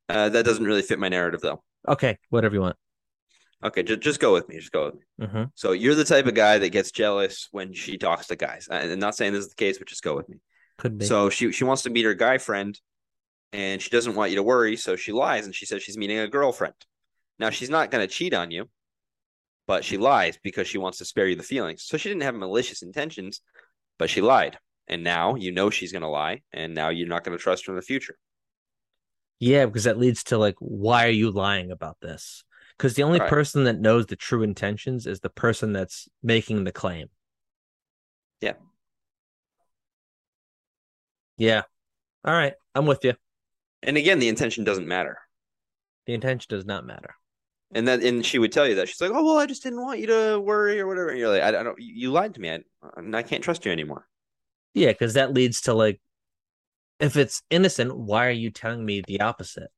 Uh, 0.10 0.30
that 0.30 0.44
doesn't 0.46 0.66
really 0.66 0.82
fit 0.82 1.00
my 1.00 1.10
narrative 1.10 1.42
though. 1.42 1.62
Okay, 1.88 2.18
whatever 2.30 2.56
you 2.56 2.62
want. 2.62 2.76
Okay, 3.64 3.84
just, 3.84 4.00
just 4.02 4.20
go 4.20 4.34
with 4.34 4.50
me. 4.50 4.58
Just 4.58 4.72
go 4.72 4.86
with 4.86 4.96
me. 4.96 5.28
hmm 5.28 5.44
So 5.56 5.72
you're 5.74 5.94
the 5.96 6.04
type 6.04 6.26
of 6.26 6.34
guy 6.34 6.58
that 6.58 6.70
gets 6.70 6.92
jealous 6.92 7.48
when 7.52 7.74
she 7.74 7.98
talks 7.98 8.28
to 8.28 8.36
guys. 8.36 8.68
I'm 8.72 8.98
not 9.00 9.16
saying 9.16 9.34
this 9.34 9.44
is 9.44 9.50
the 9.50 9.56
case, 9.56 9.78
but 9.78 9.88
just 9.88 10.02
go 10.04 10.16
with 10.16 10.28
me. 10.28 10.38
Could 10.80 10.98
be. 10.98 11.06
So 11.06 11.30
she 11.30 11.52
she 11.52 11.64
wants 11.64 11.84
to 11.84 11.92
meet 11.92 12.06
her 12.06 12.16
guy 12.16 12.40
friend, 12.40 12.78
and 13.54 13.82
she 13.82 13.90
doesn't 13.90 14.16
want 14.16 14.32
you 14.32 14.38
to 14.38 14.44
worry, 14.44 14.76
so 14.78 14.96
she 14.96 15.12
lies 15.12 15.46
and 15.46 15.56
she 15.56 15.66
says 15.66 15.84
she's 15.84 15.98
meeting 15.98 16.20
a 16.20 16.28
girlfriend. 16.28 16.76
Now 17.40 17.50
she's 17.50 17.70
not 17.70 17.92
going 17.92 18.08
to 18.08 18.14
cheat 18.14 18.34
on 18.34 18.52
you, 18.52 18.70
but 19.68 19.84
she 19.84 19.98
lies 19.98 20.38
because 20.44 20.68
she 20.68 20.78
wants 20.78 20.98
to 21.00 21.06
spare 21.06 21.28
you 21.28 21.36
the 21.36 21.44
feelings. 21.44 21.84
So 21.84 21.98
she 21.98 22.10
didn't 22.10 22.24
have 22.24 22.36
malicious 22.36 22.82
intentions, 22.82 23.42
but 23.98 24.10
she 24.10 24.22
lied, 24.22 24.58
and 24.88 25.04
now 25.04 25.36
you 25.36 25.52
know 25.52 25.70
she's 25.70 25.92
going 25.92 26.02
to 26.02 26.08
lie, 26.08 26.42
and 26.54 26.74
now 26.74 26.90
you're 26.90 27.08
not 27.08 27.24
going 27.24 27.38
to 27.38 27.44
trust 27.44 27.66
her 27.66 27.72
in 27.72 27.76
the 27.76 27.82
future. 27.82 28.18
Yeah, 29.40 29.66
because 29.66 29.86
that 29.86 29.98
leads 29.98 30.24
to 30.26 30.38
like, 30.38 30.56
why 30.60 31.06
are 31.06 31.10
you 31.10 31.32
lying 31.32 31.72
about 31.72 31.98
this? 32.02 32.44
Because 32.78 32.94
the 32.94 33.04
only 33.04 33.20
Right. 33.20 33.30
person 33.30 33.64
that 33.64 33.80
knows 33.80 34.06
the 34.06 34.16
true 34.16 34.44
intentions 34.44 35.08
is 35.08 35.20
the 35.20 35.30
person 35.30 35.74
that's 35.74 36.08
making 36.22 36.64
the 36.64 36.72
claim. 36.72 37.10
Yeah. 38.40 38.54
Yeah. 41.38 41.64
All 42.24 42.34
right. 42.34 42.54
I'm 42.76 42.86
with 42.86 43.04
you. 43.04 43.14
And 43.84 43.98
again, 43.98 44.20
the 44.20 44.30
intention 44.30 44.64
doesn't 44.64 44.88
matter. 44.88 45.18
The 46.06 46.14
intention 46.14 46.48
does 46.50 46.66
not 46.66 46.86
matter. 46.86 47.16
And 47.74 47.88
that, 47.88 48.04
and 48.04 48.26
she 48.26 48.38
would 48.38 48.52
tell 48.52 48.68
you 48.68 48.76
that 48.76 48.90
she's 48.90 49.00
like, 49.00 49.12
"Oh 49.14 49.24
well, 49.24 49.38
I 49.38 49.46
just 49.46 49.64
didn't 49.64 49.82
want 49.82 50.00
you 50.00 50.08
to 50.08 50.40
worry 50.40 50.80
or 50.80 50.88
whatever." 50.88 51.10
And 51.10 51.20
you're 51.20 51.30
like, 51.30 51.42
"I, 51.42 51.60
I 51.60 51.64
don't. 51.64 51.80
You 51.80 52.12
lied 52.12 52.36
to 52.36 52.42
me. 52.42 52.50
I, 52.50 52.60
I 53.14 53.24
can't 53.24 53.44
trust 53.44 53.66
you 53.66 53.72
anymore." 53.72 54.08
Yeah, 54.74 54.90
because 54.90 55.14
that 55.14 55.34
leads 55.34 55.62
to 55.62 55.74
like, 55.74 56.02
if 57.00 57.18
it's 57.18 57.44
innocent, 57.50 57.98
why 57.98 58.28
are 58.28 58.32
you 58.32 58.52
telling 58.52 58.86
me 58.86 59.02
the 59.06 59.22
opposite? 59.22 59.70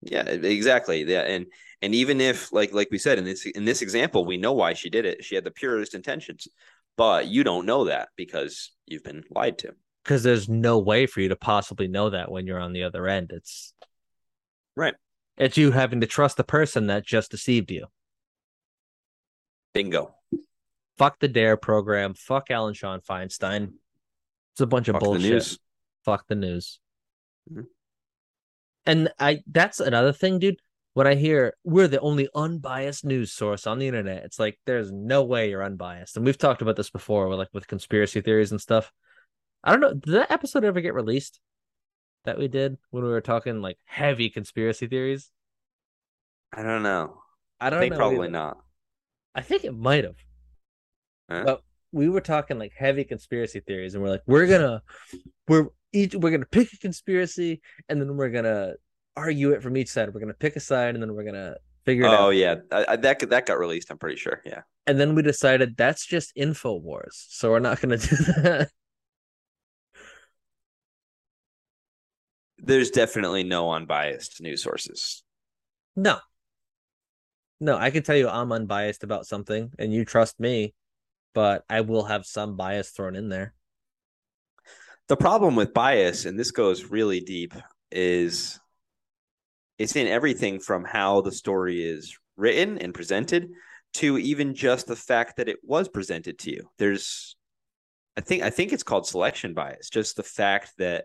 Yeah, 0.00 0.22
exactly. 0.22 1.04
Yeah, 1.04 1.22
and 1.22 1.46
and 1.80 1.94
even 1.94 2.20
if 2.20 2.52
like 2.52 2.72
like 2.72 2.88
we 2.90 2.98
said 2.98 3.18
in 3.18 3.24
this 3.24 3.46
in 3.46 3.64
this 3.64 3.82
example, 3.82 4.24
we 4.24 4.36
know 4.36 4.52
why 4.52 4.74
she 4.74 4.90
did 4.90 5.04
it. 5.04 5.24
She 5.24 5.34
had 5.34 5.44
the 5.44 5.50
purest 5.50 5.94
intentions, 5.94 6.48
but 6.96 7.26
you 7.28 7.44
don't 7.44 7.66
know 7.66 7.84
that 7.84 8.08
because 8.16 8.72
you've 8.86 9.04
been 9.04 9.24
lied 9.30 9.58
to. 9.58 9.74
Because 10.02 10.22
there's 10.22 10.48
no 10.48 10.78
way 10.78 11.06
for 11.06 11.20
you 11.20 11.28
to 11.28 11.36
possibly 11.36 11.86
know 11.88 12.10
that 12.10 12.30
when 12.30 12.46
you're 12.46 12.58
on 12.60 12.72
the 12.72 12.82
other 12.84 13.06
end. 13.06 13.30
It's 13.32 13.72
Right. 14.76 14.94
It's 15.36 15.56
you 15.56 15.70
having 15.70 16.00
to 16.00 16.06
trust 16.06 16.36
the 16.36 16.44
person 16.44 16.86
that 16.88 17.06
just 17.06 17.30
deceived 17.30 17.70
you. 17.70 17.86
Bingo. 19.74 20.14
Fuck 20.98 21.18
the 21.20 21.28
Dare 21.28 21.56
program. 21.56 22.14
Fuck 22.14 22.50
Alan 22.50 22.74
Shawn 22.74 23.00
Feinstein. 23.00 23.72
It's 24.54 24.60
a 24.60 24.66
bunch 24.66 24.88
of 24.88 24.94
Fuck 24.94 25.00
the 25.02 25.06
bullshit. 25.06 25.30
news. 25.30 25.58
Fuck 26.04 26.26
the 26.28 26.34
news. 26.34 26.80
Mhm. 27.50 27.66
And 28.84 29.12
I 29.18 29.42
that's 29.46 29.80
another 29.80 30.12
thing, 30.12 30.38
dude. 30.38 30.60
When 30.94 31.06
I 31.06 31.14
hear 31.14 31.54
we're 31.64 31.88
the 31.88 32.00
only 32.00 32.28
unbiased 32.34 33.04
news 33.04 33.32
source 33.32 33.66
on 33.66 33.78
the 33.78 33.86
internet, 33.88 34.24
it's 34.24 34.38
like 34.38 34.60
there's 34.66 34.92
no 34.92 35.22
way 35.24 35.48
you're 35.48 35.62
unbiased. 35.64 36.16
And 36.16 36.26
we've 36.26 36.36
talked 36.36 36.60
about 36.60 36.76
this 36.76 36.90
before 36.90 37.28
with 37.28 37.38
like 37.38 37.48
with 37.52 37.66
conspiracy 37.66 38.20
theories 38.20 38.50
and 38.52 38.60
stuff. 38.60 38.92
I 39.64 39.70
don't 39.70 39.80
know. 39.80 39.94
Did 39.94 40.14
that 40.14 40.30
episode 40.30 40.64
ever 40.64 40.80
get 40.80 40.94
released? 40.94 41.40
That 42.24 42.38
we 42.38 42.46
did 42.46 42.78
when 42.90 43.02
we 43.02 43.10
were 43.10 43.20
talking 43.20 43.60
like 43.62 43.78
heavy 43.84 44.30
conspiracy 44.30 44.86
theories? 44.86 45.30
I 46.52 46.62
don't 46.62 46.82
know. 46.84 47.22
I 47.60 47.70
I 47.70 47.70
don't 47.70 47.80
think 47.80 47.90
know 47.90 47.96
probably 47.96 48.28
either. 48.28 48.28
not. 48.28 48.58
I 49.34 49.40
think 49.40 49.64
it 49.64 49.74
might 49.76 50.04
have. 50.04 50.16
Huh? 51.30 51.44
But 51.44 51.62
we 51.92 52.08
were 52.08 52.20
talking 52.20 52.58
like 52.58 52.72
heavy 52.76 53.04
conspiracy 53.04 53.60
theories, 53.60 53.94
and 53.94 54.02
we're 54.02 54.10
like, 54.10 54.22
we're 54.26 54.46
gonna, 54.46 54.82
we're 55.48 55.68
each, 55.92 56.14
we're 56.14 56.30
gonna 56.30 56.46
pick 56.46 56.72
a 56.72 56.78
conspiracy, 56.78 57.60
and 57.88 58.00
then 58.00 58.16
we're 58.16 58.30
gonna 58.30 58.74
argue 59.16 59.50
it 59.52 59.62
from 59.62 59.76
each 59.76 59.88
side. 59.88 60.12
We're 60.12 60.20
gonna 60.20 60.34
pick 60.34 60.56
a 60.56 60.60
side, 60.60 60.94
and 60.94 61.02
then 61.02 61.14
we're 61.14 61.24
gonna 61.24 61.56
figure 61.84 62.04
it 62.04 62.08
Oh 62.08 62.12
out. 62.12 62.20
Oh 62.20 62.30
yeah, 62.30 62.56
I, 62.70 62.84
I, 62.90 62.96
that 62.96 63.18
that 63.30 63.46
got 63.46 63.58
released. 63.58 63.90
I'm 63.90 63.98
pretty 63.98 64.16
sure. 64.16 64.42
Yeah. 64.44 64.62
And 64.86 64.98
then 64.98 65.14
we 65.14 65.22
decided 65.22 65.76
that's 65.76 66.06
just 66.06 66.34
Infowars, 66.36 67.12
so 67.28 67.50
we're 67.50 67.58
not 67.60 67.80
gonna 67.80 67.96
do 67.98 68.16
that. 68.16 68.70
There's 72.62 72.90
definitely 72.90 73.42
no 73.42 73.72
unbiased 73.72 74.40
news 74.40 74.62
sources. 74.62 75.22
no, 75.96 76.18
no, 77.60 77.76
I 77.76 77.90
can 77.90 78.02
tell 78.02 78.16
you 78.16 78.28
I'm 78.28 78.50
unbiased 78.52 79.04
about 79.04 79.26
something, 79.26 79.70
and 79.78 79.92
you 79.92 80.04
trust 80.04 80.40
me, 80.40 80.74
but 81.34 81.64
I 81.68 81.82
will 81.82 82.04
have 82.04 82.26
some 82.26 82.56
bias 82.56 82.90
thrown 82.90 83.14
in 83.14 83.28
there. 83.28 83.54
The 85.08 85.16
problem 85.16 85.56
with 85.56 85.74
bias, 85.74 86.24
and 86.24 86.38
this 86.38 86.50
goes 86.50 86.84
really 86.84 87.20
deep, 87.20 87.54
is 87.90 88.58
it's 89.78 89.96
in 89.96 90.06
everything 90.06 90.60
from 90.60 90.84
how 90.84 91.20
the 91.20 91.32
story 91.32 91.82
is 91.82 92.16
written 92.36 92.78
and 92.78 92.94
presented 92.94 93.50
to 93.94 94.18
even 94.18 94.54
just 94.54 94.86
the 94.86 94.96
fact 94.96 95.36
that 95.36 95.48
it 95.48 95.58
was 95.62 95.88
presented 95.88 96.38
to 96.40 96.50
you. 96.50 96.70
There's 96.78 97.36
I 98.16 98.20
think 98.20 98.42
I 98.42 98.50
think 98.50 98.72
it's 98.72 98.82
called 98.82 99.06
selection 99.06 99.54
bias, 99.54 99.88
just 99.88 100.16
the 100.16 100.22
fact 100.22 100.72
that 100.78 101.04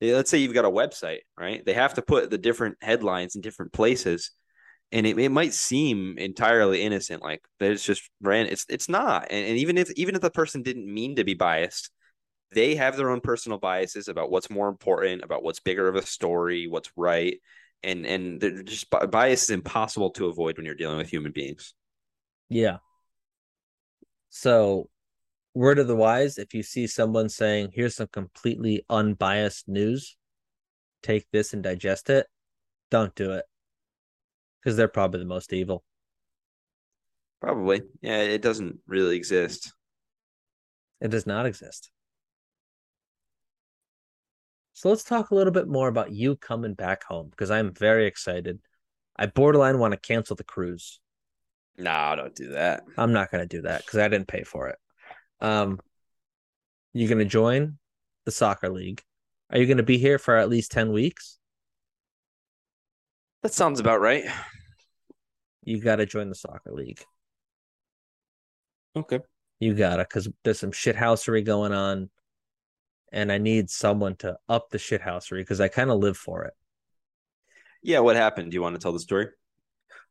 let's 0.00 0.30
say 0.30 0.38
you've 0.38 0.54
got 0.54 0.64
a 0.64 0.70
website, 0.70 1.20
right? 1.38 1.64
They 1.64 1.74
have 1.74 1.94
to 1.94 2.02
put 2.02 2.30
the 2.30 2.38
different 2.38 2.76
headlines 2.80 3.34
in 3.34 3.40
different 3.40 3.72
places. 3.72 4.30
And 4.92 5.06
it, 5.06 5.18
it 5.18 5.30
might 5.30 5.54
seem 5.54 6.18
entirely 6.18 6.82
innocent, 6.82 7.22
like 7.22 7.42
that 7.58 7.72
it's 7.72 7.84
just 7.84 8.08
ran. 8.20 8.46
It's 8.46 8.64
it's 8.68 8.88
not. 8.88 9.26
And, 9.30 9.46
and 9.46 9.58
even 9.58 9.78
if 9.78 9.90
even 9.92 10.14
if 10.14 10.20
the 10.20 10.30
person 10.30 10.62
didn't 10.62 10.92
mean 10.92 11.16
to 11.16 11.24
be 11.24 11.34
biased, 11.34 11.90
they 12.52 12.76
have 12.76 12.96
their 12.96 13.10
own 13.10 13.20
personal 13.20 13.58
biases 13.58 14.08
about 14.08 14.30
what's 14.30 14.50
more 14.50 14.68
important, 14.68 15.22
about 15.22 15.42
what's 15.42 15.60
bigger 15.60 15.88
of 15.88 15.96
a 15.96 16.06
story, 16.06 16.68
what's 16.68 16.90
right, 16.96 17.40
and 17.82 18.06
and 18.06 18.66
just 18.66 18.86
bias 18.90 19.44
is 19.44 19.50
impossible 19.50 20.10
to 20.10 20.26
avoid 20.26 20.56
when 20.56 20.66
you're 20.66 20.74
dealing 20.74 20.98
with 20.98 21.10
human 21.10 21.32
beings. 21.32 21.74
Yeah. 22.48 22.78
So, 24.30 24.88
word 25.54 25.78
of 25.78 25.86
the 25.86 25.96
wise 25.96 26.36
if 26.36 26.52
you 26.52 26.62
see 26.62 26.86
someone 26.86 27.28
saying, 27.28 27.70
here's 27.72 27.96
some 27.96 28.08
completely 28.08 28.84
unbiased 28.90 29.68
news, 29.68 30.16
take 31.02 31.26
this 31.32 31.54
and 31.54 31.62
digest 31.62 32.10
it, 32.10 32.26
don't 32.90 33.14
do 33.14 33.32
it. 33.32 33.44
Because 34.60 34.76
they're 34.76 34.88
probably 34.88 35.20
the 35.20 35.26
most 35.26 35.52
evil. 35.52 35.84
Probably, 37.40 37.82
yeah, 38.00 38.20
it 38.20 38.42
doesn't 38.42 38.78
really 38.86 39.16
exist. 39.16 39.72
It 41.00 41.08
does 41.08 41.26
not 41.26 41.46
exist. 41.46 41.90
So, 44.72 44.88
let's 44.88 45.04
talk 45.04 45.30
a 45.30 45.34
little 45.34 45.52
bit 45.52 45.68
more 45.68 45.86
about 45.86 46.10
you 46.10 46.34
coming 46.34 46.74
back 46.74 47.04
home 47.04 47.28
because 47.30 47.50
I'm 47.50 47.72
very 47.72 48.06
excited. 48.06 48.58
I 49.16 49.26
borderline 49.26 49.78
want 49.78 49.92
to 49.92 50.00
cancel 50.00 50.34
the 50.34 50.42
cruise. 50.42 51.00
No, 51.76 52.14
don't 52.16 52.34
do 52.34 52.48
that. 52.50 52.82
I'm 52.96 53.12
not 53.12 53.30
going 53.30 53.42
to 53.42 53.56
do 53.56 53.62
that 53.62 53.84
because 53.84 54.00
I 54.00 54.08
didn't 54.08 54.26
pay 54.26 54.42
for 54.42 54.68
it. 54.68 54.78
Um, 55.40 55.80
you're 56.92 57.08
going 57.08 57.18
to 57.18 57.24
join 57.24 57.78
the 58.24 58.30
soccer 58.30 58.68
league? 58.68 59.02
Are 59.50 59.58
you 59.58 59.66
going 59.66 59.78
to 59.78 59.82
be 59.82 59.98
here 59.98 60.18
for 60.18 60.36
at 60.36 60.48
least 60.48 60.72
10 60.72 60.92
weeks? 60.92 61.38
That 63.42 63.52
sounds 63.52 63.80
about 63.80 64.00
right. 64.00 64.24
You 65.62 65.80
got 65.80 65.96
to 65.96 66.06
join 66.06 66.28
the 66.28 66.34
soccer 66.34 66.72
league. 66.72 67.02
Okay. 68.96 69.20
You 69.60 69.74
got 69.74 69.96
to 69.96 70.04
because 70.04 70.28
there's 70.44 70.60
some 70.60 70.72
shithousery 70.72 71.44
going 71.44 71.72
on. 71.72 72.10
And 73.12 73.30
I 73.30 73.38
need 73.38 73.70
someone 73.70 74.16
to 74.16 74.36
up 74.48 74.70
the 74.70 74.78
shithousery 74.78 75.38
because 75.38 75.60
I 75.60 75.68
kind 75.68 75.90
of 75.90 75.98
live 75.98 76.16
for 76.16 76.44
it. 76.44 76.54
Yeah, 77.82 78.00
what 78.00 78.16
happened? 78.16 78.50
Do 78.50 78.56
you 78.56 78.62
want 78.62 78.74
to 78.74 78.80
tell 78.80 78.92
the 78.92 78.98
story? 78.98 79.28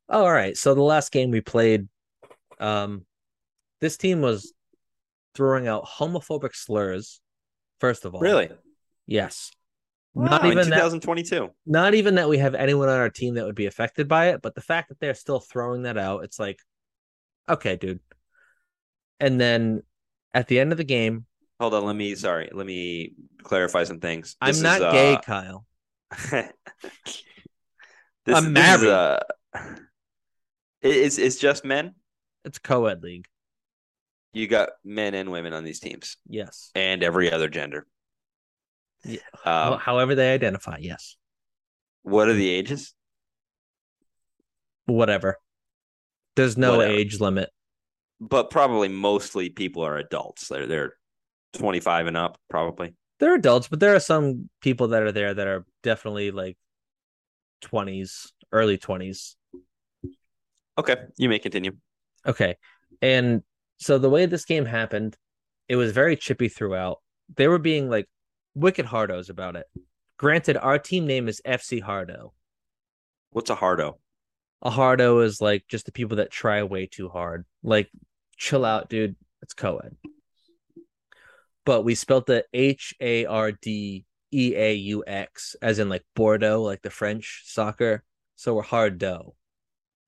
Oh, 0.08 0.26
all 0.26 0.32
right. 0.32 0.56
So 0.56 0.74
the 0.74 0.82
last 0.82 1.12
game 1.12 1.32
we 1.32 1.42
played, 1.42 1.88
um, 2.60 3.06
this 3.82 3.98
team 3.98 4.22
was 4.22 4.54
throwing 5.36 5.68
out 5.68 5.86
homophobic 5.86 6.56
slurs. 6.56 7.20
First 7.80 8.06
of 8.06 8.16
all, 8.16 8.22
Really? 8.22 8.50
Yes. 9.08 9.52
Wow, 10.14 10.26
Not 10.26 10.46
in 10.46 10.52
even 10.52 10.70
that 10.70 10.76
2022. 10.76 11.50
not 11.66 11.96
even 11.96 12.16
that 12.16 12.30
we 12.30 12.38
have 12.38 12.54
anyone 12.56 12.88
on 12.88 13.00
our 13.00 13.10
team 13.10 13.34
that 13.36 13.46
would 13.46 13.56
be 13.56 13.66
affected 13.66 14.08
by 14.08 14.28
it, 14.30 14.42
but 14.42 14.54
the 14.56 14.62
fact 14.62 14.90
that 14.90 15.00
they're 15.00 15.16
still 15.16 15.40
throwing 15.40 15.84
that 15.84 15.98
out, 15.98 16.24
it's 16.24 16.40
like, 16.40 16.60
okay, 17.50 17.76
dude. 17.78 18.00
And 19.20 19.40
then 19.42 19.82
at 20.34 20.48
the 20.48 20.60
end 20.60 20.72
of 20.72 20.78
the 20.78 20.84
game, 20.84 21.26
Hold 21.60 21.74
on, 21.76 21.86
let 21.86 21.96
me. 21.96 22.14
Sorry, 22.16 22.50
let 22.52 22.66
me 22.66 23.14
clarify 23.42 23.84
some 23.86 24.00
things. 24.00 24.36
I'm 24.42 24.50
This 24.54 24.62
not 24.62 24.82
is, 24.82 24.92
gay, 24.92 25.14
uh, 25.14 25.22
Kyle. 25.22 25.66
this, 26.32 26.50
I'm 28.28 28.54
this 28.54 28.76
is, 28.76 28.82
married. 28.82 28.90
uh, 28.90 29.20
it's 30.82 31.18
it's 31.20 31.38
just 31.38 31.64
men. 31.64 31.96
It's 32.44 32.60
co-ed 32.60 33.02
league. 33.04 33.28
You 34.34 34.48
got 34.48 34.70
men 34.84 35.14
and 35.14 35.32
women 35.32 35.54
on 35.54 35.64
these 35.64 35.80
teams, 35.80 36.18
Yes. 36.28 36.72
and 36.76 37.04
every 37.04 37.32
other 37.32 37.48
gender. 37.50 37.86
Yeah. 39.06 39.20
Um, 39.46 39.78
However 39.80 40.16
they 40.16 40.34
identify, 40.34 40.78
yes. 40.80 41.16
what 42.02 42.28
are 42.30 42.34
the 42.34 42.50
ages? 42.50 42.94
Whatever. 44.86 45.38
There's 46.36 46.58
no 46.58 46.78
Whatever. 46.78 46.94
age 46.94 47.20
limit. 47.20 47.50
But 48.20 48.50
probably 48.50 48.88
mostly 48.88 49.50
people 49.50 49.84
are 49.84 49.98
adults. 49.98 50.48
They're 50.48 50.68
they're 50.68 50.94
25 51.54 52.08
and 52.08 52.18
up, 52.18 52.38
probably. 52.50 52.96
They're 53.20 53.36
adults, 53.36 53.68
but 53.68 53.80
there 53.80 53.96
are 53.96 54.00
some 54.00 54.50
people 54.62 54.90
that 54.90 55.04
are 55.04 55.12
there 55.12 55.34
that 55.34 55.48
are 55.48 55.66
definitely 55.84 56.32
like 56.32 56.58
20s, 57.64 58.32
early 58.52 58.78
20s. 58.78 59.36
Okay, 60.78 60.96
you 61.18 61.30
may 61.30 61.40
continue. 61.40 61.74
Okay. 62.26 62.58
And 63.02 63.44
so 63.78 63.98
the 63.98 64.10
way 64.10 64.26
this 64.26 64.46
game 64.46 64.66
happened, 64.66 65.18
it 65.68 65.76
was 65.76 65.92
very 65.92 66.16
chippy 66.16 66.50
throughout. 66.50 67.00
They 67.36 67.48
were 67.48 67.60
being 67.60 67.90
like 67.90 68.08
wicked 68.56 68.86
hardos 68.86 69.30
about 69.30 69.56
it. 69.56 69.66
Granted, 70.18 70.58
our 70.58 70.80
team 70.80 71.08
name 71.08 71.28
is 71.28 71.42
FC 71.46 71.82
Hardeaux. 71.82 72.32
What's 73.32 73.50
a 73.50 73.56
hardo? 73.56 74.00
A 74.62 74.70
hardo 74.70 75.20
is 75.20 75.42
like 75.42 75.66
just 75.68 75.86
the 75.86 75.92
people 75.92 76.18
that 76.18 76.32
try 76.32 76.64
way 76.64 76.86
too 76.86 77.10
hard. 77.10 77.46
Like, 77.64 77.90
chill 78.38 78.64
out, 78.64 78.90
dude. 78.90 79.16
It's 79.42 79.54
co 79.54 79.78
ed. 79.78 79.96
But 81.66 81.82
we 81.84 81.96
spelt 81.96 82.30
it 82.30 82.46
H 82.54 82.94
A 83.02 83.26
R 83.26 83.52
D 83.52 84.06
E 84.32 84.56
A 84.56 84.74
U 84.74 85.04
X, 85.06 85.56
as 85.62 85.80
in 85.80 85.90
like 85.90 86.04
Bordeaux, 86.16 86.62
like 86.62 86.82
the 86.82 86.90
French 86.90 87.44
soccer. 87.46 88.04
So 88.36 88.56
we're 88.56 88.64
Hardeaux 88.64 89.34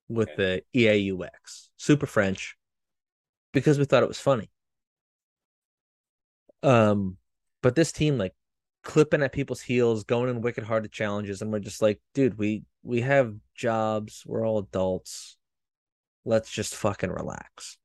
with 0.08 0.30
the 0.38 0.62
E 0.76 0.88
A 0.88 0.96
U 0.96 1.26
X, 1.26 1.70
super 1.78 2.06
French, 2.06 2.56
because 3.56 3.80
we 3.80 3.86
thought 3.86 4.04
it 4.04 4.10
was 4.10 4.20
funny. 4.20 4.52
Um, 6.62 7.18
but 7.64 7.76
this 7.76 7.92
team 7.92 8.18
like 8.20 8.34
clipping 8.84 9.24
at 9.24 9.32
people's 9.34 9.62
heels, 9.62 10.04
going 10.04 10.30
in 10.30 10.42
wicked 10.42 10.64
hard 10.66 10.84
to 10.84 10.90
challenges, 10.90 11.42
and 11.42 11.52
we're 11.52 11.60
just 11.60 11.82
like, 11.82 12.00
dude, 12.14 12.38
we 12.38 12.64
we 12.84 13.02
have 13.02 13.34
jobs, 13.56 14.24
we're 14.28 14.46
all 14.46 14.60
adults. 14.60 15.38
Let's 16.26 16.52
just 16.52 16.76
fucking 16.76 17.12
relax. 17.12 17.78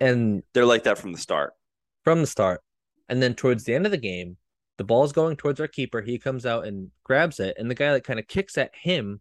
And 0.00 0.42
They're 0.54 0.66
like 0.66 0.84
that 0.84 0.98
from 0.98 1.12
the 1.12 1.18
start. 1.18 1.54
from 2.04 2.20
the 2.20 2.26
start. 2.26 2.62
And 3.08 3.22
then 3.22 3.34
towards 3.34 3.64
the 3.64 3.74
end 3.74 3.86
of 3.86 3.92
the 3.92 3.98
game, 3.98 4.36
the 4.78 4.84
ball's 4.84 5.12
going 5.12 5.36
towards 5.36 5.60
our 5.60 5.68
keeper. 5.68 6.02
He 6.02 6.18
comes 6.18 6.46
out 6.46 6.66
and 6.66 6.90
grabs 7.04 7.40
it. 7.40 7.56
And 7.58 7.70
the 7.70 7.74
guy 7.74 7.92
that 7.92 8.04
kind 8.04 8.18
of 8.18 8.28
kicks 8.28 8.58
at 8.58 8.74
him 8.74 9.20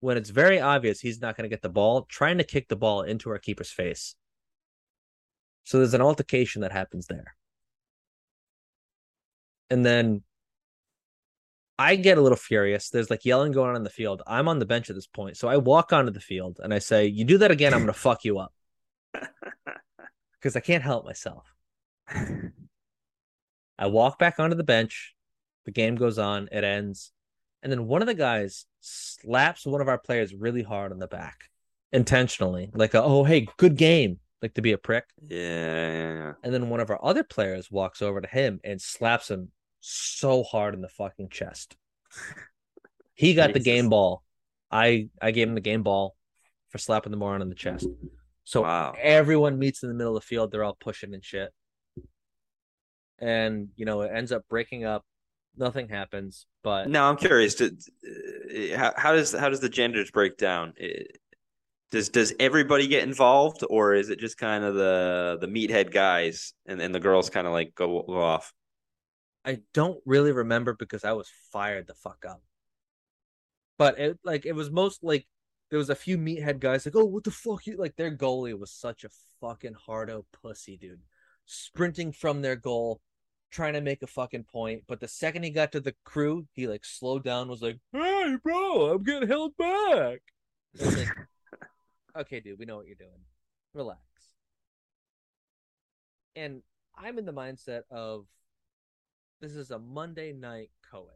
when 0.00 0.16
it's 0.16 0.30
very 0.30 0.60
obvious 0.60 1.00
he's 1.00 1.20
not 1.20 1.36
going 1.36 1.44
to 1.44 1.48
get 1.54 1.62
the 1.62 1.68
ball, 1.68 2.02
trying 2.08 2.38
to 2.38 2.44
kick 2.44 2.68
the 2.68 2.76
ball 2.76 3.02
into 3.02 3.30
our 3.30 3.38
keeper's 3.38 3.70
face. 3.70 4.14
So 5.66 5.78
there's 5.78 5.94
an 5.94 6.00
altercation 6.00 6.62
that 6.62 6.70
happens 6.70 7.08
there. 7.08 7.34
And 9.68 9.84
then 9.84 10.22
I 11.76 11.96
get 11.96 12.18
a 12.18 12.20
little 12.20 12.36
furious. 12.36 12.88
There's 12.88 13.10
like 13.10 13.24
yelling 13.24 13.50
going 13.50 13.70
on 13.70 13.76
in 13.76 13.82
the 13.82 13.90
field. 13.90 14.22
I'm 14.28 14.46
on 14.46 14.60
the 14.60 14.64
bench 14.64 14.90
at 14.90 14.96
this 14.96 15.08
point. 15.08 15.36
So 15.36 15.48
I 15.48 15.56
walk 15.56 15.92
onto 15.92 16.12
the 16.12 16.20
field 16.20 16.60
and 16.62 16.72
I 16.72 16.78
say, 16.78 17.06
You 17.06 17.24
do 17.24 17.38
that 17.38 17.50
again, 17.50 17.74
I'm 17.74 17.80
going 17.80 17.86
to 17.92 17.98
fuck 17.98 18.24
you 18.24 18.38
up. 18.38 18.54
Because 20.38 20.54
I 20.54 20.60
can't 20.60 20.84
help 20.84 21.04
myself. 21.04 21.52
I 23.78 23.88
walk 23.88 24.20
back 24.20 24.38
onto 24.38 24.54
the 24.54 24.62
bench. 24.62 25.16
The 25.64 25.72
game 25.72 25.96
goes 25.96 26.16
on. 26.16 26.48
It 26.52 26.62
ends. 26.62 27.10
And 27.64 27.72
then 27.72 27.88
one 27.88 28.02
of 28.02 28.06
the 28.06 28.14
guys 28.14 28.66
slaps 28.80 29.66
one 29.66 29.80
of 29.80 29.88
our 29.88 29.98
players 29.98 30.32
really 30.32 30.62
hard 30.62 30.92
on 30.92 31.00
the 31.00 31.08
back 31.08 31.50
intentionally, 31.90 32.70
like, 32.72 32.94
a, 32.94 33.02
oh, 33.02 33.24
hey, 33.24 33.48
good 33.56 33.76
game, 33.76 34.20
like 34.46 34.54
to 34.54 34.62
be 34.62 34.72
a 34.72 34.78
prick. 34.78 35.04
Yeah, 35.28 35.38
yeah, 35.38 36.14
yeah. 36.14 36.32
And 36.42 36.54
then 36.54 36.68
one 36.70 36.80
of 36.80 36.90
our 36.90 37.04
other 37.04 37.24
players 37.24 37.70
walks 37.70 38.00
over 38.00 38.20
to 38.20 38.28
him 38.28 38.60
and 38.64 38.80
slaps 38.80 39.30
him 39.30 39.50
so 39.80 40.42
hard 40.42 40.74
in 40.74 40.80
the 40.80 40.88
fucking 40.88 41.28
chest. 41.30 41.76
He 43.18 43.32
got 43.32 43.54
the 43.54 43.60
game 43.60 43.88
ball. 43.88 44.22
I 44.70 45.08
I 45.22 45.30
gave 45.30 45.48
him 45.48 45.54
the 45.54 45.62
game 45.62 45.82
ball 45.82 46.14
for 46.68 46.76
slapping 46.76 47.10
the 47.12 47.16
moron 47.16 47.40
in 47.40 47.48
the 47.48 47.54
chest. 47.54 47.86
So 48.44 48.60
Wow. 48.60 48.94
everyone 49.00 49.58
meets 49.58 49.82
in 49.82 49.88
the 49.88 49.94
middle 49.94 50.14
of 50.14 50.22
the 50.22 50.26
field. 50.26 50.50
They're 50.52 50.62
all 50.62 50.76
pushing 50.78 51.14
and 51.14 51.24
shit. 51.24 51.50
And 53.18 53.68
you 53.74 53.86
know, 53.86 54.02
it 54.02 54.10
ends 54.14 54.32
up 54.32 54.42
breaking 54.50 54.84
up. 54.84 55.02
Nothing 55.56 55.88
happens, 55.88 56.44
but 56.62 56.90
Now 56.90 57.08
I'm 57.08 57.16
curious. 57.16 57.54
To, 57.54 57.68
uh, 57.68 58.76
how, 58.76 58.92
how 58.98 59.12
does 59.14 59.32
how 59.32 59.48
does 59.48 59.60
the 59.60 59.70
genders 59.70 60.10
break 60.10 60.36
down? 60.36 60.74
Uh, 60.78 61.04
Does 61.90 62.08
does 62.08 62.34
everybody 62.40 62.88
get 62.88 63.04
involved, 63.04 63.62
or 63.68 63.94
is 63.94 64.10
it 64.10 64.18
just 64.18 64.38
kind 64.38 64.64
of 64.64 64.74
the 64.74 65.38
the 65.40 65.46
meathead 65.46 65.92
guys 65.92 66.52
and 66.66 66.80
and 66.80 66.94
the 66.94 67.00
girls 67.00 67.30
kind 67.30 67.46
of 67.46 67.52
like 67.52 67.74
go, 67.74 68.02
go 68.02 68.20
off? 68.20 68.52
I 69.44 69.60
don't 69.72 70.00
really 70.04 70.32
remember 70.32 70.74
because 70.74 71.04
I 71.04 71.12
was 71.12 71.30
fired 71.52 71.86
the 71.86 71.94
fuck 71.94 72.24
up. 72.28 72.42
But 73.78 73.98
it 73.98 74.18
like 74.24 74.46
it 74.46 74.54
was 74.54 74.70
most 74.70 75.04
like 75.04 75.26
there 75.70 75.78
was 75.78 75.90
a 75.90 75.94
few 75.94 76.18
meathead 76.18 76.58
guys 76.58 76.86
like, 76.86 76.96
oh, 76.96 77.04
what 77.04 77.24
the 77.24 77.30
fuck? 77.30 77.66
You 77.66 77.76
like 77.76 77.94
their 77.96 78.14
goalie 78.16 78.58
was 78.58 78.72
such 78.72 79.04
a 79.04 79.10
fucking 79.40 79.74
hardo 79.74 80.26
pussy, 80.42 80.76
dude. 80.76 81.02
Sprinting 81.44 82.10
from 82.10 82.42
their 82.42 82.56
goal, 82.56 83.00
trying 83.52 83.74
to 83.74 83.80
make 83.80 84.02
a 84.02 84.08
fucking 84.08 84.44
point. 84.44 84.82
But 84.88 84.98
the 84.98 85.08
second 85.08 85.44
he 85.44 85.50
got 85.50 85.72
to 85.72 85.80
the 85.80 85.94
crew, 86.04 86.46
he 86.52 86.66
like 86.66 86.84
slowed 86.84 87.22
down, 87.22 87.48
was 87.48 87.62
like, 87.62 87.78
Hey 87.92 88.36
bro, 88.42 88.94
I'm 88.94 89.04
getting 89.04 89.28
held 89.28 89.56
back. 89.56 90.20
Okay, 92.18 92.40
dude, 92.40 92.58
we 92.58 92.64
know 92.64 92.76
what 92.76 92.86
you're 92.86 92.94
doing. 92.94 93.10
Relax. 93.74 94.00
And 96.34 96.62
I'm 96.96 97.18
in 97.18 97.26
the 97.26 97.32
mindset 97.32 97.82
of 97.90 98.26
this 99.40 99.54
is 99.54 99.70
a 99.70 99.78
Monday 99.78 100.32
night 100.32 100.70
co-ed. 100.90 101.12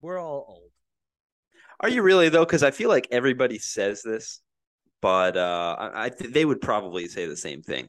We're 0.00 0.20
all 0.20 0.44
old. 0.48 0.70
Are 1.80 1.88
you 1.88 2.02
really 2.02 2.28
though? 2.28 2.44
Because 2.44 2.62
I 2.62 2.70
feel 2.70 2.88
like 2.88 3.08
everybody 3.10 3.58
says 3.58 4.02
this, 4.02 4.40
but 5.02 5.36
uh, 5.36 5.76
I, 5.78 6.06
I 6.06 6.08
th- 6.10 6.32
they 6.32 6.44
would 6.44 6.60
probably 6.60 7.08
say 7.08 7.26
the 7.26 7.36
same 7.36 7.62
thing. 7.62 7.88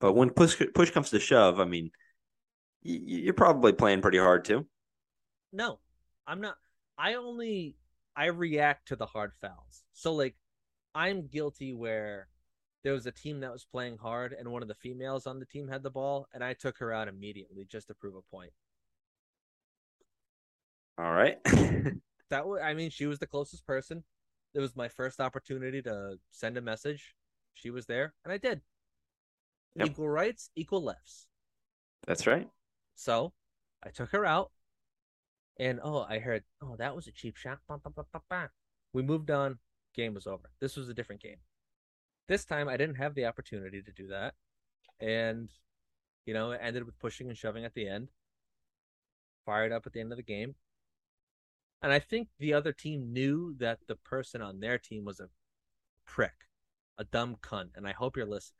But 0.00 0.14
when 0.14 0.30
push 0.30 0.60
push 0.74 0.90
comes 0.90 1.10
to 1.10 1.20
shove, 1.20 1.60
I 1.60 1.64
mean, 1.64 1.90
y- 2.84 3.00
you're 3.04 3.34
probably 3.34 3.72
playing 3.72 4.00
pretty 4.00 4.18
hard 4.18 4.44
too. 4.44 4.66
No, 5.52 5.80
I'm 6.26 6.40
not. 6.40 6.56
I 6.98 7.14
only 7.14 7.74
I 8.16 8.26
react 8.26 8.88
to 8.88 8.96
the 8.96 9.06
hard 9.06 9.32
fouls. 9.34 9.84
So 9.92 10.12
like, 10.12 10.36
I'm 10.94 11.26
guilty 11.26 11.72
where 11.72 12.28
there 12.84 12.92
was 12.92 13.06
a 13.06 13.12
team 13.12 13.40
that 13.40 13.52
was 13.52 13.64
playing 13.64 13.98
hard, 13.98 14.34
and 14.38 14.50
one 14.50 14.62
of 14.62 14.68
the 14.68 14.74
females 14.74 15.26
on 15.26 15.38
the 15.38 15.46
team 15.46 15.68
had 15.68 15.82
the 15.82 15.90
ball, 15.90 16.26
and 16.34 16.42
I 16.42 16.52
took 16.52 16.78
her 16.78 16.92
out 16.92 17.08
immediately 17.08 17.64
just 17.64 17.86
to 17.88 17.94
prove 17.94 18.14
a 18.16 18.22
point. 18.34 18.52
All 20.98 21.12
right. 21.12 21.38
That 22.32 22.46
was, 22.46 22.62
I 22.64 22.72
mean, 22.72 22.88
she 22.88 23.04
was 23.04 23.18
the 23.18 23.26
closest 23.26 23.66
person. 23.66 24.04
It 24.54 24.60
was 24.60 24.74
my 24.74 24.88
first 24.88 25.20
opportunity 25.20 25.82
to 25.82 26.14
send 26.30 26.56
a 26.56 26.62
message. 26.62 27.14
She 27.52 27.68
was 27.68 27.84
there, 27.84 28.14
and 28.24 28.32
I 28.32 28.38
did. 28.38 28.62
Yep. 29.76 29.88
Equal 29.88 30.08
rights, 30.08 30.48
equal 30.56 30.82
lefts. 30.82 31.26
That's 32.06 32.26
right. 32.26 32.48
So 32.94 33.34
I 33.84 33.90
took 33.90 34.12
her 34.12 34.24
out, 34.24 34.50
and 35.58 35.80
oh, 35.82 36.06
I 36.08 36.18
heard, 36.18 36.44
oh, 36.62 36.76
that 36.76 36.94
was 36.96 37.06
a 37.06 37.12
cheap 37.12 37.36
shot. 37.36 37.58
Bah, 37.68 37.78
bah, 37.84 38.20
bah. 38.28 38.46
We 38.92 39.02
moved 39.02 39.30
on. 39.30 39.58
Game 39.94 40.14
was 40.14 40.26
over. 40.26 40.50
This 40.60 40.76
was 40.76 40.88
a 40.88 40.94
different 40.94 41.22
game. 41.22 41.36
This 42.28 42.44
time, 42.44 42.68
I 42.68 42.76
didn't 42.76 42.96
have 42.96 43.14
the 43.14 43.26
opportunity 43.26 43.82
to 43.82 43.92
do 43.92 44.08
that, 44.08 44.34
and 45.00 45.50
you 46.24 46.32
know, 46.32 46.52
it 46.52 46.60
ended 46.62 46.84
with 46.84 46.98
pushing 46.98 47.28
and 47.28 47.36
shoving 47.36 47.64
at 47.64 47.74
the 47.74 47.88
end. 47.88 48.08
Fired 49.44 49.72
up 49.72 49.86
at 49.86 49.92
the 49.92 50.00
end 50.00 50.12
of 50.12 50.16
the 50.16 50.22
game, 50.22 50.54
and 51.82 51.92
I 51.92 51.98
think 51.98 52.28
the 52.38 52.54
other 52.54 52.72
team 52.72 53.12
knew 53.12 53.56
that 53.58 53.80
the 53.88 53.96
person 53.96 54.40
on 54.40 54.60
their 54.60 54.78
team 54.78 55.04
was 55.04 55.18
a 55.18 55.28
prick, 56.06 56.46
a 56.96 57.04
dumb 57.04 57.36
cunt. 57.42 57.70
And 57.74 57.88
I 57.88 57.92
hope 57.92 58.16
you're 58.16 58.24
listening. 58.24 58.58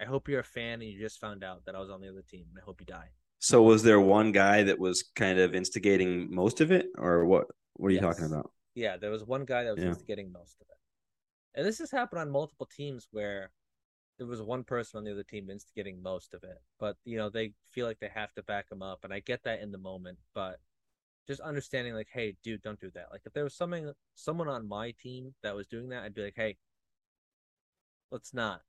I 0.00 0.04
hope 0.04 0.28
you're 0.28 0.40
a 0.40 0.44
fan 0.44 0.80
and 0.80 0.84
you 0.84 1.00
just 1.00 1.20
found 1.20 1.42
out 1.42 1.64
that 1.66 1.74
I 1.74 1.80
was 1.80 1.90
on 1.90 2.00
the 2.00 2.08
other 2.08 2.22
team. 2.22 2.46
And 2.50 2.58
I 2.58 2.64
hope 2.64 2.80
you 2.80 2.86
die. 2.86 3.10
So 3.40 3.62
was 3.62 3.82
there 3.82 4.00
one 4.00 4.32
guy 4.32 4.64
that 4.64 4.78
was 4.78 5.04
kind 5.14 5.38
of 5.38 5.54
instigating 5.54 6.34
most 6.34 6.60
of 6.60 6.72
it, 6.72 6.86
or 6.96 7.24
what? 7.24 7.46
What 7.74 7.88
are 7.88 7.92
you 7.92 8.00
Yes. 8.00 8.08
talking 8.08 8.24
about? 8.24 8.50
Yeah, 8.74 8.96
there 8.96 9.10
was 9.10 9.24
one 9.24 9.44
guy 9.44 9.64
that 9.64 9.72
was 9.72 9.82
Yeah. 9.82 9.90
instigating 9.90 10.32
most 10.32 10.60
of 10.60 10.66
it. 10.70 10.76
And 11.54 11.66
this 11.66 11.78
has 11.78 11.90
happened 11.90 12.20
on 12.20 12.30
multiple 12.30 12.66
teams 12.66 13.08
where 13.10 13.50
there 14.18 14.26
was 14.26 14.42
one 14.42 14.64
person 14.64 14.98
on 14.98 15.04
the 15.04 15.12
other 15.12 15.24
team 15.24 15.50
instigating 15.50 16.02
most 16.02 16.34
of 16.34 16.44
it. 16.44 16.60
But, 16.78 16.96
you 17.04 17.16
know, 17.16 17.30
they 17.30 17.52
feel 17.70 17.86
like 17.86 18.00
they 18.00 18.10
have 18.14 18.34
to 18.34 18.42
back 18.42 18.70
him 18.70 18.82
up. 18.82 19.04
And 19.04 19.12
I 19.12 19.20
get 19.20 19.44
that 19.44 19.60
in 19.60 19.72
the 19.72 19.78
moment. 19.78 20.18
But 20.34 20.60
just 21.26 21.40
understanding, 21.40 21.94
like, 21.94 22.08
hey, 22.12 22.36
dude, 22.42 22.62
don't 22.62 22.80
do 22.80 22.90
that. 22.94 23.08
Like, 23.12 23.22
if 23.26 23.32
there 23.32 23.44
was 23.44 23.54
something, 23.54 23.92
someone 24.14 24.48
on 24.48 24.68
my 24.68 24.92
team 24.92 25.34
that 25.42 25.54
was 25.54 25.66
doing 25.66 25.88
that, 25.90 26.04
I'd 26.04 26.14
be 26.14 26.24
like, 26.24 26.36
hey, 26.36 26.56
let's 28.10 28.34
not. 28.34 28.62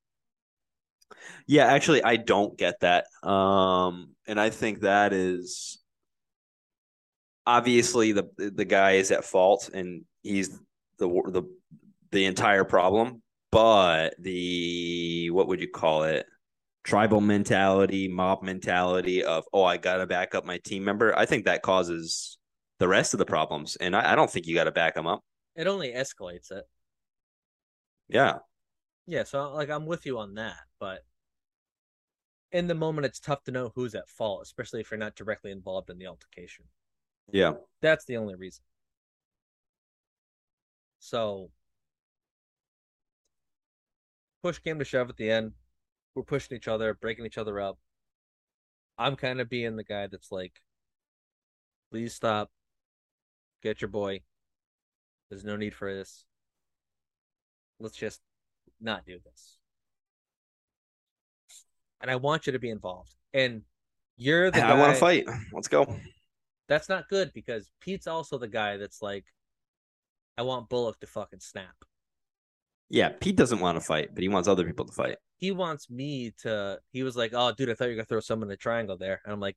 Yeah, 1.48 1.66
actually, 1.66 2.04
I 2.04 2.18
don't 2.18 2.58
get 2.58 2.80
that. 2.82 3.06
Um, 3.24 4.16
and 4.28 4.40
I 4.40 4.50
think 4.50 4.82
that 4.82 5.14
is 5.14 5.80
obviously 7.46 8.12
the 8.12 8.30
the 8.38 8.66
guy 8.66 8.92
is 8.94 9.12
at 9.12 9.26
fault, 9.26 9.70
and 9.74 10.04
he's 10.22 10.50
the 10.98 11.08
the 11.08 11.44
the 12.12 12.26
entire 12.26 12.64
problem. 12.64 13.22
But 13.52 14.16
the 14.20 15.30
what 15.32 15.48
would 15.48 15.62
you 15.62 15.70
call 15.70 16.04
it? 16.04 16.26
Tribal 16.84 17.22
mentality, 17.22 18.08
mob 18.08 18.42
mentality 18.44 19.24
of 19.24 19.44
oh, 19.54 19.64
I 19.64 19.78
gotta 19.78 20.08
back 20.08 20.36
up 20.36 20.46
my 20.46 20.60
team 20.60 20.84
member. 20.84 21.18
I 21.18 21.26
think 21.26 21.46
that 21.46 21.62
causes 21.62 22.38
the 22.80 22.88
rest 22.88 23.14
of 23.14 23.18
the 23.18 23.26
problems, 23.26 23.76
and 23.76 23.96
I, 23.96 24.14
I 24.14 24.16
don't 24.16 24.30
think 24.30 24.48
you 24.48 24.56
got 24.56 24.66
to 24.66 24.72
back 24.72 24.96
them 24.96 25.08
up. 25.08 25.22
It 25.56 25.68
only 25.68 25.92
escalates 25.92 26.52
it. 26.52 26.64
Yeah, 28.08 28.40
Yeah, 29.10 29.24
so 29.24 29.52
like 29.54 29.72
I'm 29.72 29.88
with 29.88 30.06
you 30.06 30.20
on 30.20 30.36
that, 30.36 30.60
but 30.80 31.04
in 32.52 32.68
the 32.68 32.76
moment 32.76 33.06
it's 33.06 33.20
tough 33.20 33.44
to 33.46 33.52
know 33.52 33.72
who's 33.74 33.96
at 33.96 34.08
fault, 34.08 34.44
especially 34.44 34.82
if 34.82 34.92
you're 34.92 35.00
not 35.00 35.16
directly 35.16 35.50
involved 35.52 35.90
in 35.90 35.98
the 35.98 36.06
altercation. 36.06 36.66
yeah. 37.32 37.54
That's 37.82 38.06
the 38.06 38.18
only 38.18 38.36
reason. 38.36 38.64
So 41.00 41.50
push 44.44 44.60
came 44.60 44.78
to 44.78 44.86
shove 44.86 45.10
at 45.10 45.18
the 45.18 45.32
end. 45.32 45.54
We're 46.14 46.22
pushing 46.22 46.56
each 46.56 46.68
other, 46.68 46.94
breaking 46.94 47.26
each 47.26 47.40
other 47.40 47.60
up. 47.60 47.80
I'm 49.00 49.16
kind 49.16 49.42
of 49.42 49.50
being 49.50 49.76
the 49.76 49.84
guy 49.84 50.06
that's 50.06 50.32
like, 50.32 50.62
please 51.90 52.14
stop. 52.14 52.52
Get 53.64 53.82
your 53.82 53.90
boy. 53.90 54.22
There's 55.32 55.44
no 55.44 55.56
need 55.56 55.74
for 55.74 55.92
this. 55.92 56.26
Let's 57.80 57.96
just 57.96 58.22
not 58.82 59.06
do 59.06 59.20
this. 59.24 59.58
And 62.02 62.10
I 62.10 62.16
want 62.16 62.48
you 62.48 62.54
to 62.54 62.60
be 62.60 62.70
involved. 62.70 63.14
And 63.34 63.64
You're 64.18 64.52
the 64.52 64.64
I 64.64 64.70
guy. 64.70 64.80
want 64.80 64.94
to 64.94 65.00
fight. 65.00 65.26
Let's 65.54 65.68
go. 65.68 66.00
That's 66.68 66.88
not 66.90 67.10
good 67.10 67.32
because 67.34 67.70
Pete's 67.82 68.08
also 68.08 68.38
the 68.38 68.48
guy 68.48 68.78
that's 68.78 69.02
like, 69.02 69.26
I 70.38 70.44
want 70.44 70.70
Bullock 70.70 71.00
to 71.00 71.08
fucking 71.08 71.40
snap. 71.42 71.76
Yeah, 72.90 73.10
Pete 73.10 73.36
doesn't 73.36 73.60
want 73.60 73.76
to 73.78 73.82
fight, 73.82 74.10
but 74.14 74.22
he 74.22 74.30
wants 74.30 74.48
other 74.48 74.64
people 74.66 74.86
to 74.86 74.94
fight. 74.94 75.18
He 75.38 75.52
wants 75.52 75.90
me 75.90 76.34
to. 76.42 76.80
He 76.92 77.04
was 77.04 77.16
like, 77.16 77.32
"Oh, 77.36 77.52
dude, 77.52 77.70
I 77.70 77.74
thought 77.74 77.86
you 77.86 77.92
were 77.92 77.96
gonna 77.98 78.06
throw 78.06 78.20
someone 78.20 78.50
in 78.50 78.54
a 78.54 78.58
triangle 78.58 78.98
there," 78.98 79.22
and 79.24 79.32
I'm 79.32 79.40
like, 79.40 79.56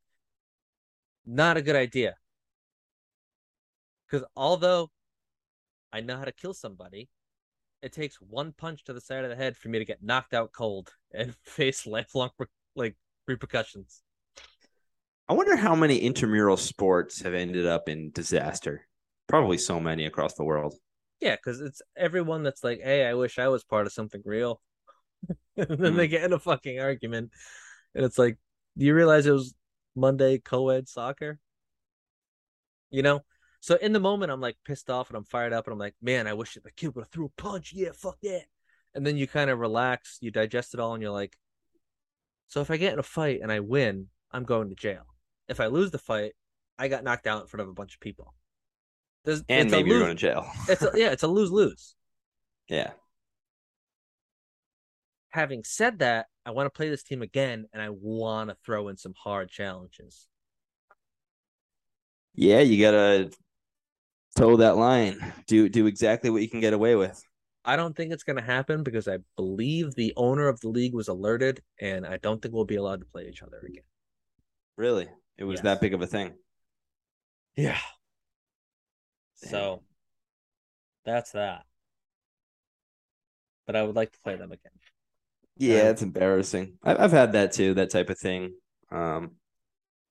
"Not 1.24 1.56
a 1.56 1.62
good 1.62 1.74
idea." 1.76 2.14
Because 4.06 4.26
although 4.36 4.90
I 5.92 6.00
know 6.00 6.16
how 6.18 6.24
to 6.24 6.32
kill 6.32 6.52
somebody, 6.52 7.08
it 7.82 7.92
takes 7.92 8.16
one 8.16 8.52
punch 8.52 8.84
to 8.84 8.92
the 8.92 9.00
side 9.00 9.24
of 9.24 9.30
the 9.30 9.36
head 9.36 9.56
for 9.56 9.68
me 9.68 9.78
to 9.78 9.84
get 9.84 10.02
knocked 10.02 10.34
out 10.34 10.52
cold 10.52 10.92
and 11.12 11.34
face 11.44 11.86
lifelong 11.86 12.30
like 12.74 12.96
repercussions. 13.26 14.02
I 15.28 15.34
wonder 15.34 15.56
how 15.56 15.74
many 15.74 15.98
intramural 15.98 16.56
sports 16.56 17.22
have 17.22 17.34
ended 17.34 17.66
up 17.66 17.88
in 17.88 18.10
disaster. 18.10 18.86
Probably 19.28 19.58
so 19.58 19.80
many 19.80 20.04
across 20.06 20.34
the 20.34 20.44
world. 20.44 20.74
Yeah, 21.20 21.36
because 21.36 21.60
it's 21.60 21.80
everyone 21.96 22.42
that's 22.42 22.64
like, 22.64 22.80
"Hey, 22.82 23.06
I 23.06 23.14
wish 23.14 23.38
I 23.38 23.48
was 23.48 23.62
part 23.62 23.86
of 23.86 23.92
something 23.92 24.20
real," 24.24 24.60
and 25.56 25.78
then 25.78 25.96
they 25.96 26.08
mm. 26.08 26.10
get 26.10 26.24
in 26.24 26.32
a 26.32 26.38
fucking 26.38 26.80
argument, 26.80 27.30
and 27.94 28.04
it's 28.04 28.18
like, 28.18 28.38
do 28.76 28.84
you 28.84 28.94
realize 28.94 29.26
it 29.26 29.32
was 29.32 29.54
Monday 29.94 30.38
co-ed 30.38 30.88
soccer? 30.88 31.38
You 32.90 33.02
know, 33.02 33.20
so 33.62 33.76
in 33.76 33.92
the 33.92 34.00
moment, 34.00 34.32
I'm 34.32 34.40
like 34.40 34.56
pissed 34.64 34.90
off 34.90 35.08
and 35.08 35.16
I'm 35.16 35.22
fired 35.22 35.52
up, 35.52 35.68
and 35.68 35.72
I'm 35.72 35.78
like, 35.78 35.94
"Man, 36.02 36.26
I 36.26 36.32
wish 36.32 36.54
the 36.60 36.70
kid 36.72 36.96
would 36.96 37.02
have 37.02 37.10
threw 37.10 37.26
a 37.26 37.40
punch." 37.40 37.72
Yeah, 37.72 37.90
fuck 37.94 38.18
that. 38.24 38.46
And 38.92 39.06
then 39.06 39.16
you 39.16 39.28
kind 39.28 39.50
of 39.50 39.60
relax, 39.60 40.18
you 40.20 40.32
digest 40.32 40.74
it 40.74 40.80
all, 40.80 40.94
and 40.94 41.00
you're 41.00 41.12
like, 41.12 41.36
"So 42.48 42.60
if 42.60 42.72
I 42.72 42.76
get 42.76 42.92
in 42.92 42.98
a 42.98 43.04
fight 43.04 43.38
and 43.40 43.52
I 43.52 43.60
win, 43.60 44.08
I'm 44.32 44.42
going 44.42 44.68
to 44.70 44.74
jail. 44.74 45.06
If 45.46 45.60
I 45.60 45.66
lose 45.66 45.92
the 45.92 45.98
fight, 45.98 46.32
I 46.76 46.88
got 46.88 47.04
knocked 47.04 47.28
out 47.28 47.42
in 47.42 47.46
front 47.46 47.62
of 47.62 47.68
a 47.68 47.72
bunch 47.72 47.94
of 47.94 48.00
people." 48.00 48.34
There's, 49.24 49.44
And 49.48 49.66
it's 49.66 49.72
a 49.72 49.76
maybe 49.76 49.90
you're 49.90 50.00
going 50.00 50.16
to 50.16 50.20
jail. 50.20 50.44
it's 50.68 50.82
a, 50.82 50.90
yeah, 50.96 51.12
it's 51.12 51.22
a 51.22 51.28
lose 51.28 51.52
lose. 51.52 51.94
yeah. 52.68 52.90
Having 55.28 55.62
said 55.62 56.00
that, 56.00 56.26
I 56.44 56.50
want 56.50 56.66
to 56.66 56.76
play 56.76 56.88
this 56.88 57.04
team 57.04 57.22
again, 57.22 57.66
and 57.72 57.80
I 57.80 57.90
want 57.90 58.50
to 58.50 58.56
throw 58.66 58.88
in 58.88 58.96
some 58.96 59.14
hard 59.16 59.50
challenges. 59.50 60.26
Yeah, 62.34 62.60
you 62.60 62.82
gotta 62.82 63.30
toe 64.36 64.56
that 64.58 64.76
line. 64.76 65.32
Do 65.46 65.68
do 65.68 65.86
exactly 65.86 66.30
what 66.30 66.42
you 66.42 66.48
can 66.48 66.60
get 66.60 66.72
away 66.74 66.96
with. 66.96 67.22
I 67.64 67.74
don't 67.76 67.96
think 67.96 68.12
it's 68.12 68.22
going 68.22 68.36
to 68.36 68.42
happen 68.42 68.82
because 68.84 69.08
I 69.08 69.18
believe 69.36 69.94
the 69.94 70.12
owner 70.16 70.46
of 70.48 70.60
the 70.60 70.68
league 70.68 70.94
was 70.94 71.08
alerted, 71.08 71.62
and 71.80 72.06
I 72.06 72.16
don't 72.18 72.40
think 72.40 72.54
we'll 72.54 72.64
be 72.64 72.76
allowed 72.76 73.00
to 73.00 73.06
play 73.06 73.28
each 73.28 73.42
other 73.42 73.58
again. 73.58 73.84
Really? 74.76 75.08
It 75.38 75.44
was 75.44 75.60
Yes. 75.60 75.64
that 75.64 75.80
big 75.80 75.94
of 75.94 76.02
a 76.02 76.06
thing. 76.06 76.34
Yeah. 77.56 77.78
So 79.34 79.82
that's 81.04 81.32
that. 81.32 81.64
But 83.66 83.74
I 83.76 83.82
would 83.82 83.96
like 83.96 84.12
to 84.12 84.20
play 84.20 84.36
them 84.36 84.52
again. 84.52 84.72
Yeah, 85.56 85.88
Um, 85.88 85.88
it's 85.90 86.02
embarrassing. 86.02 86.78
I've 86.82 87.12
had 87.12 87.32
that 87.32 87.52
too, 87.52 87.74
that 87.74 87.90
type 87.90 88.10
of 88.10 88.18
thing. 88.18 88.54
Um, 88.90 89.32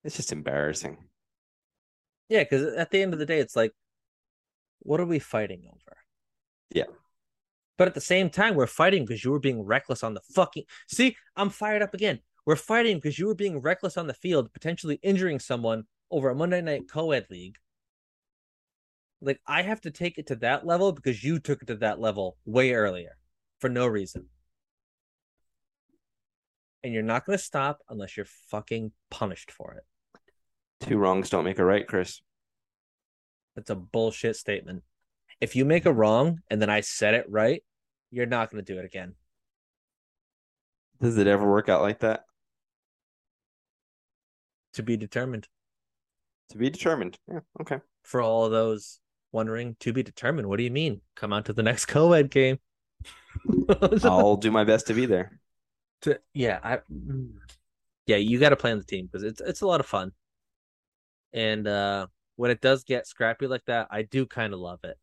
it's 0.03 0.15
just 0.17 0.31
embarrassing. 0.31 0.97
Yeah, 2.29 2.43
because 2.43 2.73
at 2.75 2.91
the 2.91 3.01
end 3.01 3.13
of 3.13 3.19
the 3.19 3.25
day, 3.25 3.39
it's 3.39 3.55
like, 3.55 3.73
what 4.81 4.99
are 4.99 5.05
we 5.05 5.19
fighting 5.19 5.63
over? 5.67 5.97
Yeah. 6.69 6.85
But 7.77 7.87
at 7.87 7.93
the 7.93 8.01
same 8.01 8.29
time, 8.29 8.55
we're 8.55 8.67
fighting 8.67 9.05
because 9.05 9.23
you 9.23 9.31
were 9.31 9.39
being 9.39 9.63
reckless 9.63 10.03
on 10.03 10.13
the 10.13 10.21
fucking. 10.33 10.63
See, 10.87 11.15
I'm 11.35 11.49
fired 11.49 11.81
up 11.81 11.93
again. 11.93 12.19
We're 12.45 12.55
fighting 12.55 12.97
because 12.97 13.17
you 13.17 13.27
were 13.27 13.35
being 13.35 13.59
reckless 13.59 13.97
on 13.97 14.07
the 14.07 14.13
field, 14.13 14.53
potentially 14.53 14.99
injuring 15.01 15.39
someone 15.39 15.85
over 16.09 16.29
a 16.29 16.35
Monday 16.35 16.61
night 16.61 16.89
co 16.91 17.11
ed 17.11 17.27
league. 17.29 17.55
Like, 19.21 19.39
I 19.45 19.61
have 19.61 19.81
to 19.81 19.91
take 19.91 20.17
it 20.17 20.27
to 20.27 20.35
that 20.37 20.65
level 20.65 20.91
because 20.91 21.23
you 21.23 21.39
took 21.39 21.61
it 21.61 21.67
to 21.67 21.75
that 21.77 21.99
level 21.99 22.37
way 22.45 22.73
earlier 22.73 23.17
for 23.59 23.69
no 23.69 23.85
reason. 23.85 24.25
And 26.83 26.91
you're 26.91 27.03
not 27.03 27.25
going 27.25 27.37
to 27.37 27.43
stop 27.43 27.79
unless 27.89 28.17
you're 28.17 28.25
fucking 28.49 28.91
punished 29.11 29.51
for 29.51 29.75
it. 29.75 29.83
Two 30.85 30.97
wrongs 30.97 31.29
don't 31.29 31.45
make 31.45 31.59
a 31.59 31.65
right, 31.65 31.87
Chris. 31.87 32.21
That's 33.55 33.69
a 33.69 33.75
bullshit 33.75 34.35
statement. 34.35 34.83
If 35.39 35.55
you 35.55 35.65
make 35.65 35.85
a 35.85 35.93
wrong 35.93 36.41
and 36.49 36.61
then 36.61 36.69
I 36.69 36.81
said 36.81 37.13
it 37.13 37.25
right, 37.29 37.63
you're 38.11 38.25
not 38.25 38.51
going 38.51 38.63
to 38.63 38.73
do 38.73 38.79
it 38.79 38.85
again. 38.85 39.15
Does 41.01 41.17
it 41.17 41.27
ever 41.27 41.49
work 41.49 41.67
out 41.67 41.81
like 41.81 41.99
that? 41.99 42.25
To 44.73 44.83
be 44.83 44.97
determined. 44.97 45.47
To 46.51 46.57
be 46.57 46.69
determined. 46.69 47.17
Yeah, 47.27 47.39
okay. 47.59 47.79
For 48.03 48.21
all 48.21 48.45
of 48.45 48.51
those 48.51 48.99
wondering, 49.31 49.75
to 49.79 49.93
be 49.93 50.03
determined. 50.03 50.47
What 50.47 50.57
do 50.57 50.63
you 50.63 50.71
mean? 50.71 51.01
Come 51.15 51.33
out 51.33 51.45
to 51.45 51.53
the 51.53 51.63
next 51.63 51.85
co-ed 51.87 52.29
game. 52.29 52.59
I'll 54.03 54.37
do 54.37 54.51
my 54.51 54.63
best 54.63 54.87
to 54.87 54.93
be 54.93 55.05
there. 55.05 55.39
To- 56.01 56.19
yeah, 56.33 56.59
I 56.63 56.79
yeah, 58.07 58.17
you 58.17 58.39
got 58.39 58.49
to 58.49 58.55
play 58.55 58.71
on 58.71 58.77
the 58.77 58.83
team 58.83 59.07
because 59.07 59.23
it's 59.23 59.41
it's 59.41 59.61
a 59.61 59.67
lot 59.67 59.79
of 59.79 59.85
fun. 59.85 60.11
And 61.33 61.67
uh 61.67 62.07
when 62.41 62.49
it 62.49 62.59
does 62.59 62.83
get 62.83 63.05
scrappy 63.05 63.45
like 63.45 63.63
that, 63.67 63.87
I 63.91 64.01
do 64.01 64.25
kind 64.25 64.51
of 64.51 64.59
love 64.59 64.79
it. 64.83 64.97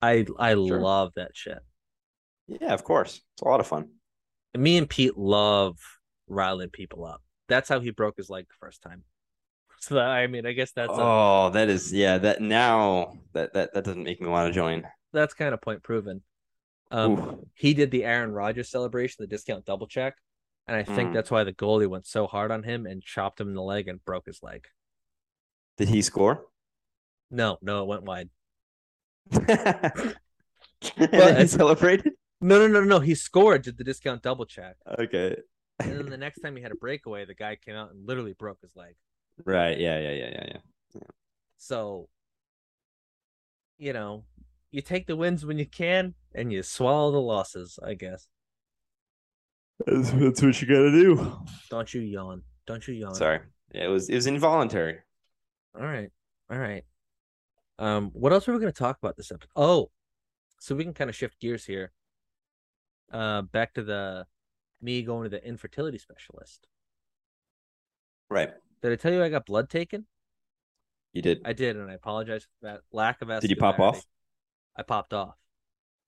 I 0.00 0.24
I 0.38 0.52
Sure. 0.52 0.80
love 0.80 1.12
that 1.16 1.32
shit. 1.34 1.58
Yeah, 2.46 2.72
of 2.72 2.84
course. 2.84 3.20
It's 3.34 3.42
a 3.42 3.44
lot 3.44 3.60
of 3.60 3.66
fun. 3.66 3.90
And 4.54 4.62
me 4.62 4.78
and 4.78 4.88
Pete 4.88 5.18
love 5.18 5.76
riling 6.26 6.70
people 6.70 7.04
up. 7.04 7.22
That's 7.48 7.68
how 7.68 7.80
he 7.80 7.90
broke 7.90 8.16
his 8.16 8.30
leg 8.30 8.46
the 8.48 8.54
first 8.58 8.80
time. 8.80 9.04
So 9.80 9.96
that, 9.96 10.06
I 10.08 10.26
mean, 10.28 10.46
I 10.46 10.52
guess 10.52 10.72
that's 10.72 10.88
a, 10.88 10.96
oh, 10.98 11.50
that 11.52 11.68
is 11.68 11.92
yeah. 11.92 12.16
That 12.16 12.40
now 12.40 13.18
that 13.34 13.52
that 13.52 13.74
that 13.74 13.84
doesn't 13.84 14.02
make 14.04 14.18
me 14.22 14.28
want 14.28 14.48
to 14.48 14.54
join. 14.54 14.86
that's 15.12 15.34
kind 15.34 15.52
of 15.52 15.60
point 15.60 15.82
proven. 15.82 16.22
Um, 16.90 17.12
Oof. 17.12 17.34
he 17.52 17.74
did 17.74 17.90
the 17.90 18.04
Aaron 18.06 18.32
Rodgers 18.32 18.70
celebration, 18.70 19.16
the 19.20 19.26
discount 19.26 19.66
double 19.66 19.86
check, 19.86 20.16
and 20.66 20.74
I 20.74 20.84
think 20.84 21.10
Mm. 21.10 21.12
that's 21.12 21.30
why 21.30 21.44
the 21.44 21.52
goalie 21.52 21.86
went 21.94 22.06
so 22.06 22.26
hard 22.26 22.50
on 22.50 22.62
him 22.62 22.86
and 22.86 23.02
chopped 23.02 23.38
him 23.38 23.48
in 23.48 23.54
the 23.54 23.62
leg 23.74 23.86
and 23.88 24.02
broke 24.06 24.24
his 24.24 24.42
leg. 24.42 24.66
Did 25.76 25.88
he 25.88 26.00
score? 26.00 26.46
No, 27.34 27.58
no, 27.62 27.82
it 27.82 27.88
went 27.88 28.04
wide. 28.04 28.30
then 29.30 30.14
he 31.40 31.46
celebrated. 31.48 32.12
No, 32.40 32.58
no, 32.58 32.68
no, 32.68 32.84
no. 32.84 33.00
He 33.00 33.14
scored, 33.16 33.62
did 33.62 33.76
the 33.76 33.84
discount 33.84 34.22
double 34.22 34.44
check, 34.46 34.76
Okay. 34.98 35.36
and 35.80 35.98
then 35.98 36.10
the 36.10 36.16
next 36.16 36.40
time 36.40 36.54
he 36.56 36.62
had 36.62 36.70
a 36.70 36.76
breakaway, 36.76 37.24
the 37.24 37.34
guy 37.34 37.56
came 37.56 37.74
out 37.74 37.90
and 37.90 38.06
literally 38.06 38.34
broke 38.34 38.60
his 38.62 38.76
leg. 38.76 38.94
Right. 39.44 39.78
Yeah. 39.80 39.98
Yeah. 39.98 40.12
Yeah. 40.12 40.30
Yeah. 40.30 40.46
Yeah. 40.48 41.00
So, 41.58 42.08
you 43.78 43.92
know, 43.92 44.24
you 44.70 44.80
take 44.80 45.06
the 45.08 45.16
wins 45.16 45.44
when 45.44 45.58
you 45.58 45.66
can, 45.66 46.14
and 46.34 46.52
you 46.52 46.62
swallow 46.62 47.10
the 47.10 47.20
losses. 47.20 47.78
I 47.84 47.94
guess. 47.94 48.28
That's, 49.86 50.10
that's 50.12 50.42
what 50.42 50.62
you 50.62 50.68
gotta 50.68 50.92
do. 50.92 51.36
Don't 51.68 51.92
you 51.92 52.00
yawn. 52.02 52.42
Don't 52.66 52.86
you 52.86 52.94
yawn. 52.94 53.14
Sorry. 53.16 53.40
Yeah, 53.72 53.86
it 53.86 53.88
was 53.88 54.08
it 54.08 54.14
was 54.14 54.28
involuntary. 54.28 54.98
All 55.74 55.84
right. 55.84 56.10
All 56.48 56.58
right. 56.58 56.84
Um, 57.78 58.10
what 58.12 58.32
else 58.32 58.48
are 58.48 58.52
we 58.52 58.58
going 58.58 58.72
to 58.72 58.78
talk 58.78 58.98
about 59.02 59.16
this 59.16 59.32
episode? 59.32 59.50
Oh, 59.56 59.90
so 60.60 60.74
we 60.74 60.84
can 60.84 60.94
kind 60.94 61.10
of 61.10 61.16
shift 61.16 61.40
gears 61.40 61.64
here. 61.64 61.92
Uh, 63.12 63.42
back 63.42 63.74
to 63.74 63.82
the 63.82 64.26
me 64.80 65.02
going 65.02 65.24
to 65.24 65.28
the 65.28 65.44
infertility 65.46 65.98
specialist. 65.98 66.66
Right. 68.30 68.50
Did 68.82 68.92
I 68.92 68.96
tell 68.96 69.12
you 69.12 69.22
I 69.22 69.28
got 69.28 69.46
blood 69.46 69.68
taken? 69.68 70.06
You 71.12 71.22
did. 71.22 71.42
I 71.44 71.52
did, 71.52 71.76
and 71.76 71.90
I 71.90 71.94
apologize 71.94 72.42
for 72.42 72.66
that 72.66 72.80
lack 72.92 73.22
of 73.22 73.28
Did 73.40 73.50
you 73.50 73.56
pop 73.56 73.78
off? 73.78 74.04
I 74.76 74.82
popped 74.82 75.14
off 75.14 75.36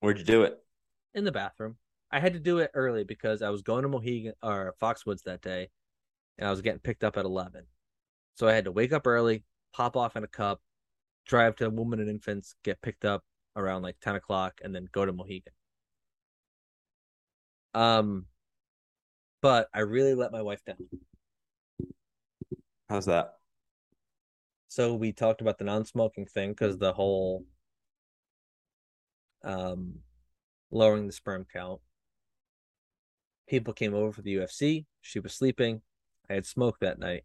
Where'd 0.01 0.19
you 0.19 0.25
do 0.25 0.43
it? 0.43 0.59
in 1.15 1.25
the 1.25 1.33
bathroom. 1.33 1.77
I 2.11 2.21
had 2.21 2.35
to 2.35 2.41
do 2.41 2.59
it 2.59 2.71
early 2.75 3.05
because 3.05 3.41
I 3.43 3.51
was 3.51 3.63
going 3.63 3.83
to 3.83 3.89
Mohegan 3.89 4.35
or 4.43 4.75
Foxwoods 4.81 5.23
that 5.23 5.43
day, 5.43 5.71
and 6.39 6.47
I 6.47 6.51
was 6.51 6.61
getting 6.61 6.81
picked 6.81 7.05
up 7.05 7.17
at 7.17 7.25
eleven. 7.25 7.65
So 8.35 8.49
I 8.49 8.53
had 8.53 8.65
to 8.65 8.73
wake 8.73 8.93
up 8.93 9.07
early, 9.07 9.45
pop 9.73 9.97
off 9.97 10.17
in 10.17 10.25
a 10.25 10.29
cup, 10.29 10.61
drive 11.27 11.57
to 11.57 11.71
Women 11.71 12.01
and 12.01 12.09
Infants, 12.09 12.55
get 12.65 12.81
picked 12.83 13.05
up 13.05 13.23
around 13.57 13.83
like 13.83 13.97
ten 14.01 14.17
o'clock, 14.17 14.61
and 14.63 14.75
then 14.75 14.89
go 14.93 15.05
to 15.05 15.13
Mohegan. 15.13 15.53
Um, 17.75 18.27
but 19.43 19.69
I 19.75 19.81
really 19.81 20.15
let 20.15 20.33
my 20.33 20.43
wife 20.43 20.65
down. 20.65 20.77
How's 22.89 23.07
that? 23.07 23.35
So 24.69 24.95
we 24.95 25.13
talked 25.13 25.41
about 25.41 25.59
the 25.59 25.65
non-smoking 25.65 26.27
thing 26.27 26.51
because 26.51 26.79
the 26.79 26.93
whole 26.93 27.45
um 29.45 29.95
lowering 30.71 31.07
the 31.07 31.13
sperm 31.13 31.47
count. 31.53 31.81
People 33.49 33.75
came 33.75 33.95
over 33.95 34.13
for 34.13 34.23
the 34.23 34.37
UFC. 34.37 34.87
She 35.01 35.21
was 35.21 35.33
sleeping. 35.33 35.83
I 36.29 36.35
had 36.35 36.47
smoked 36.47 36.81
that 36.81 36.99
night. 36.99 37.25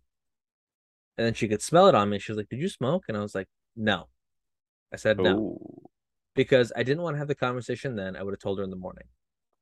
And 1.17 1.25
then 1.25 1.33
she 1.33 1.47
could 1.47 1.61
smell 1.61 1.87
it 1.87 1.95
on 1.95 2.09
me. 2.09 2.19
She 2.19 2.31
was 2.31 2.37
like, 2.37 2.49
Did 2.49 2.59
you 2.59 2.69
smoke? 2.69 3.05
And 3.07 3.17
I 3.17 3.21
was 3.21 3.35
like, 3.35 3.47
No. 3.75 4.07
I 4.93 4.97
said 4.97 5.17
no. 5.17 5.57
Oh. 5.59 5.89
Because 6.35 6.71
I 6.75 6.83
didn't 6.83 7.03
want 7.03 7.15
to 7.15 7.19
have 7.19 7.27
the 7.27 7.35
conversation 7.35 7.95
then. 7.95 8.15
I 8.15 8.23
would 8.23 8.33
have 8.33 8.39
told 8.39 8.57
her 8.57 8.63
in 8.63 8.69
the 8.69 8.75
morning. 8.75 9.05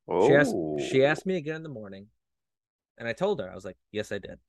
Oh. 0.08 0.28
She 0.28 0.36
asked 0.36 0.56
she 0.92 1.04
oh. 1.04 1.08
asked 1.08 1.26
me 1.26 1.38
again 1.38 1.58
in 1.58 1.64
the 1.64 1.70
morning. 1.70 2.08
And 2.98 3.08
I 3.08 3.14
told 3.14 3.40
her, 3.40 3.50
I 3.50 3.56
was 3.56 3.66
like, 3.66 3.78
Yes, 3.92 4.12
I 4.12 4.18
did. 4.18 4.40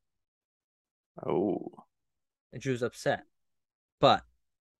Oh, 1.25 1.71
and 2.53 2.63
she 2.63 2.71
was 2.71 2.83
upset. 2.83 3.25
But 4.01 4.23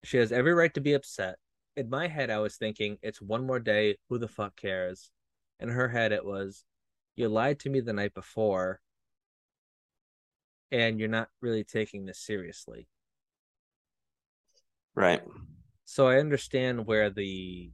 she 0.03 0.17
has 0.17 0.31
every 0.31 0.53
right 0.53 0.73
to 0.73 0.81
be 0.81 0.93
upset. 0.93 1.37
In 1.77 1.89
my 1.89 2.07
head, 2.07 2.29
I 2.29 2.39
was 2.39 2.57
thinking, 2.57 2.97
it's 3.01 3.21
one 3.21 3.45
more 3.45 3.59
day. 3.59 3.97
Who 4.09 4.17
the 4.17 4.27
fuck 4.27 4.55
cares? 4.55 5.11
In 5.59 5.69
her 5.69 5.87
head, 5.87 6.11
it 6.11 6.25
was, 6.25 6.65
you 7.15 7.29
lied 7.29 7.59
to 7.59 7.69
me 7.69 7.79
the 7.79 7.93
night 7.93 8.13
before, 8.13 8.81
and 10.71 10.99
you're 10.99 11.07
not 11.07 11.29
really 11.41 11.63
taking 11.63 12.05
this 12.05 12.19
seriously. 12.19 12.87
Right. 14.95 15.21
So 15.85 16.07
I 16.07 16.19
understand 16.19 16.85
where 16.87 17.09
the 17.09 17.71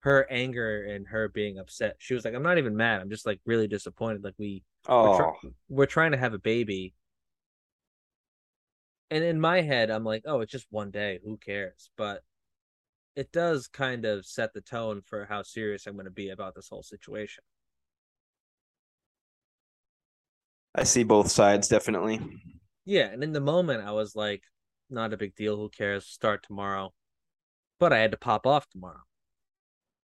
her 0.00 0.26
anger 0.30 0.84
and 0.84 1.06
her 1.08 1.28
being 1.28 1.58
upset. 1.58 1.96
She 1.98 2.14
was 2.14 2.24
like, 2.24 2.34
I'm 2.34 2.42
not 2.42 2.58
even 2.58 2.76
mad. 2.76 3.00
I'm 3.02 3.10
just 3.10 3.26
like 3.26 3.40
really 3.46 3.68
disappointed. 3.68 4.24
Like 4.24 4.34
we 4.38 4.62
we're, 5.00 5.10
Oh, 5.10 5.16
try- 5.16 5.50
we're 5.68 5.86
trying 5.86 6.12
to 6.12 6.18
have 6.18 6.34
a 6.34 6.38
baby. 6.38 6.94
And 9.10 9.24
in 9.24 9.40
my 9.40 9.60
head, 9.62 9.90
I'm 9.90 10.04
like, 10.04 10.22
oh, 10.26 10.40
it's 10.40 10.52
just 10.52 10.66
one 10.70 10.90
day. 10.90 11.20
Who 11.24 11.36
cares? 11.36 11.90
But 11.96 12.22
it 13.16 13.32
does 13.32 13.68
kind 13.68 14.04
of 14.06 14.26
set 14.26 14.54
the 14.54 14.60
tone 14.62 15.02
for 15.02 15.26
how 15.26 15.42
serious 15.42 15.86
I'm 15.86 15.94
going 15.94 16.06
to 16.06 16.10
be 16.10 16.30
about 16.30 16.54
this 16.54 16.68
whole 16.68 16.82
situation. 16.82 17.44
I 20.74 20.82
see 20.84 21.04
both 21.04 21.30
sides 21.30 21.68
definitely. 21.68 22.20
Yeah. 22.84 23.06
And 23.06 23.22
in 23.22 23.32
the 23.32 23.40
moment, 23.40 23.84
I 23.84 23.92
was 23.92 24.14
like, 24.16 24.42
not 24.90 25.12
a 25.12 25.16
big 25.16 25.34
deal. 25.34 25.56
Who 25.56 25.68
cares? 25.68 26.06
Start 26.06 26.42
tomorrow. 26.42 26.92
But 27.78 27.92
I 27.92 27.98
had 27.98 28.10
to 28.10 28.16
pop 28.16 28.46
off 28.46 28.68
tomorrow. 28.68 29.02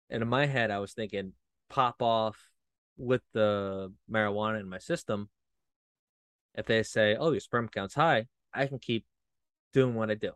And 0.09 0.22
in 0.22 0.29
my 0.29 0.47
head, 0.47 0.70
I 0.70 0.79
was 0.79 0.93
thinking, 0.93 1.33
pop 1.68 2.01
off 2.01 2.39
with 2.97 3.22
the 3.33 3.93
marijuana 4.11 4.61
in 4.61 4.68
my 4.68 4.79
system. 4.79 5.29
If 6.55 6.66
they 6.66 6.83
say, 6.83 7.16
oh, 7.16 7.33
your 7.33 7.41
sperm 7.41 7.68
count's 7.68 7.95
high, 7.95 8.27
I 8.55 8.66
can 8.66 8.79
keep 8.79 9.05
doing 9.72 9.95
what 9.95 10.11
I 10.11 10.14
do. 10.14 10.33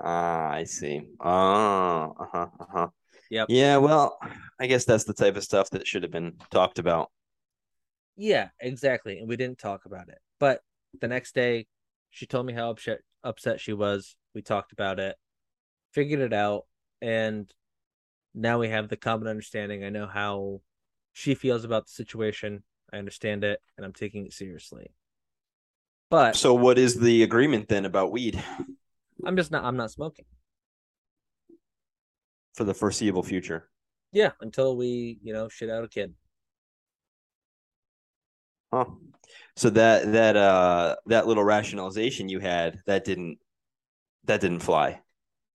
Ah, 0.00 0.50
I 0.50 0.64
see. 0.64 1.02
Ah, 1.20 2.10
uh-huh, 2.18 2.46
uh-huh. 2.60 2.88
Yep. 3.30 3.46
Yeah, 3.50 3.76
well, 3.78 4.18
I 4.60 4.66
guess 4.66 4.84
that's 4.84 5.04
the 5.04 5.14
type 5.14 5.36
of 5.36 5.44
stuff 5.44 5.70
that 5.70 5.86
should 5.86 6.02
have 6.02 6.12
been 6.12 6.34
talked 6.50 6.78
about. 6.78 7.10
Yeah, 8.16 8.48
exactly. 8.60 9.18
And 9.18 9.28
we 9.28 9.36
didn't 9.36 9.58
talk 9.58 9.84
about 9.84 10.08
it. 10.08 10.18
But 10.40 10.62
the 11.00 11.08
next 11.08 11.34
day, 11.34 11.66
she 12.16 12.24
told 12.24 12.46
me 12.46 12.54
how 12.54 12.70
upset 12.70 13.00
upset 13.22 13.60
she 13.60 13.74
was. 13.74 14.16
We 14.34 14.40
talked 14.40 14.72
about 14.72 14.98
it, 14.98 15.16
figured 15.92 16.20
it 16.20 16.32
out, 16.32 16.62
and 17.02 17.52
now 18.34 18.58
we 18.58 18.70
have 18.70 18.88
the 18.88 18.96
common 18.96 19.28
understanding. 19.28 19.84
I 19.84 19.90
know 19.90 20.06
how 20.06 20.62
she 21.12 21.34
feels 21.34 21.64
about 21.64 21.84
the 21.84 21.92
situation. 21.92 22.62
I 22.90 22.96
understand 22.96 23.44
it, 23.44 23.60
and 23.76 23.84
I'm 23.84 23.92
taking 23.92 24.24
it 24.24 24.32
seriously. 24.32 24.94
But 26.08 26.36
So 26.36 26.54
what 26.54 26.78
is 26.78 26.98
the 26.98 27.22
agreement 27.22 27.68
then 27.68 27.84
about 27.84 28.12
weed 28.12 28.42
I'm 29.26 29.36
just 29.36 29.50
not. 29.50 29.64
I'm 29.64 29.76
not 29.76 29.90
smoking. 29.90 30.24
for 32.54 32.64
the 32.64 32.72
foreseeable 32.72 33.24
future? 33.24 33.68
Yeah, 34.12 34.30
until 34.40 34.74
we, 34.74 35.18
you 35.22 35.34
know, 35.34 35.50
shit 35.50 35.68
out 35.68 35.84
a 35.84 35.88
kid. 35.88 36.14
Huh. 38.72 38.86
So 39.56 39.70
that 39.70 40.12
that 40.12 40.36
uh 40.36 40.96
that 41.06 41.26
little 41.26 41.44
rationalization 41.44 42.28
you 42.28 42.40
had 42.40 42.80
that 42.86 43.04
didn't 43.04 43.38
that 44.24 44.40
didn't 44.40 44.60
fly. 44.60 45.00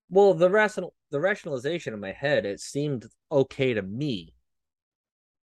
Well, 0.09 0.33
the 0.33 0.49
rational 0.49 0.93
the 1.11 1.19
rationalization 1.19 1.93
in 1.93 1.99
my 1.99 2.11
head, 2.11 2.45
it 2.45 2.59
seemed 2.59 3.05
okay 3.31 3.73
to 3.73 3.81
me. 3.81 4.33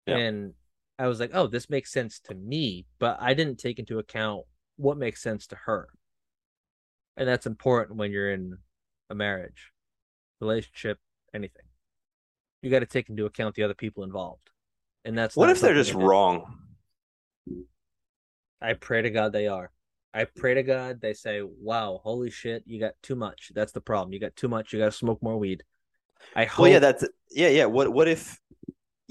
Yeah. 0.07 0.17
And 0.17 0.55
I 0.99 1.07
was 1.07 1.21
like, 1.21 1.31
oh, 1.35 1.47
this 1.47 1.71
makes 1.71 1.93
sense 1.93 2.19
to 2.25 2.35
me, 2.35 2.87
but 2.99 3.19
I 3.21 3.35
didn't 3.35 3.59
take 3.59 3.79
into 3.79 3.99
account 3.99 4.45
what 4.77 4.97
makes 4.97 5.23
sense 5.23 5.47
to 5.49 5.57
her. 5.57 5.89
And 7.17 7.29
that's 7.29 7.47
important 7.47 7.99
when 7.99 8.11
you're 8.11 8.33
in 8.33 8.57
a 9.11 9.15
marriage, 9.15 9.73
relationship, 10.41 10.99
anything. 11.35 11.65
You 12.63 12.71
got 12.71 12.81
to 12.81 12.87
take 12.87 13.09
into 13.09 13.27
account 13.27 13.55
the 13.55 13.63
other 13.63 13.75
people 13.75 14.05
involved. 14.05 14.51
And 15.05 15.17
that's 15.17 15.37
What 15.37 15.51
if 15.51 15.61
they're 15.61 15.75
just 15.75 15.95
wrong? 15.95 16.59
I 18.61 18.75
pray 18.75 19.03
to 19.03 19.11
God 19.11 19.33
they 19.33 19.47
are. 19.47 19.71
I 20.15 20.25
pray 20.25 20.55
to 20.55 20.63
God 20.63 21.01
they 21.01 21.15
say, 21.15 21.43
"Wow, 21.43 22.01
holy 22.03 22.31
shit, 22.31 22.65
you 22.67 22.81
got 22.81 22.95
too 23.03 23.15
much. 23.15 23.53
That's 23.55 23.73
the 23.73 23.81
problem. 23.81 24.13
You 24.13 24.21
got 24.21 24.35
too 24.37 24.49
much. 24.49 24.73
You 24.73 24.79
got 24.79 24.87
to 24.87 24.93
smoke 24.93 25.23
more 25.23 25.39
weed." 25.39 25.63
I 26.35 26.45
hope. 26.45 26.63
Well, 26.63 26.73
yeah, 26.73 26.79
that's 26.79 27.05
yeah, 27.31 27.49
yeah. 27.49 27.67
What 27.67 27.93
what 27.93 28.09
if 28.09 28.39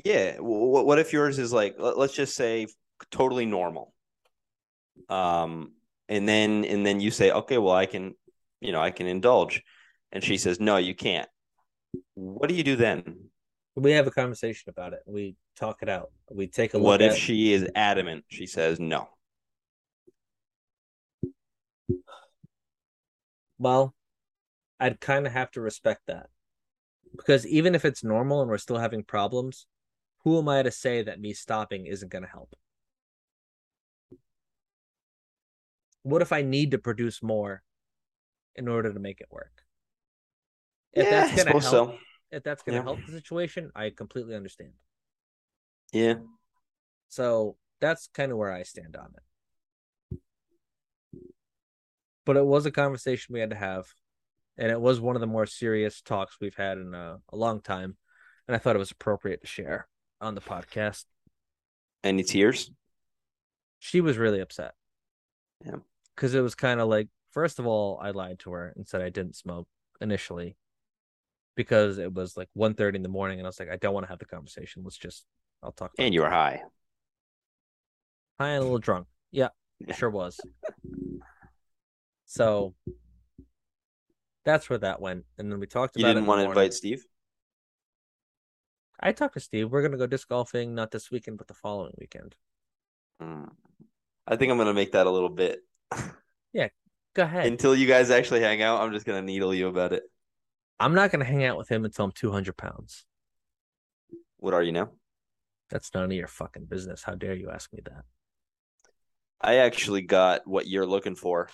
yeah, 0.03 0.37
what 0.39 0.85
what 0.85 0.99
if 0.99 1.13
yours 1.13 1.39
is 1.39 1.53
like 1.53 1.75
let- 1.79 1.97
let's 1.97 2.13
just 2.13 2.35
say 2.35 2.67
totally 3.11 3.45
normal. 3.45 3.93
Um 5.09 5.73
and 6.09 6.27
then 6.27 6.65
and 6.65 6.85
then 6.85 6.99
you 6.99 7.11
say, 7.11 7.31
"Okay, 7.31 7.57
well 7.57 7.75
I 7.75 7.85
can, 7.85 8.15
you 8.59 8.71
know, 8.71 8.81
I 8.81 8.91
can 8.91 9.07
indulge." 9.07 9.63
And 10.11 10.23
she 10.23 10.37
says, 10.37 10.59
"No, 10.59 10.77
you 10.77 10.95
can't." 10.95 11.29
What 12.15 12.49
do 12.49 12.55
you 12.55 12.63
do 12.63 12.75
then? 12.75 13.29
we 13.75 13.91
have 13.91 14.07
a 14.07 14.11
conversation 14.11 14.71
about 14.71 14.93
it. 14.93 15.01
We 15.05 15.35
talk 15.55 15.83
it 15.83 15.89
out. 15.89 16.11
We 16.31 16.47
take 16.47 16.73
a 16.73 16.77
look. 16.77 16.85
What 16.85 17.01
if 17.01 17.11
at- 17.11 17.17
she 17.17 17.53
is 17.53 17.69
adamant? 17.75 18.25
She 18.27 18.47
says, 18.47 18.79
"No." 18.79 19.07
Well, 23.57 23.95
I'd 24.79 24.99
kind 24.99 25.25
of 25.25 25.33
have 25.33 25.51
to 25.51 25.61
respect 25.61 26.01
that 26.07 26.29
because 27.15 27.47
even 27.47 27.75
if 27.75 27.85
it's 27.85 28.03
normal 28.03 28.41
and 28.41 28.49
we're 28.49 28.57
still 28.57 28.77
having 28.77 29.03
problems, 29.03 29.65
who 30.23 30.37
am 30.37 30.49
I 30.49 30.61
to 30.63 30.71
say 30.71 31.01
that 31.03 31.19
me 31.19 31.33
stopping 31.33 31.87
isn't 31.87 32.11
going 32.11 32.23
to 32.23 32.29
help? 32.29 32.53
What 36.03 36.21
if 36.21 36.31
I 36.31 36.41
need 36.41 36.71
to 36.71 36.77
produce 36.77 37.21
more 37.23 37.63
in 38.55 38.67
order 38.67 38.93
to 38.93 38.99
make 38.99 39.19
it 39.19 39.27
work? 39.31 39.63
If 40.93 41.09
yeah, 41.09 41.21
that's 41.21 41.43
going 41.43 41.55
to 41.55 41.61
help, 41.61 41.89
so. 41.89 41.99
if 42.31 42.43
that's 42.43 42.63
going 42.63 42.73
to 42.73 42.79
Yeah. 42.79 42.83
help 42.83 43.05
the 43.05 43.11
situation, 43.11 43.71
I 43.75 43.89
completely 43.89 44.35
understand. 44.35 44.73
Yeah. 45.91 46.15
So 47.09 47.57
that's 47.79 48.07
kind 48.13 48.31
of 48.31 48.37
where 48.37 48.51
I 48.51 48.63
stand 48.63 48.95
on 48.95 49.13
it. 49.15 49.23
But 52.27 52.37
it 52.37 52.45
was 52.45 52.65
a 52.65 52.71
conversation 52.71 53.33
we 53.33 53.39
had 53.39 53.49
to 53.49 53.55
have, 53.55 53.87
and 54.57 54.69
it 54.69 54.79
was 54.79 54.99
one 54.99 55.15
of 55.15 55.21
the 55.21 55.27
more 55.27 55.45
serious 55.45 56.01
talks 56.01 56.37
we've 56.39 56.55
had 56.55 56.77
in 56.77 56.93
a, 56.93 57.17
a 57.31 57.35
long 57.35 57.61
time. 57.61 57.97
And 58.47 58.55
I 58.55 58.59
thought 58.59 58.75
it 58.75 58.79
was 58.79 58.91
appropriate 58.91 59.41
to 59.41 59.47
share 59.47 59.87
on 60.21 60.35
the 60.35 60.41
podcast. 60.41 61.05
Any 62.03 62.23
tears? 62.23 62.69
She 63.79 64.01
was 64.01 64.17
really 64.17 64.41
upset. 64.41 64.73
Yeah. 65.65 65.77
Because 66.15 66.33
it 66.33 66.41
was 66.41 66.53
kind 66.53 66.79
of 66.79 66.87
like, 66.89 67.07
first 67.31 67.59
of 67.59 67.65
all, 67.65 67.99
I 68.01 68.11
lied 68.11 68.39
to 68.39 68.51
her 68.51 68.73
and 68.75 68.87
said 68.87 69.01
I 69.01 69.09
didn't 69.09 69.35
smoke 69.35 69.67
initially 70.01 70.57
because 71.55 71.97
it 71.97 72.13
was 72.13 72.35
like 72.37 72.49
1.30 72.57 72.95
in 72.95 73.03
the 73.03 73.09
morning. 73.09 73.39
And 73.39 73.47
I 73.47 73.49
was 73.49 73.59
like, 73.59 73.69
I 73.71 73.77
don't 73.77 73.93
want 73.93 74.05
to 74.05 74.09
have 74.09 74.19
the 74.19 74.25
conversation. 74.25 74.83
Let's 74.83 74.97
just, 74.97 75.25
I'll 75.63 75.71
talk 75.71 75.91
And 75.97 76.13
you 76.13 76.21
were 76.21 76.29
high. 76.29 76.61
high 78.39 78.49
and 78.49 78.59
a 78.59 78.63
little 78.63 78.79
drunk. 78.79 79.07
Yeah, 79.31 79.49
Yeah. 79.79 79.95
sure 79.95 80.09
was. 80.09 80.39
So 82.27 82.75
that's 84.45 84.69
where 84.69 84.79
that 84.79 85.01
went. 85.01 85.25
And 85.37 85.51
then 85.51 85.59
we 85.59 85.65
talked 85.65 85.95
You 85.97 86.03
about 86.03 86.09
didn't 86.13 86.25
it. 86.25 86.27
want 86.27 86.39
to 86.39 86.43
in 86.43 86.49
the 86.49 86.53
morning. 86.55 86.63
invite 86.65 86.73
Steve? 86.75 87.03
I 88.99 89.11
talked 89.13 89.35
to 89.35 89.39
Steve. 89.39 89.71
We're 89.71 89.81
gonna 89.81 89.97
go 89.97 90.07
disc 90.07 90.27
golfing, 90.27 90.75
not 90.75 90.91
this 90.91 91.09
weekend, 91.09 91.37
but 91.37 91.47
the 91.47 91.53
following 91.53 91.93
weekend. 91.97 92.35
Mm. 93.21 93.49
I 94.27 94.35
think 94.35 94.51
I'm 94.51 94.57
gonna 94.57 94.73
make 94.73 94.91
that 94.91 95.07
a 95.07 95.11
little 95.11 95.29
bit. 95.29 95.61
Yeah, 96.53 96.69
go 97.13 97.23
ahead. 97.23 97.45
Until 97.45 97.75
you 97.75 97.85
guys 97.85 98.09
actually 98.09 98.39
hang 98.39 98.61
out, 98.63 98.81
I'm 98.81 98.91
just 98.91 99.05
gonna 99.05 99.21
needle 99.21 99.53
you 99.53 99.67
about 99.67 99.93
it. 99.93 100.03
I'm 100.79 100.95
not 100.95 101.11
gonna 101.11 101.25
hang 101.25 101.43
out 101.43 101.57
with 101.57 101.69
him 101.69 101.85
until 101.85 102.05
I'm 102.05 102.11
200 102.11 102.55
pounds. 102.57 103.05
What 104.37 104.53
are 104.55 104.63
you 104.63 104.71
now? 104.71 104.89
That's 105.69 105.93
none 105.93 106.05
of 106.05 106.11
your 106.13 106.27
fucking 106.27 106.65
business. 106.65 107.03
How 107.03 107.13
dare 107.15 107.35
you 107.35 107.49
ask 107.51 107.71
me 107.73 107.81
that? 107.85 108.05
I 109.39 109.55
actually 109.57 110.01
got 110.01 110.47
what 110.47 110.67
you're 110.67 110.85
looking 110.87 111.15
for 111.15 111.49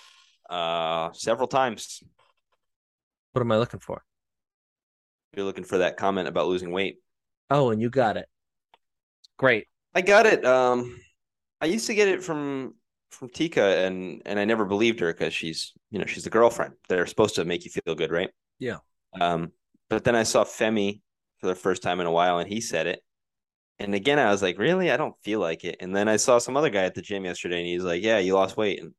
uh 0.54 1.12
several 1.14 1.48
times. 1.48 2.04
What 3.32 3.42
am 3.42 3.52
I 3.52 3.58
looking 3.58 3.80
for? 3.80 4.04
You're 5.36 5.46
looking 5.46 5.64
for 5.64 5.80
that 5.80 5.98
comment 5.98 6.28
about 6.28 6.48
losing 6.48 6.72
weight. 6.72 6.98
Oh, 7.50 7.72
and 7.72 7.82
you 7.82 7.90
got 7.90 8.18
it. 8.18 8.28
Great. 9.38 9.66
I 9.96 10.02
got 10.02 10.28
it. 10.28 10.46
Um 10.46 11.00
I 11.60 11.66
used 11.66 11.88
to 11.88 11.96
get 11.96 12.08
it 12.08 12.24
from 12.24 12.76
from 13.10 13.30
Tika 13.30 13.64
and 13.86 14.22
and 14.26 14.40
I 14.40 14.46
never 14.46 14.66
believed 14.66 15.00
her 15.00 15.12
because 15.12 15.34
she's 15.34 15.74
you 15.90 15.98
know 15.98 16.06
she's 16.06 16.24
the 16.24 16.30
girlfriend. 16.30 16.76
They're 16.88 17.08
supposed 17.08 17.36
to 17.36 17.46
make 17.46 17.66
you 17.66 17.72
feel 17.72 17.96
good, 17.96 18.12
right? 18.12 18.30
Yeah. 18.60 18.78
Um 19.20 19.52
but 19.90 20.04
then 20.04 20.16
I 20.16 20.24
saw 20.24 20.44
Femi 20.44 21.02
for 21.40 21.48
the 21.48 21.56
first 21.56 21.82
time 21.82 22.00
in 22.00 22.06
a 22.08 22.12
while 22.12 22.38
and 22.38 22.48
he 22.48 22.62
said 22.62 22.86
it. 22.86 23.02
And 23.80 23.96
again 23.96 24.20
I 24.20 24.30
was 24.30 24.44
like, 24.44 24.60
really? 24.60 24.92
I 24.92 24.98
don't 24.98 25.16
feel 25.24 25.40
like 25.40 25.64
it. 25.64 25.78
And 25.80 25.96
then 25.96 26.08
I 26.08 26.18
saw 26.18 26.38
some 26.38 26.56
other 26.56 26.70
guy 26.70 26.84
at 26.84 26.94
the 26.94 27.02
gym 27.02 27.26
yesterday 27.26 27.58
and 27.58 27.68
he's 27.68 27.84
like, 27.84 28.04
Yeah, 28.04 28.20
you 28.20 28.36
lost 28.36 28.56
weight. 28.56 28.80
And 28.80 28.94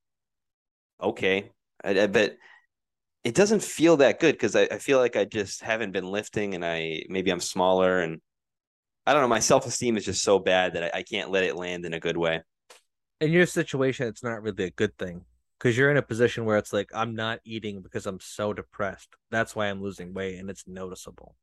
okay. 1.02 1.50
I, 1.82 2.00
I 2.02 2.06
bet 2.06 2.36
it 3.24 3.34
doesn't 3.34 3.62
feel 3.62 3.98
that 3.98 4.20
good 4.20 4.34
because 4.34 4.56
I, 4.56 4.62
I 4.70 4.78
feel 4.78 4.98
like 4.98 5.16
I 5.16 5.24
just 5.24 5.62
haven't 5.62 5.92
been 5.92 6.06
lifting 6.10 6.54
and 6.54 6.64
I 6.64 7.04
maybe 7.08 7.30
I'm 7.30 7.40
smaller 7.40 8.00
and 8.00 8.20
I 9.06 9.12
don't 9.12 9.22
know. 9.22 9.28
My 9.28 9.40
self 9.40 9.66
esteem 9.66 9.96
is 9.96 10.04
just 10.04 10.22
so 10.22 10.38
bad 10.38 10.74
that 10.74 10.84
I, 10.94 10.98
I 11.00 11.02
can't 11.02 11.30
let 11.30 11.44
it 11.44 11.56
land 11.56 11.84
in 11.86 11.94
a 11.94 12.00
good 12.00 12.16
way. 12.16 12.42
in 13.20 13.32
your 13.32 13.46
situation, 13.46 14.08
it's 14.08 14.22
not 14.24 14.42
really 14.42 14.64
a 14.64 14.70
good 14.70 14.96
thing 14.98 15.24
because 15.58 15.76
you're 15.78 15.90
in 15.90 15.96
a 15.96 16.02
position 16.02 16.44
where 16.44 16.58
it's 16.58 16.72
like 16.72 16.90
I'm 16.94 17.14
not 17.14 17.40
eating 17.44 17.82
because 17.82 18.06
I'm 18.06 18.20
so 18.20 18.52
depressed. 18.52 19.08
That's 19.30 19.56
why 19.56 19.68
I'm 19.68 19.82
losing 19.82 20.14
weight, 20.14 20.38
and 20.38 20.50
it's 20.50 20.66
noticeable. 20.68 21.36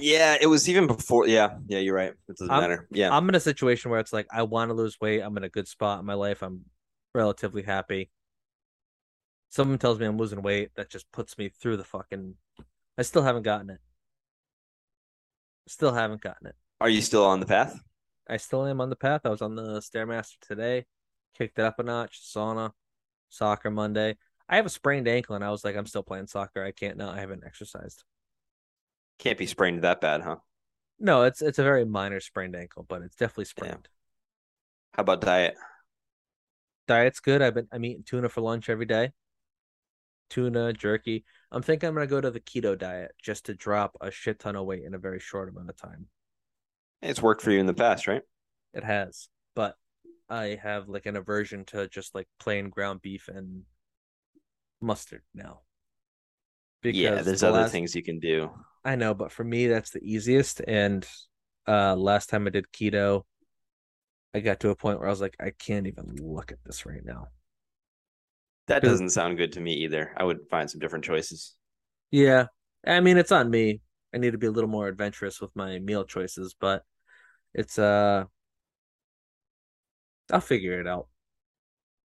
Yeah, 0.00 0.36
it 0.40 0.46
was 0.46 0.68
even 0.68 0.86
before. 0.86 1.26
Yeah, 1.26 1.58
yeah, 1.66 1.78
you're 1.78 1.94
right. 1.94 2.12
It 2.28 2.36
doesn't 2.36 2.50
I'm- 2.50 2.60
matter. 2.60 2.86
Yeah, 2.90 3.14
I'm 3.14 3.28
in 3.28 3.34
a 3.34 3.40
situation 3.40 3.90
where 3.90 4.00
it's 4.00 4.12
like 4.12 4.26
I 4.32 4.42
want 4.42 4.70
to 4.70 4.74
lose 4.74 5.00
weight. 5.00 5.20
I'm 5.20 5.36
in 5.36 5.44
a 5.44 5.48
good 5.48 5.68
spot 5.68 6.00
in 6.00 6.06
my 6.06 6.14
life. 6.14 6.42
I'm 6.42 6.64
relatively 7.14 7.62
happy. 7.62 8.10
Someone 9.50 9.78
tells 9.78 9.98
me 9.98 10.06
I'm 10.06 10.16
losing 10.16 10.42
weight, 10.42 10.70
that 10.76 10.90
just 10.90 11.10
puts 11.10 11.36
me 11.36 11.48
through 11.48 11.76
the 11.76 11.84
fucking. 11.84 12.34
I 12.96 13.02
still 13.02 13.22
haven't 13.22 13.42
gotten 13.42 13.70
it. 13.70 13.80
Still 15.66 15.92
haven't 15.92 16.20
gotten 16.20 16.46
it. 16.48 16.54
are 16.80 16.88
you 16.88 17.02
still 17.02 17.24
on 17.24 17.40
the 17.40 17.46
path? 17.46 17.80
I 18.28 18.36
still 18.36 18.64
am 18.64 18.80
on 18.80 18.90
the 18.90 18.96
path. 18.96 19.22
I 19.24 19.28
was 19.28 19.42
on 19.42 19.56
the 19.56 19.80
stairmaster 19.80 20.38
today, 20.40 20.86
kicked 21.36 21.58
it 21.58 21.64
up 21.64 21.80
a 21.80 21.82
notch. 21.82 22.20
Sauna, 22.22 22.70
soccer 23.28 23.70
Monday. 23.70 24.16
I 24.48 24.56
have 24.56 24.66
a 24.66 24.70
sprained 24.70 25.08
ankle, 25.08 25.34
and 25.34 25.44
I 25.44 25.50
was 25.50 25.64
like, 25.64 25.76
I'm 25.76 25.86
still 25.86 26.02
playing 26.02 26.28
soccer. 26.28 26.64
I 26.64 26.70
can't 26.72 26.96
now. 26.96 27.10
I 27.10 27.18
haven't 27.18 27.44
exercised. 27.44 28.04
Can't 29.20 29.38
be 29.38 29.46
sprained 29.46 29.82
that 29.82 30.00
bad, 30.00 30.22
huh? 30.22 30.36
No, 30.98 31.22
it's 31.24 31.42
it's 31.42 31.58
a 31.58 31.62
very 31.62 31.84
minor 31.84 32.20
sprained 32.20 32.56
ankle, 32.56 32.86
but 32.88 33.02
it's 33.02 33.16
definitely 33.16 33.44
sprained. 33.44 33.86
How 34.94 35.02
about 35.02 35.20
diet? 35.20 35.54
Diet's 36.88 37.20
good. 37.20 37.42
I've 37.42 37.54
been 37.54 37.68
I'm 37.70 37.84
eating 37.84 38.02
tuna 38.02 38.30
for 38.30 38.40
lunch 38.40 38.70
every 38.70 38.86
day. 38.86 39.12
Tuna, 40.30 40.72
jerky. 40.72 41.24
I'm 41.52 41.60
thinking 41.60 41.88
I'm 41.88 41.94
gonna 41.94 42.06
go 42.06 42.20
to 42.20 42.30
the 42.30 42.40
keto 42.40 42.78
diet 42.78 43.12
just 43.22 43.46
to 43.46 43.54
drop 43.54 43.94
a 44.00 44.10
shit 44.10 44.38
ton 44.38 44.56
of 44.56 44.64
weight 44.64 44.84
in 44.84 44.94
a 44.94 44.98
very 44.98 45.20
short 45.20 45.50
amount 45.50 45.68
of 45.68 45.76
time. 45.76 46.06
It's 47.02 47.20
worked 47.20 47.42
for 47.42 47.50
you 47.50 47.60
in 47.60 47.66
the 47.66 47.74
past, 47.74 48.06
right? 48.06 48.22
It 48.72 48.84
has, 48.84 49.28
but 49.54 49.76
I 50.30 50.58
have 50.62 50.88
like 50.88 51.04
an 51.04 51.16
aversion 51.16 51.66
to 51.66 51.88
just 51.88 52.14
like 52.14 52.28
plain 52.38 52.70
ground 52.70 53.02
beef 53.02 53.28
and 53.28 53.64
mustard 54.80 55.22
now. 55.34 55.60
yeah, 56.82 57.20
there's 57.20 57.40
the 57.40 57.48
other 57.48 57.60
last- 57.60 57.72
things 57.72 57.94
you 57.94 58.02
can 58.02 58.18
do. 58.18 58.50
I 58.84 58.96
know, 58.96 59.14
but 59.14 59.32
for 59.32 59.44
me 59.44 59.66
that's 59.66 59.90
the 59.90 60.02
easiest. 60.02 60.60
And 60.60 61.06
uh 61.66 61.94
last 61.96 62.28
time 62.30 62.46
I 62.46 62.50
did 62.50 62.66
keto, 62.72 63.24
I 64.34 64.40
got 64.40 64.60
to 64.60 64.70
a 64.70 64.76
point 64.76 64.98
where 64.98 65.08
I 65.08 65.10
was 65.10 65.20
like, 65.20 65.36
I 65.40 65.50
can't 65.50 65.86
even 65.86 66.16
look 66.20 66.52
at 66.52 66.58
this 66.64 66.86
right 66.86 67.04
now. 67.04 67.28
That 68.68 68.82
doesn't 68.82 69.10
sound 69.10 69.36
good 69.36 69.52
to 69.52 69.60
me 69.60 69.74
either. 69.74 70.12
I 70.16 70.24
would 70.24 70.38
find 70.50 70.70
some 70.70 70.80
different 70.80 71.04
choices. 71.04 71.54
Yeah. 72.10 72.46
I 72.86 73.00
mean 73.00 73.18
it's 73.18 73.32
on 73.32 73.50
me. 73.50 73.80
I 74.14 74.18
need 74.18 74.32
to 74.32 74.38
be 74.38 74.46
a 74.46 74.50
little 74.50 74.70
more 74.70 74.88
adventurous 74.88 75.40
with 75.40 75.54
my 75.54 75.78
meal 75.78 76.04
choices, 76.04 76.54
but 76.58 76.82
it's 77.54 77.78
uh 77.78 78.24
I'll 80.32 80.40
figure 80.40 80.80
it 80.80 80.86
out. 80.86 81.08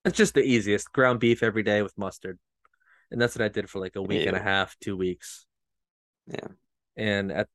It's 0.05 0.17
just 0.17 0.35
the 0.35 0.43
easiest. 0.43 0.93
Ground 0.93 1.21
beef 1.21 1.43
every 1.43 1.63
day 1.63 1.83
with 1.83 1.97
mustard. 1.97 2.39
And 3.11 3.21
that's 3.21 3.37
what 3.37 3.45
I 3.45 3.49
did 3.49 3.69
for 3.69 3.81
like 3.81 3.97
a 3.97 4.03
week 4.03 4.27
and 4.27 4.37
a 4.37 4.41
half, 4.43 4.77
two 4.81 4.97
weeks. 4.97 5.47
Yeah. 6.31 6.49
And 6.97 7.33
at 7.33 7.49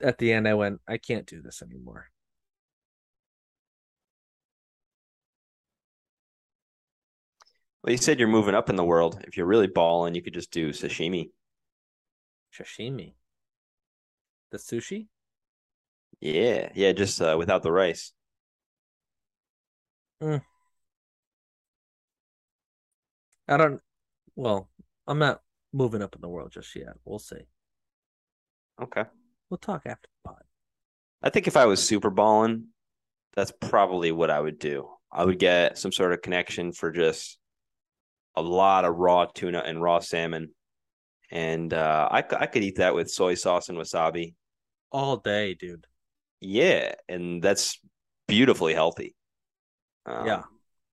at 0.00 0.18
the 0.18 0.32
end 0.32 0.48
I 0.48 0.54
went, 0.54 0.80
I 0.88 0.98
can't 0.98 1.26
do 1.26 1.40
this 1.40 1.62
anymore. 1.62 2.06
Well, 7.82 7.92
you 7.92 7.98
said 7.98 8.18
you're 8.18 8.28
moving 8.28 8.54
up 8.54 8.70
in 8.70 8.76
the 8.76 8.84
world. 8.84 9.22
If 9.26 9.36
you're 9.36 9.46
really 9.46 9.66
balling, 9.66 10.14
you 10.14 10.22
could 10.22 10.34
just 10.34 10.52
do 10.52 10.70
sashimi. 10.70 11.30
Sashimi. 12.56 13.14
The 14.50 14.58
sushi? 14.58 15.08
Yeah, 16.20 16.70
yeah, 16.74 16.92
just 16.92 17.20
uh, 17.20 17.34
without 17.38 17.62
the 17.62 17.72
rice. 17.72 18.12
I 23.48 23.56
don't 23.56 23.80
well, 24.36 24.70
I'm 25.06 25.18
not 25.18 25.42
moving 25.72 26.02
up 26.02 26.14
in 26.14 26.20
the 26.20 26.28
world 26.28 26.52
just 26.52 26.74
yet. 26.76 26.94
We'll 27.04 27.18
see. 27.18 27.46
Okay. 28.82 29.04
We'll 29.50 29.58
talk 29.58 29.82
after 29.86 30.08
the 30.24 30.30
pod. 30.30 30.42
I 31.22 31.30
think 31.30 31.46
if 31.46 31.56
I 31.56 31.66
was 31.66 31.82
super 31.86 32.10
balling, 32.10 32.68
that's 33.34 33.52
probably 33.60 34.12
what 34.12 34.30
I 34.30 34.40
would 34.40 34.58
do. 34.58 34.88
I 35.10 35.24
would 35.24 35.38
get 35.38 35.78
some 35.78 35.92
sort 35.92 36.12
of 36.12 36.22
connection 36.22 36.72
for 36.72 36.90
just 36.90 37.38
a 38.34 38.42
lot 38.42 38.84
of 38.84 38.96
raw 38.96 39.26
tuna 39.26 39.58
and 39.64 39.82
raw 39.82 39.98
salmon, 40.00 40.54
and 41.30 41.72
uh, 41.72 42.08
I 42.10 42.18
I 42.18 42.46
could 42.46 42.62
eat 42.62 42.76
that 42.76 42.94
with 42.94 43.10
soy 43.10 43.34
sauce 43.34 43.68
and 43.68 43.78
wasabi. 43.78 44.34
All 44.90 45.18
day, 45.18 45.54
dude. 45.54 45.86
Yeah, 46.40 46.94
and 47.08 47.42
that's 47.42 47.78
beautifully 48.26 48.74
healthy. 48.74 49.14
Um, 50.06 50.26
Yeah. 50.26 50.42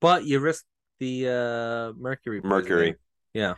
But 0.01 0.25
you 0.25 0.39
risk 0.39 0.65
the 0.99 1.27
uh 1.27 1.99
mercury 1.99 2.41
poisoning. 2.41 2.61
Mercury. 2.61 2.95
Yeah. 3.33 3.55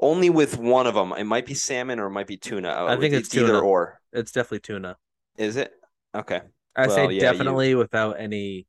Only 0.00 0.30
with 0.30 0.58
one 0.58 0.86
of 0.86 0.94
them. 0.94 1.12
It 1.12 1.24
might 1.24 1.44
be 1.46 1.54
salmon 1.54 1.98
or 1.98 2.06
it 2.06 2.10
might 2.10 2.26
be 2.28 2.36
tuna. 2.36 2.72
I 2.88 2.96
think 2.96 3.14
it's 3.14 3.34
either 3.34 3.46
tuna. 3.48 3.60
or. 3.60 4.00
It's 4.12 4.30
definitely 4.32 4.60
tuna. 4.60 4.96
Is 5.36 5.56
it? 5.56 5.72
Okay. 6.14 6.40
I 6.76 6.86
Well, 6.86 6.94
say 6.94 7.02
yeah, 7.04 7.08
you- 7.10 7.20
definitely 7.20 7.74
without 7.84 8.20
any 8.20 8.66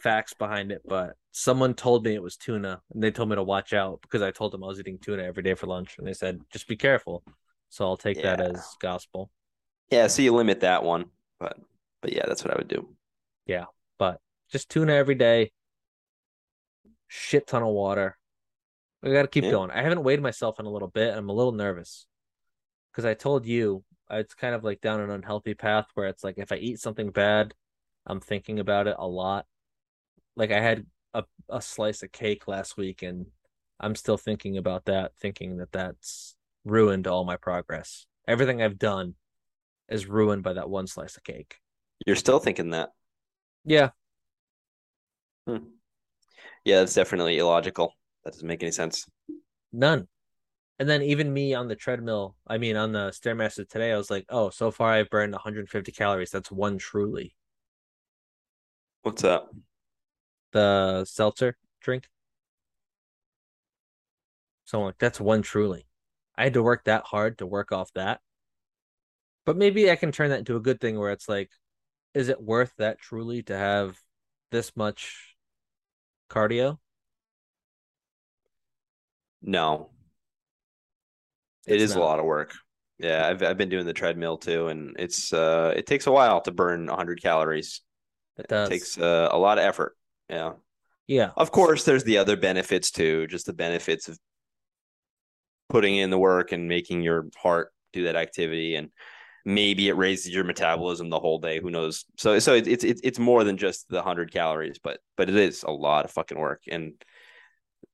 facts 0.00 0.34
behind 0.34 0.70
it, 0.72 0.82
but 0.86 1.14
someone 1.32 1.74
told 1.74 2.04
me 2.04 2.14
it 2.14 2.22
was 2.22 2.36
tuna 2.36 2.80
and 2.94 3.02
they 3.02 3.10
told 3.10 3.28
me 3.28 3.34
to 3.36 3.42
watch 3.42 3.72
out 3.72 4.00
because 4.02 4.22
I 4.22 4.30
told 4.30 4.52
them 4.52 4.62
I 4.62 4.68
was 4.68 4.78
eating 4.80 4.98
tuna 4.98 5.22
every 5.24 5.42
day 5.42 5.54
for 5.54 5.66
lunch 5.66 5.96
and 5.98 6.06
they 6.06 6.12
said 6.12 6.40
just 6.52 6.68
be 6.68 6.76
careful. 6.76 7.22
So 7.68 7.84
I'll 7.86 7.96
take 7.96 8.22
that 8.22 8.40
as 8.40 8.76
gospel. 8.80 9.30
yeah, 9.90 10.06
so 10.06 10.22
you 10.22 10.32
limit 10.34 10.60
that 10.60 10.84
one, 10.84 11.06
but 11.40 11.56
but 12.02 12.12
yeah, 12.12 12.24
that's 12.26 12.44
what 12.44 12.52
I 12.54 12.56
would 12.56 12.68
do. 12.68 12.88
Yeah, 13.46 13.64
but 13.98 14.20
just 14.50 14.68
tuna 14.70 14.92
every 14.92 15.14
day. 15.16 15.50
Shit 17.08 17.46
ton 17.46 17.62
of 17.62 17.68
water. 17.70 18.16
We 19.02 19.12
got 19.12 19.22
to 19.22 19.28
keep 19.28 19.44
Yeah. 19.44 19.50
going. 19.50 19.70
I 19.70 19.82
haven't 19.82 20.04
weighed 20.04 20.20
myself 20.22 20.60
in 20.60 20.66
a 20.66 20.70
little 20.70 20.88
bit. 20.88 21.14
I'm 21.16 21.28
a 21.28 21.32
little 21.32 21.52
nervous 21.52 22.06
because 22.90 23.04
I 23.04 23.14
told 23.14 23.46
you 23.46 23.84
it's 24.10 24.34
kind 24.34 24.54
of 24.54 24.64
like 24.64 24.80
down 24.80 25.00
an 25.00 25.10
unhealthy 25.10 25.54
path 25.54 25.86
where 25.94 26.06
it's 26.08 26.22
like 26.22 26.38
if 26.38 26.52
I 26.52 26.56
eat 26.56 26.80
something 26.80 27.10
bad, 27.10 27.54
I'm 28.06 28.20
thinking 28.20 28.58
about 28.60 28.86
it 28.86 28.96
a 28.98 29.06
lot. 29.06 29.46
Like 30.36 30.52
I 30.52 30.60
had 30.60 30.86
a, 31.14 31.24
a 31.48 31.60
slice 31.62 32.02
of 32.02 32.12
cake 32.12 32.46
last 32.48 32.76
week 32.76 33.02
and 33.02 33.26
I'm 33.80 33.94
still 33.96 34.16
thinking 34.16 34.56
about 34.58 34.84
that, 34.86 35.12
thinking 35.16 35.56
that 35.58 35.72
that's 35.72 36.36
ruined 36.64 37.06
all 37.06 37.24
my 37.24 37.36
progress. 37.36 38.06
Everything 38.28 38.62
I've 38.62 38.78
done 38.78 39.14
is 39.88 40.06
ruined 40.06 40.42
by 40.42 40.52
that 40.54 40.70
one 40.70 40.86
slice 40.86 41.16
of 41.16 41.24
cake. 41.24 41.56
You're 42.06 42.16
still 42.16 42.38
thinking 42.38 42.70
that. 42.70 42.90
Yeah, 43.64 43.90
hmm. 45.46 45.58
Yeah, 46.64 46.80
that's 46.80 46.94
definitely 46.94 47.38
illogical. 47.38 47.94
That 48.24 48.32
doesn't 48.32 48.46
make 48.46 48.62
any 48.62 48.72
sense. 48.72 49.06
None. 49.72 50.08
And 50.78 50.88
then 50.88 51.02
even 51.02 51.32
me 51.32 51.54
on 51.54 51.68
the 51.68 51.76
treadmill, 51.76 52.36
I 52.46 52.58
mean 52.58 52.76
on 52.76 52.92
the 52.92 53.10
stairmaster 53.10 53.68
today, 53.68 53.92
I 53.92 53.96
was 53.96 54.10
like, 54.10 54.26
oh, 54.28 54.50
so 54.50 54.70
far 54.70 54.92
I've 54.92 55.10
burned 55.10 55.32
150 55.32 55.92
calories. 55.92 56.30
That's 56.30 56.50
one 56.50 56.78
truly. 56.78 57.34
What's 59.02 59.24
up? 59.24 59.54
The 60.52 61.04
seltzer 61.04 61.56
drink. 61.80 62.08
So 64.64 64.78
I'm 64.78 64.84
like, 64.86 64.98
that's 64.98 65.20
one 65.20 65.42
truly. 65.42 65.86
I 66.36 66.44
had 66.44 66.54
to 66.54 66.62
work 66.62 66.84
that 66.84 67.04
hard 67.04 67.38
to 67.38 67.46
work 67.46 67.72
off 67.72 67.92
that. 67.94 68.20
But 69.44 69.56
maybe 69.56 69.90
I 69.90 69.96
can 69.96 70.12
turn 70.12 70.30
that 70.30 70.38
into 70.38 70.56
a 70.56 70.60
good 70.60 70.80
thing 70.80 70.98
where 70.98 71.10
it's 71.10 71.28
like, 71.28 71.50
is 72.14 72.28
it 72.28 72.40
worth 72.40 72.72
that 72.78 72.98
truly 72.98 73.42
to 73.44 73.56
have 73.56 73.98
this 74.50 74.76
much 74.76 75.36
cardio? 76.30 76.78
No. 79.42 79.90
It 81.66 81.74
It's 81.74 81.84
is 81.84 81.94
a 81.94 82.00
lot 82.00 82.18
of 82.18 82.24
work. 82.24 82.54
Yeah, 82.98 83.26
I've 83.26 83.42
I've 83.42 83.58
been 83.58 83.68
doing 83.68 83.86
the 83.86 83.92
treadmill 83.92 84.38
too, 84.38 84.68
and 84.68 84.96
it's 84.98 85.32
uh 85.32 85.72
it 85.76 85.86
takes 85.86 86.06
a 86.06 86.12
while 86.12 86.40
to 86.42 86.52
burn 86.52 86.86
100 86.86 87.22
calories. 87.22 87.80
It 88.36 88.50
It 88.50 88.68
takes 88.68 88.98
uh, 88.98 89.28
a 89.30 89.38
lot 89.38 89.58
of 89.58 89.64
effort. 89.64 89.96
Yeah. 90.28 90.52
yeah. 91.06 91.30
Of 91.36 91.50
course, 91.50 91.84
there's 91.84 92.04
the 92.04 92.18
other 92.18 92.36
benefits 92.36 92.90
too, 92.90 93.26
just 93.26 93.46
the 93.46 93.52
benefits 93.52 94.08
of 94.08 94.18
putting 95.68 95.96
in 95.96 96.10
the 96.10 96.18
work 96.18 96.52
and 96.52 96.68
making 96.68 97.02
your 97.02 97.26
heart 97.36 97.72
do 97.92 98.04
that 98.04 98.16
activity, 98.16 98.76
and 98.76 98.90
maybe 99.44 99.88
it 99.88 99.96
raises 99.96 100.32
your 100.32 100.44
metabolism 100.44 101.10
the 101.10 101.20
whole 101.20 101.38
day. 101.38 101.60
Who 101.60 101.70
knows? 101.70 102.04
So, 102.18 102.38
so 102.38 102.54
it's 102.54 102.84
it's 102.84 103.00
it's 103.02 103.18
more 103.18 103.44
than 103.44 103.56
just 103.56 103.88
the 103.88 104.02
hundred 104.02 104.32
calories, 104.32 104.78
but 104.78 105.00
but 105.16 105.28
it 105.28 105.36
is 105.36 105.62
a 105.62 105.70
lot 105.70 106.04
of 106.04 106.10
fucking 106.10 106.38
work, 106.38 106.62
and 106.68 106.94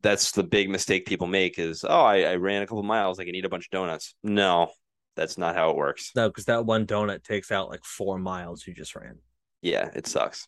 that's 0.02 0.32
the 0.32 0.44
big 0.44 0.70
mistake 0.70 1.06
people 1.06 1.26
make 1.26 1.58
is 1.58 1.84
oh 1.84 2.02
I, 2.02 2.22
I 2.22 2.34
ran 2.36 2.62
a 2.62 2.66
couple 2.66 2.82
miles, 2.82 3.18
I 3.18 3.24
can 3.24 3.34
eat 3.34 3.44
a 3.44 3.48
bunch 3.48 3.66
of 3.66 3.70
donuts. 3.70 4.14
No, 4.22 4.70
that's 5.16 5.38
not 5.38 5.56
how 5.56 5.70
it 5.70 5.76
works. 5.76 6.12
No, 6.14 6.28
because 6.28 6.44
that 6.46 6.66
one 6.66 6.86
donut 6.86 7.24
takes 7.24 7.50
out 7.50 7.68
like 7.68 7.84
four 7.84 8.18
miles 8.18 8.66
you 8.66 8.74
just 8.74 8.94
ran. 8.94 9.18
Yeah, 9.62 9.90
it 9.94 10.06
sucks. 10.06 10.46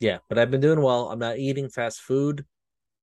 Yeah, 0.00 0.18
but 0.28 0.38
I've 0.38 0.50
been 0.50 0.60
doing 0.60 0.80
well. 0.80 1.10
I'm 1.10 1.18
not 1.18 1.38
eating 1.38 1.68
fast 1.68 2.00
food. 2.00 2.44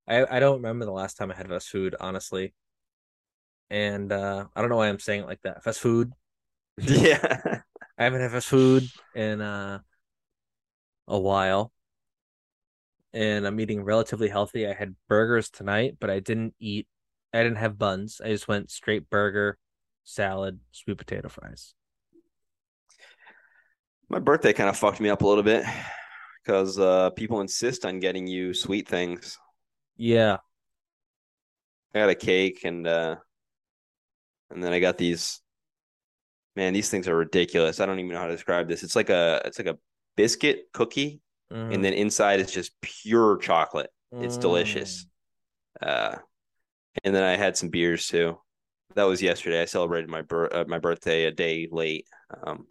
I 0.07 0.25
I 0.37 0.39
don't 0.39 0.57
remember 0.57 0.85
the 0.85 0.91
last 0.91 1.17
time 1.17 1.31
I 1.31 1.35
had 1.35 1.47
fast 1.47 1.69
food, 1.69 1.95
honestly. 1.99 2.53
And 3.69 4.11
uh 4.11 4.45
I 4.55 4.61
don't 4.61 4.69
know 4.69 4.77
why 4.77 4.89
I'm 4.89 4.99
saying 4.99 5.21
it 5.21 5.27
like 5.27 5.41
that. 5.43 5.63
Fast 5.63 5.79
food. 5.79 6.11
yeah. 6.77 7.61
I 7.97 8.03
haven't 8.03 8.21
had 8.21 8.31
fast 8.31 8.47
food 8.47 8.87
in 9.15 9.41
uh 9.41 9.79
a 11.07 11.19
while. 11.19 11.71
And 13.13 13.45
I'm 13.45 13.59
eating 13.59 13.83
relatively 13.83 14.29
healthy. 14.29 14.67
I 14.67 14.73
had 14.73 14.95
burgers 15.09 15.49
tonight, 15.49 15.97
but 15.99 16.09
I 16.09 16.19
didn't 16.19 16.53
eat 16.59 16.87
I 17.33 17.43
didn't 17.43 17.57
have 17.57 17.77
buns. 17.77 18.21
I 18.23 18.29
just 18.29 18.47
went 18.47 18.71
straight 18.71 19.09
burger, 19.09 19.57
salad, 20.03 20.59
sweet 20.71 20.97
potato 20.97 21.29
fries. 21.29 21.73
My 24.09 24.19
birthday 24.19 24.51
kind 24.51 24.69
of 24.69 24.77
fucked 24.77 24.99
me 24.99 25.09
up 25.09 25.21
a 25.21 25.27
little 25.27 25.43
bit 25.43 25.63
because 26.43 26.77
uh, 26.77 27.11
people 27.11 27.39
insist 27.39 27.85
on 27.85 27.99
getting 27.99 28.27
you 28.27 28.53
sweet 28.53 28.87
things. 28.87 29.37
Yeah. 29.95 30.37
I 31.95 31.99
got 31.99 32.09
a 32.09 32.15
cake 32.15 32.61
and 32.65 32.85
uh, 32.85 33.15
and 34.49 34.63
then 34.63 34.73
I 34.73 34.79
got 34.79 34.97
these. 34.97 35.41
Man, 36.57 36.73
these 36.73 36.89
things 36.89 37.07
are 37.07 37.15
ridiculous. 37.15 37.79
I 37.79 37.85
don't 37.85 37.99
even 37.99 38.11
know 38.11 38.19
how 38.19 38.27
to 38.27 38.33
describe 38.33 38.67
this. 38.67 38.83
It's 38.83 38.95
like 38.95 39.09
a 39.09 39.41
it's 39.45 39.57
like 39.57 39.69
a 39.69 39.77
biscuit 40.17 40.63
cookie, 40.73 41.21
Mhm. 41.51 41.73
and 41.73 41.83
then 41.83 41.93
inside 41.93 42.39
it's 42.39 42.51
just 42.53 42.79
pure 42.81 43.37
chocolate. 43.37 43.89
It's 44.13 44.37
delicious. 44.37 45.05
Mm. 45.81 45.87
Uh, 45.87 46.17
and 47.03 47.15
then 47.15 47.23
I 47.23 47.35
had 47.37 47.55
some 47.57 47.69
beers 47.69 48.07
too. 48.07 48.39
That 48.95 49.03
was 49.03 49.21
yesterday. 49.21 49.61
I 49.61 49.65
celebrated 49.65 50.09
my 50.09 50.21
bir- 50.21 50.53
uh, 50.53 50.65
my 50.67 50.79
birthday 50.79 51.25
a 51.25 51.31
day 51.31 51.67
late. 51.71 52.07
Um, 52.43 52.67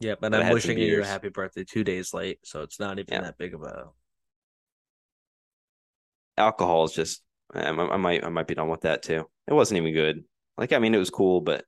Yep, 0.00 0.22
and 0.22 0.32
But 0.32 0.42
I 0.42 0.46
I'm 0.46 0.54
wishing 0.54 0.78
you 0.78 1.02
a 1.02 1.04
happy 1.04 1.28
birthday 1.28 1.62
two 1.62 1.84
days 1.84 2.14
late, 2.14 2.38
so 2.42 2.62
it's 2.62 2.80
not 2.80 2.98
even 2.98 3.12
Yeah. 3.12 3.20
that 3.20 3.36
big 3.38 3.52
of 3.54 3.62
a. 3.62 3.90
alcohol 6.38 6.84
is 6.84 6.92
just 6.92 7.22
I, 7.52 7.68
I 7.68 7.96
might 7.96 8.24
I 8.24 8.28
might 8.30 8.46
be 8.46 8.54
done 8.54 8.68
with 8.68 8.80
that 8.82 9.02
too. 9.02 9.28
It 9.46 9.52
wasn't 9.52 9.78
even 9.78 9.92
good. 9.92 10.24
Like 10.56 10.72
I 10.72 10.78
mean, 10.78 10.94
it 10.94 10.98
was 10.98 11.10
cool, 11.10 11.40
but 11.42 11.64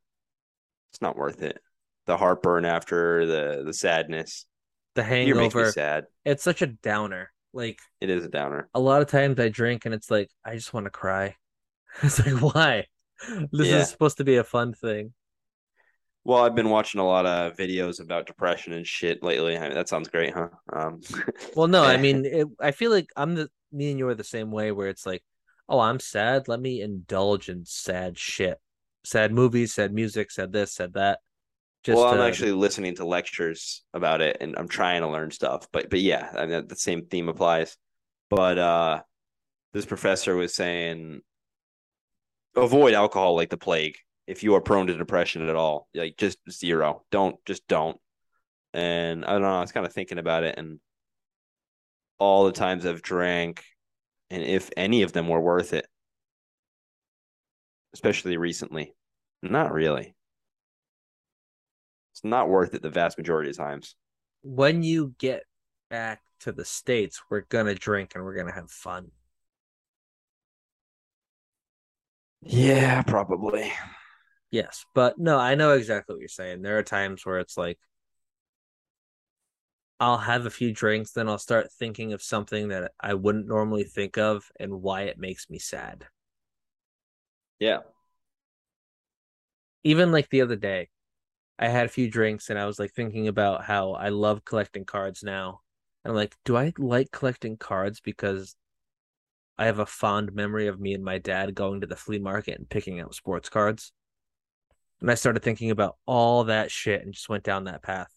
it's 0.93 1.03
not 1.03 1.17
worth 1.17 1.43
it. 1.43 1.59
The 2.07 2.17
heartburn 2.17 2.65
after 2.65 3.27
the 3.27 3.63
the 3.65 3.75
sadness. 3.75 4.47
The 4.95 5.03
Beer 5.21 5.35
makes 5.35 5.55
me 5.55 5.63
hangover. 5.63 5.73
sad. 5.73 6.07
It's 6.25 6.43
such 6.43 6.63
a 6.63 6.67
downer. 6.67 7.33
Like 7.53 7.81
It 8.01 8.11
is 8.11 8.25
a 8.25 8.29
downer. 8.29 8.69
a 8.75 8.81
lot 8.81 9.03
of 9.03 9.09
times 9.09 9.39
I 9.41 9.49
drink 9.49 9.85
and 9.85 9.95
it's 9.95 10.11
like 10.11 10.31
I 10.45 10.55
just 10.55 10.73
want 10.75 10.87
to 10.87 10.91
cry. 10.91 11.37
It's 12.03 12.25
like 12.25 12.55
why? 12.55 12.87
This 13.53 13.69
Yeah. 13.69 13.79
is 13.83 13.91
supposed 13.91 14.17
to 14.19 14.25
be 14.25 14.37
a 14.37 14.45
fun 14.45 14.75
thing. 14.75 15.15
Well, 16.25 16.45
I've 16.45 16.55
been 16.55 16.71
watching 16.71 17.01
a 17.01 17.07
lot 17.07 17.27
of 17.27 17.57
videos 17.57 18.01
about 18.01 18.27
depression 18.27 18.73
and 18.73 18.87
shit 18.87 19.23
lately. 19.23 19.57
I 19.57 19.63
mean, 19.63 19.75
that 19.75 19.89
sounds 19.89 20.09
great, 20.09 20.33
huh? 20.33 20.49
Um, 20.73 21.01
Well, 21.55 21.69
no, 21.69 21.85
I 21.85 21.97
mean, 21.97 22.25
it, 22.25 22.47
I 22.61 22.71
feel 22.71 22.91
like 22.91 23.09
I'm 23.17 23.35
the 23.35 23.51
me 23.73 23.91
and 23.91 23.99
you 23.99 24.09
are 24.09 24.15
the 24.15 24.25
same 24.25 24.51
way 24.51 24.73
where 24.73 24.89
it's 24.89 25.07
like, 25.07 25.23
oh, 25.69 25.81
I'm 25.81 26.01
sad. 26.01 26.49
Let 26.49 26.61
me 26.61 26.81
indulge 26.81 27.49
in 27.49 27.65
sad 27.65 28.19
shit, 28.19 28.59
sad 29.05 29.33
movies, 29.33 29.75
sad 29.75 29.93
music, 29.93 30.31
sad 30.31 30.53
this, 30.53 30.73
sad 30.75 30.95
that. 30.95 31.21
Just 31.85 31.99
well, 31.99 32.09
I'm 32.09 32.19
to- 32.19 32.25
actually 32.25 32.53
listening 32.53 32.95
to 32.97 33.05
lectures 33.05 33.83
about 33.93 34.21
it, 34.21 34.39
and 34.41 34.57
I'm 34.57 34.69
trying 34.69 35.03
to 35.03 35.09
learn 35.09 35.31
stuff. 35.31 35.67
But 35.73 35.91
but 35.91 36.01
yeah, 36.01 36.31
I 36.37 36.47
mean, 36.47 36.69
the 36.69 36.77
same 36.77 37.07
theme 37.07 37.29
applies. 37.29 37.77
But 38.31 38.59
uh, 38.59 39.03
this 39.73 39.85
professor 39.85 40.37
was 40.37 40.55
saying, 40.55 41.21
avoid 42.57 42.95
alcohol 42.95 43.35
like 43.37 43.51
the 43.51 43.57
plague. 43.57 43.97
If 44.27 44.43
you 44.43 44.55
are 44.55 44.61
prone 44.61 44.87
to 44.87 44.95
depression 44.97 45.49
at 45.49 45.57
all, 45.57 45.89
like 45.95 46.17
just 46.17 46.39
zero. 46.51 47.05
Don't 47.11 47.37
just 47.45 47.67
don't. 47.67 47.99
And 48.73 49.25
I 49.25 49.33
don't 49.33 49.43
know. 49.43 49.59
I 49.59 49.61
was 49.61 49.73
kind 49.73 49.85
of 49.85 49.93
thinking 49.93 50.19
about 50.19 50.45
it, 50.45 50.57
and 50.57 50.79
all 52.19 52.45
the 52.45 52.53
times 52.53 52.87
I've 52.87 53.03
drank, 53.03 53.65
and 54.31 54.43
if 54.43 54.71
any 54.77 55.03
of 55.03 55.13
them 55.13 55.27
were 55.27 55.41
worth 55.41 55.73
it, 55.73 55.87
especially 57.95 58.37
recently, 58.37 58.95
not 59.43 59.73
really. 59.73 60.15
It's 62.13 62.25
not 62.25 62.49
worth 62.49 62.75
it 62.75 62.83
the 62.83 62.91
vast 62.91 63.19
majority 63.19 63.51
of 63.51 63.57
times. 63.57 63.97
when 64.43 64.83
you 64.83 65.15
get 65.19 65.45
back 65.91 66.23
to 66.41 66.53
the 66.53 66.65
states, 66.65 67.23
we're 67.31 67.43
gonna 67.43 67.75
drink 67.75 68.15
and 68.15 68.25
we're 68.25 68.35
gonna 68.37 68.53
have 68.53 68.71
fun. 68.71 69.11
Yeah, 72.43 73.03
probably. 73.03 73.73
Yes, 74.51 74.85
but 74.95 75.19
no, 75.19 75.39
I 75.39 75.55
know 75.55 75.73
exactly 75.73 76.15
what 76.15 76.21
you're 76.21 76.29
saying. 76.29 76.63
There 76.63 76.79
are 76.79 76.83
times 76.83 77.25
where 77.25 77.39
it's 77.39 77.57
like 77.57 77.79
I'll 80.01 80.19
have 80.19 80.45
a 80.45 80.51
few 80.51 80.71
drinks, 80.73 81.13
then 81.13 81.29
I'll 81.31 81.39
start 81.39 81.73
thinking 81.73 82.13
of 82.13 82.23
something 82.23 82.69
that 82.69 82.93
I 83.01 83.15
wouldn't 83.15 83.47
normally 83.47 83.85
think 83.85 84.19
of 84.19 84.51
and 84.61 84.83
why 84.83 85.03
it 85.03 85.19
makes 85.19 85.49
me 85.49 85.59
sad. 85.59 86.09
Yeah. 87.59 87.81
Even 89.85 90.11
like 90.13 90.29
the 90.31 90.41
other 90.41 90.57
day, 90.57 90.89
I 91.63 91.69
had 91.69 91.87
a 91.87 91.89
few 91.91 92.11
drinks 92.11 92.51
and 92.51 92.59
I 92.59 92.67
was 92.67 92.81
like 92.81 92.93
thinking 92.93 93.29
about 93.29 93.63
how 93.63 93.93
I 93.93 94.09
love 94.09 94.45
collecting 94.45 94.85
cards 94.85 95.23
now. 95.23 95.61
And 96.05 96.11
I'm 96.11 96.17
like, 96.17 96.35
do 96.45 96.57
I 96.57 96.73
like 96.77 97.13
collecting 97.13 97.57
cards 97.57 98.01
because 98.01 98.57
I 99.57 99.67
have 99.67 99.79
a 99.79 99.87
fond 99.87 100.35
memory 100.35 100.67
of 100.67 100.81
me 100.81 100.93
and 100.93 101.05
my 101.05 101.19
dad 101.19 101.55
going 101.55 101.83
to 101.83 101.87
the 101.87 101.95
flea 101.95 102.19
market 102.19 102.59
and 102.59 102.69
picking 102.69 103.01
up 103.01 103.15
sports 103.15 103.49
cards? 103.49 103.93
And 105.01 105.09
I 105.09 105.15
started 105.15 105.45
thinking 105.45 105.71
about 105.71 105.99
all 106.05 106.43
that 106.45 106.73
shit 106.73 107.05
and 107.05 107.15
just 107.15 107.29
went 107.29 107.45
down 107.45 107.65
that 107.65 107.85
path. 107.85 108.13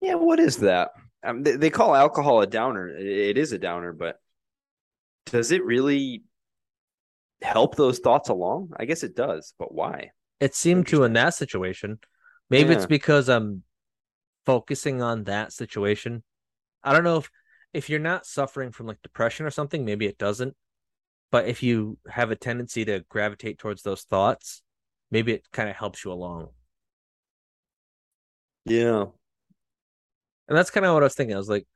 Yeah, 0.00 0.14
what 0.14 0.38
is 0.38 0.58
that? 0.58 0.90
Um, 1.24 1.42
they, 1.42 1.56
they 1.56 1.70
call 1.70 1.96
alcohol 1.96 2.42
a 2.42 2.46
downer. 2.46 2.96
It, 2.96 3.06
it 3.06 3.38
is 3.38 3.50
a 3.50 3.58
downer, 3.58 3.92
but 3.92 4.20
does 5.24 5.50
it 5.50 5.64
really 5.64 6.22
help 7.42 7.74
those 7.74 7.98
thoughts 7.98 8.28
along? 8.28 8.70
I 8.76 8.84
guess 8.84 9.02
it 9.02 9.16
does, 9.16 9.52
but 9.58 9.74
why? 9.74 10.12
It 10.40 10.54
seemed 10.54 10.86
to 10.88 11.04
in 11.04 11.14
that 11.14 11.34
situation. 11.34 11.98
Maybe 12.50 12.74
it's 12.74 12.86
because 12.86 13.28
I'm 13.28 13.62
focusing 14.44 15.02
on 15.02 15.24
that 15.24 15.52
situation. 15.52 16.22
I 16.84 16.92
don't 16.92 17.04
know 17.04 17.18
if 17.18 17.30
if 17.72 17.90
you're 17.90 18.00
not 18.00 18.24
suffering 18.24 18.72
from 18.72 18.86
like 18.86 19.02
depression 19.02 19.44
or 19.44 19.50
something, 19.50 19.84
maybe 19.84 20.06
it 20.06 20.16
doesn't. 20.16 20.54
But 21.30 21.46
if 21.46 21.62
you 21.62 21.98
have 22.08 22.30
a 22.30 22.36
tendency 22.36 22.84
to 22.86 23.04
gravitate 23.08 23.58
towards 23.58 23.82
those 23.82 24.02
thoughts, 24.02 24.62
maybe 25.10 25.32
it 25.32 25.50
kind 25.52 25.68
of 25.68 25.76
helps 25.76 26.04
you 26.04 26.12
along. 26.12 26.48
Yeah. 28.64 29.06
And 30.48 30.56
that's 30.56 30.70
kind 30.70 30.86
of 30.86 30.94
what 30.94 31.02
I 31.02 31.06
was 31.06 31.14
thinking. 31.14 31.34
I 31.34 31.38
was 31.38 31.48
like, 31.48 31.66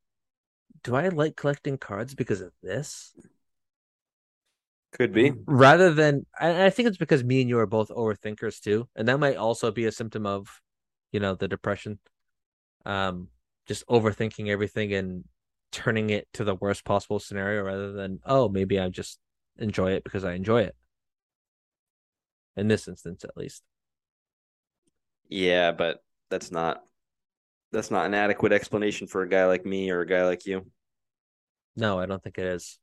do 0.84 0.94
I 0.94 1.08
like 1.08 1.36
collecting 1.36 1.76
cards 1.76 2.14
because 2.14 2.40
of 2.40 2.52
this? 2.62 3.14
Could 4.92 5.12
be. 5.12 5.32
Rather 5.46 5.94
than, 5.94 6.26
I, 6.38 6.66
I 6.66 6.70
think 6.70 6.88
it's 6.88 6.98
because 6.98 7.22
me 7.22 7.40
and 7.40 7.48
you 7.48 7.58
are 7.58 7.66
both 7.66 7.90
overthinkers 7.90 8.60
too. 8.60 8.88
And 8.96 9.08
that 9.08 9.20
might 9.20 9.36
also 9.36 9.70
be 9.70 9.86
a 9.86 9.92
symptom 9.92 10.26
of, 10.26 10.60
you 11.12 11.20
know, 11.20 11.34
the 11.34 11.48
depression. 11.48 11.98
Um, 12.84 13.28
just 13.66 13.86
overthinking 13.86 14.48
everything 14.48 14.92
and 14.92 15.24
turning 15.70 16.10
it 16.10 16.26
to 16.34 16.44
the 16.44 16.56
worst 16.56 16.84
possible 16.84 17.20
scenario 17.20 17.62
rather 17.62 17.92
than, 17.92 18.20
oh, 18.24 18.48
maybe 18.48 18.80
I 18.80 18.88
just 18.88 19.18
enjoy 19.58 19.92
it 19.92 20.04
because 20.04 20.24
I 20.24 20.32
enjoy 20.32 20.62
it. 20.62 20.74
In 22.56 22.68
this 22.68 22.88
instance, 22.88 23.24
at 23.24 23.36
least. 23.36 23.62
Yeah, 25.28 25.70
but 25.70 26.02
that's 26.30 26.50
not 26.50 26.82
that's 27.70 27.90
not 27.90 28.06
an 28.06 28.14
adequate 28.14 28.52
explanation 28.52 29.06
for 29.06 29.22
a 29.22 29.28
guy 29.28 29.46
like 29.46 29.64
me 29.64 29.90
or 29.90 30.00
a 30.00 30.06
guy 30.06 30.24
like 30.26 30.46
you. 30.46 30.66
No, 31.76 32.00
I 32.00 32.06
don't 32.06 32.20
think 32.22 32.38
it 32.38 32.46
is. 32.46 32.78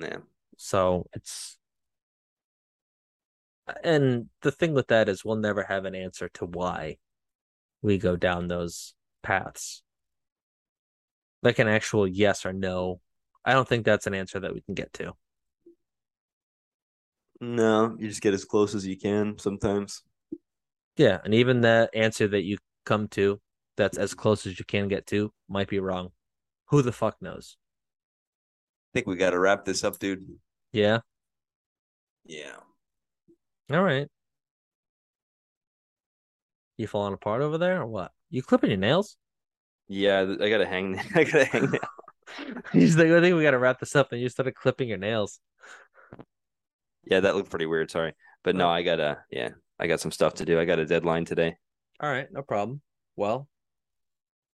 Yeah. 0.00 0.18
So 0.56 1.06
it's 1.12 1.58
and 3.82 4.28
the 4.42 4.50
thing 4.50 4.74
with 4.74 4.88
that 4.88 5.08
is 5.08 5.24
we'll 5.24 5.36
never 5.36 5.62
have 5.62 5.84
an 5.84 5.94
answer 5.94 6.28
to 6.34 6.46
why 6.46 6.98
we 7.82 7.98
go 7.98 8.16
down 8.16 8.48
those 8.48 8.94
paths. 9.22 9.82
Like 11.42 11.58
an 11.58 11.68
actual 11.68 12.06
yes 12.06 12.46
or 12.46 12.52
no. 12.52 13.00
I 13.44 13.52
don't 13.52 13.68
think 13.68 13.84
that's 13.84 14.06
an 14.06 14.14
answer 14.14 14.40
that 14.40 14.54
we 14.54 14.60
can 14.62 14.74
get 14.74 14.92
to. 14.94 15.14
No, 17.40 17.96
you 17.98 18.08
just 18.08 18.22
get 18.22 18.34
as 18.34 18.44
close 18.44 18.74
as 18.74 18.86
you 18.86 18.96
can 18.96 19.38
sometimes. 19.38 20.02
Yeah, 20.96 21.20
and 21.24 21.34
even 21.34 21.62
that 21.62 21.90
answer 21.94 22.28
that 22.28 22.44
you 22.44 22.58
come 22.86 23.08
to 23.08 23.40
that's 23.76 23.98
as 23.98 24.14
close 24.14 24.46
as 24.46 24.58
you 24.58 24.64
can 24.64 24.88
get 24.88 25.06
to 25.08 25.32
might 25.48 25.68
be 25.68 25.80
wrong. 25.80 26.10
Who 26.66 26.80
the 26.82 26.92
fuck 26.92 27.20
knows? 27.20 27.56
I 28.92 28.98
think 28.98 29.06
we 29.06 29.16
got 29.16 29.30
to 29.30 29.38
wrap 29.38 29.64
this 29.64 29.82
up, 29.84 29.98
dude. 29.98 30.38
Yeah. 30.74 30.98
Yeah. 32.24 32.56
All 33.70 33.82
right. 33.82 34.08
You 36.76 36.88
falling 36.88 37.14
apart 37.14 37.42
over 37.42 37.58
there 37.58 37.80
or 37.80 37.86
what? 37.86 38.10
You 38.28 38.42
clipping 38.42 38.70
your 38.70 38.80
nails? 38.80 39.16
Yeah, 39.86 40.34
I 40.40 40.50
gotta 40.50 40.66
hang. 40.66 40.98
I 41.14 41.22
gotta 41.22 41.44
hang. 41.44 41.70
now. 41.70 42.62
He's 42.72 42.96
like, 42.96 43.06
I 43.06 43.20
think 43.20 43.36
we 43.36 43.44
got 43.44 43.52
to 43.52 43.58
wrap 43.58 43.78
this 43.78 43.94
up, 43.94 44.10
and 44.10 44.20
you 44.20 44.28
started 44.28 44.56
clipping 44.56 44.88
your 44.88 44.98
nails. 44.98 45.38
Yeah, 47.04 47.20
that 47.20 47.36
looked 47.36 47.50
pretty 47.50 47.66
weird. 47.66 47.92
Sorry, 47.92 48.14
but 48.42 48.56
no, 48.56 48.68
I 48.68 48.82
gotta. 48.82 49.18
Yeah, 49.30 49.50
I 49.78 49.86
got 49.86 50.00
some 50.00 50.10
stuff 50.10 50.34
to 50.34 50.44
do. 50.44 50.58
I 50.58 50.64
got 50.64 50.80
a 50.80 50.86
deadline 50.86 51.24
today. 51.24 51.54
All 52.00 52.10
right, 52.10 52.26
no 52.32 52.42
problem. 52.42 52.80
Well, 53.14 53.46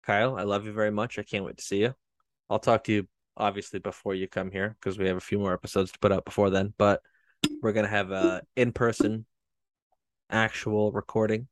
Kyle, 0.04 0.36
I 0.36 0.44
love 0.44 0.66
you 0.66 0.72
very 0.72 0.92
much. 0.92 1.20
I 1.20 1.24
can't 1.24 1.46
wait 1.46 1.58
to 1.58 1.64
see 1.64 1.82
you. 1.82 1.94
I'll 2.50 2.58
talk 2.58 2.86
to 2.86 2.92
you 2.92 3.08
obviously 3.38 3.80
before 3.80 4.16
you 4.16 4.28
come 4.28 4.52
here 4.52 4.76
because 4.80 4.98
we 4.98 5.08
have 5.08 5.18
a 5.18 5.22
few 5.22 5.40
more 5.40 5.54
episodes 5.54 5.92
to 5.92 6.00
put 6.00 6.12
up 6.12 6.26
before 6.26 6.50
then. 6.50 6.74
But 6.78 7.02
we're 7.62 7.72
gonna 7.74 7.88
have 7.88 8.12
a 8.12 8.42
in-person 8.56 9.26
actual 10.30 10.92
recording, 10.92 11.48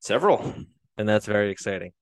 Several. 0.00 0.54
and 0.96 1.08
that's 1.08 1.26
very 1.26 1.50
exciting. 1.50 1.92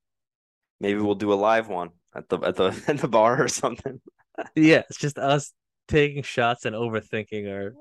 Maybe 0.81 1.01
we'll 1.01 1.15
do 1.15 1.33
a 1.33 1.35
live 1.35 1.69
one 1.69 1.91
at 2.15 2.29
the 2.29 2.39
at 2.41 2.57
the 2.57 2.83
at 2.89 2.99
the 2.99 3.09
bar 3.09 3.43
or 3.43 3.49
something. 3.49 4.01
Yeah, 4.57 4.83
it's 4.91 4.99
just 4.99 5.19
us 5.19 5.53
taking 5.89 6.23
shots 6.23 6.65
and 6.65 6.75
overthinking 6.75 7.49
our 7.51 7.75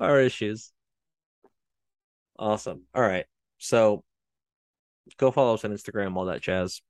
our 0.00 0.20
issues. 0.20 0.72
Awesome. 2.38 2.82
All 2.94 3.02
right. 3.02 3.26
So 3.58 4.02
go 5.18 5.30
follow 5.30 5.54
us 5.54 5.64
on 5.64 5.72
Instagram, 5.72 6.16
all 6.16 6.26
that 6.26 6.40
jazz. 6.40 6.80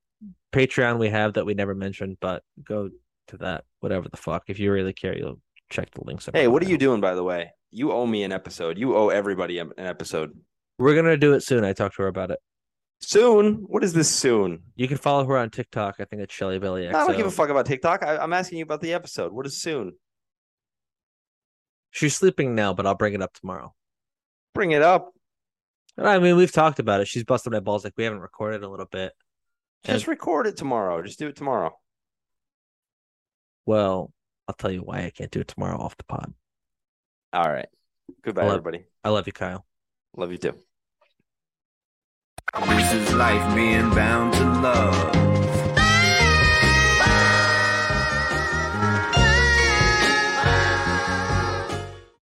Patreon 0.53 0.99
we 0.99 1.09
have 1.09 1.35
that 1.35 1.47
we 1.47 1.55
never 1.55 1.75
mentioned, 1.75 2.19
but 2.21 2.43
go 2.63 2.91
to 3.29 3.37
that, 3.39 3.65
whatever 3.81 4.09
the 4.09 4.17
fuck. 4.17 4.45
If 4.49 4.59
you 4.59 4.73
really 4.73 4.93
care, 4.93 5.17
you'll 5.17 5.41
check 5.71 5.91
the 5.93 6.05
links. 6.05 6.29
Hey, 6.33 6.49
what 6.49 6.63
are 6.63 6.69
you 6.69 6.79
doing 6.79 7.01
by 7.01 7.15
the 7.15 7.25
way? 7.25 7.53
You 7.71 7.93
owe 7.93 8.07
me 8.07 8.23
an 8.23 8.33
episode. 8.33 8.79
You 8.79 8.97
owe 8.97 9.09
everybody 9.09 9.59
an 9.59 9.73
episode. 9.79 10.39
We're 10.79 10.95
gonna 10.95 11.17
do 11.17 11.33
it 11.33 11.43
soon. 11.43 11.65
I 11.65 11.73
talked 11.73 11.97
to 11.97 12.03
her 12.03 12.09
about 12.09 12.31
it. 12.31 12.39
Soon? 13.01 13.65
What 13.67 13.83
is 13.83 13.93
this 13.93 14.09
soon? 14.09 14.63
You 14.77 14.87
can 14.87 14.97
follow 14.97 15.27
her 15.27 15.37
on 15.37 15.51
TikTok. 15.51 15.97
I 15.99 16.05
think 16.05 16.23
it's 16.23 16.33
Shelly 16.33 16.59
Belly. 16.59 16.89
I 16.89 16.93
don't 16.93 17.17
give 17.17 17.27
a 17.27 17.31
fuck 17.31 17.49
about 17.49 17.67
TikTok. 17.67 18.05
I, 18.05 18.19
I'm 18.19 18.33
asking 18.33 18.59
you 18.59 18.65
about 18.65 18.81
the 18.81 18.93
episode. 18.93 19.33
What 19.33 19.45
is 19.45 19.61
soon? 19.61 19.95
She's 21.91 22.15
sleeping 22.15 22.55
now, 22.55 22.73
but 22.73 22.87
I'll 22.87 22.95
bring 22.95 23.15
it 23.15 23.21
up 23.21 23.35
tomorrow. 23.35 23.75
Bring 24.55 24.71
it 24.71 24.83
up. 24.83 25.13
I 25.99 26.19
mean, 26.21 26.37
we've 26.37 26.53
talked 26.53 26.79
about 26.79 27.01
it. 27.01 27.09
She's 27.09 27.25
busted 27.25 27.53
my 27.53 27.61
balls 27.61 27.85
like 27.85 27.95
we 27.97 28.05
haven't 28.05 28.21
recorded 28.21 28.63
a 28.63 28.69
little 28.69 28.87
bit. 28.91 29.13
Just 29.85 30.07
record 30.07 30.47
it 30.47 30.57
tomorrow. 30.57 31.03
Just 31.03 31.19
do 31.19 31.29
it 31.29 31.37
tomorrow. 31.37 31.77
Well, 33.67 34.13
I'll 34.49 34.55
tell 34.55 34.71
you 34.71 34.81
why 34.81 35.05
I 35.05 35.11
can't 35.11 35.31
do 35.31 35.41
it 35.41 35.49
tomorrow 35.49 35.79
off 35.79 35.97
the 35.97 36.05
pod. 36.05 36.33
All 37.33 37.51
right. 37.51 37.69
Goodbye, 38.23 38.43
I 38.43 38.47
love- 38.47 38.59
everybody. 38.59 38.85
I 39.05 39.09
love 39.11 39.27
you, 39.27 39.33
Kyle. 39.33 39.67
Love 40.17 40.31
you 40.31 40.39
too. 40.39 40.55
This 42.69 42.93
is 42.93 43.15
life 43.15 43.55
being 43.55 43.89
bound 43.95 44.35
to 44.35 44.45
love. 44.45 45.72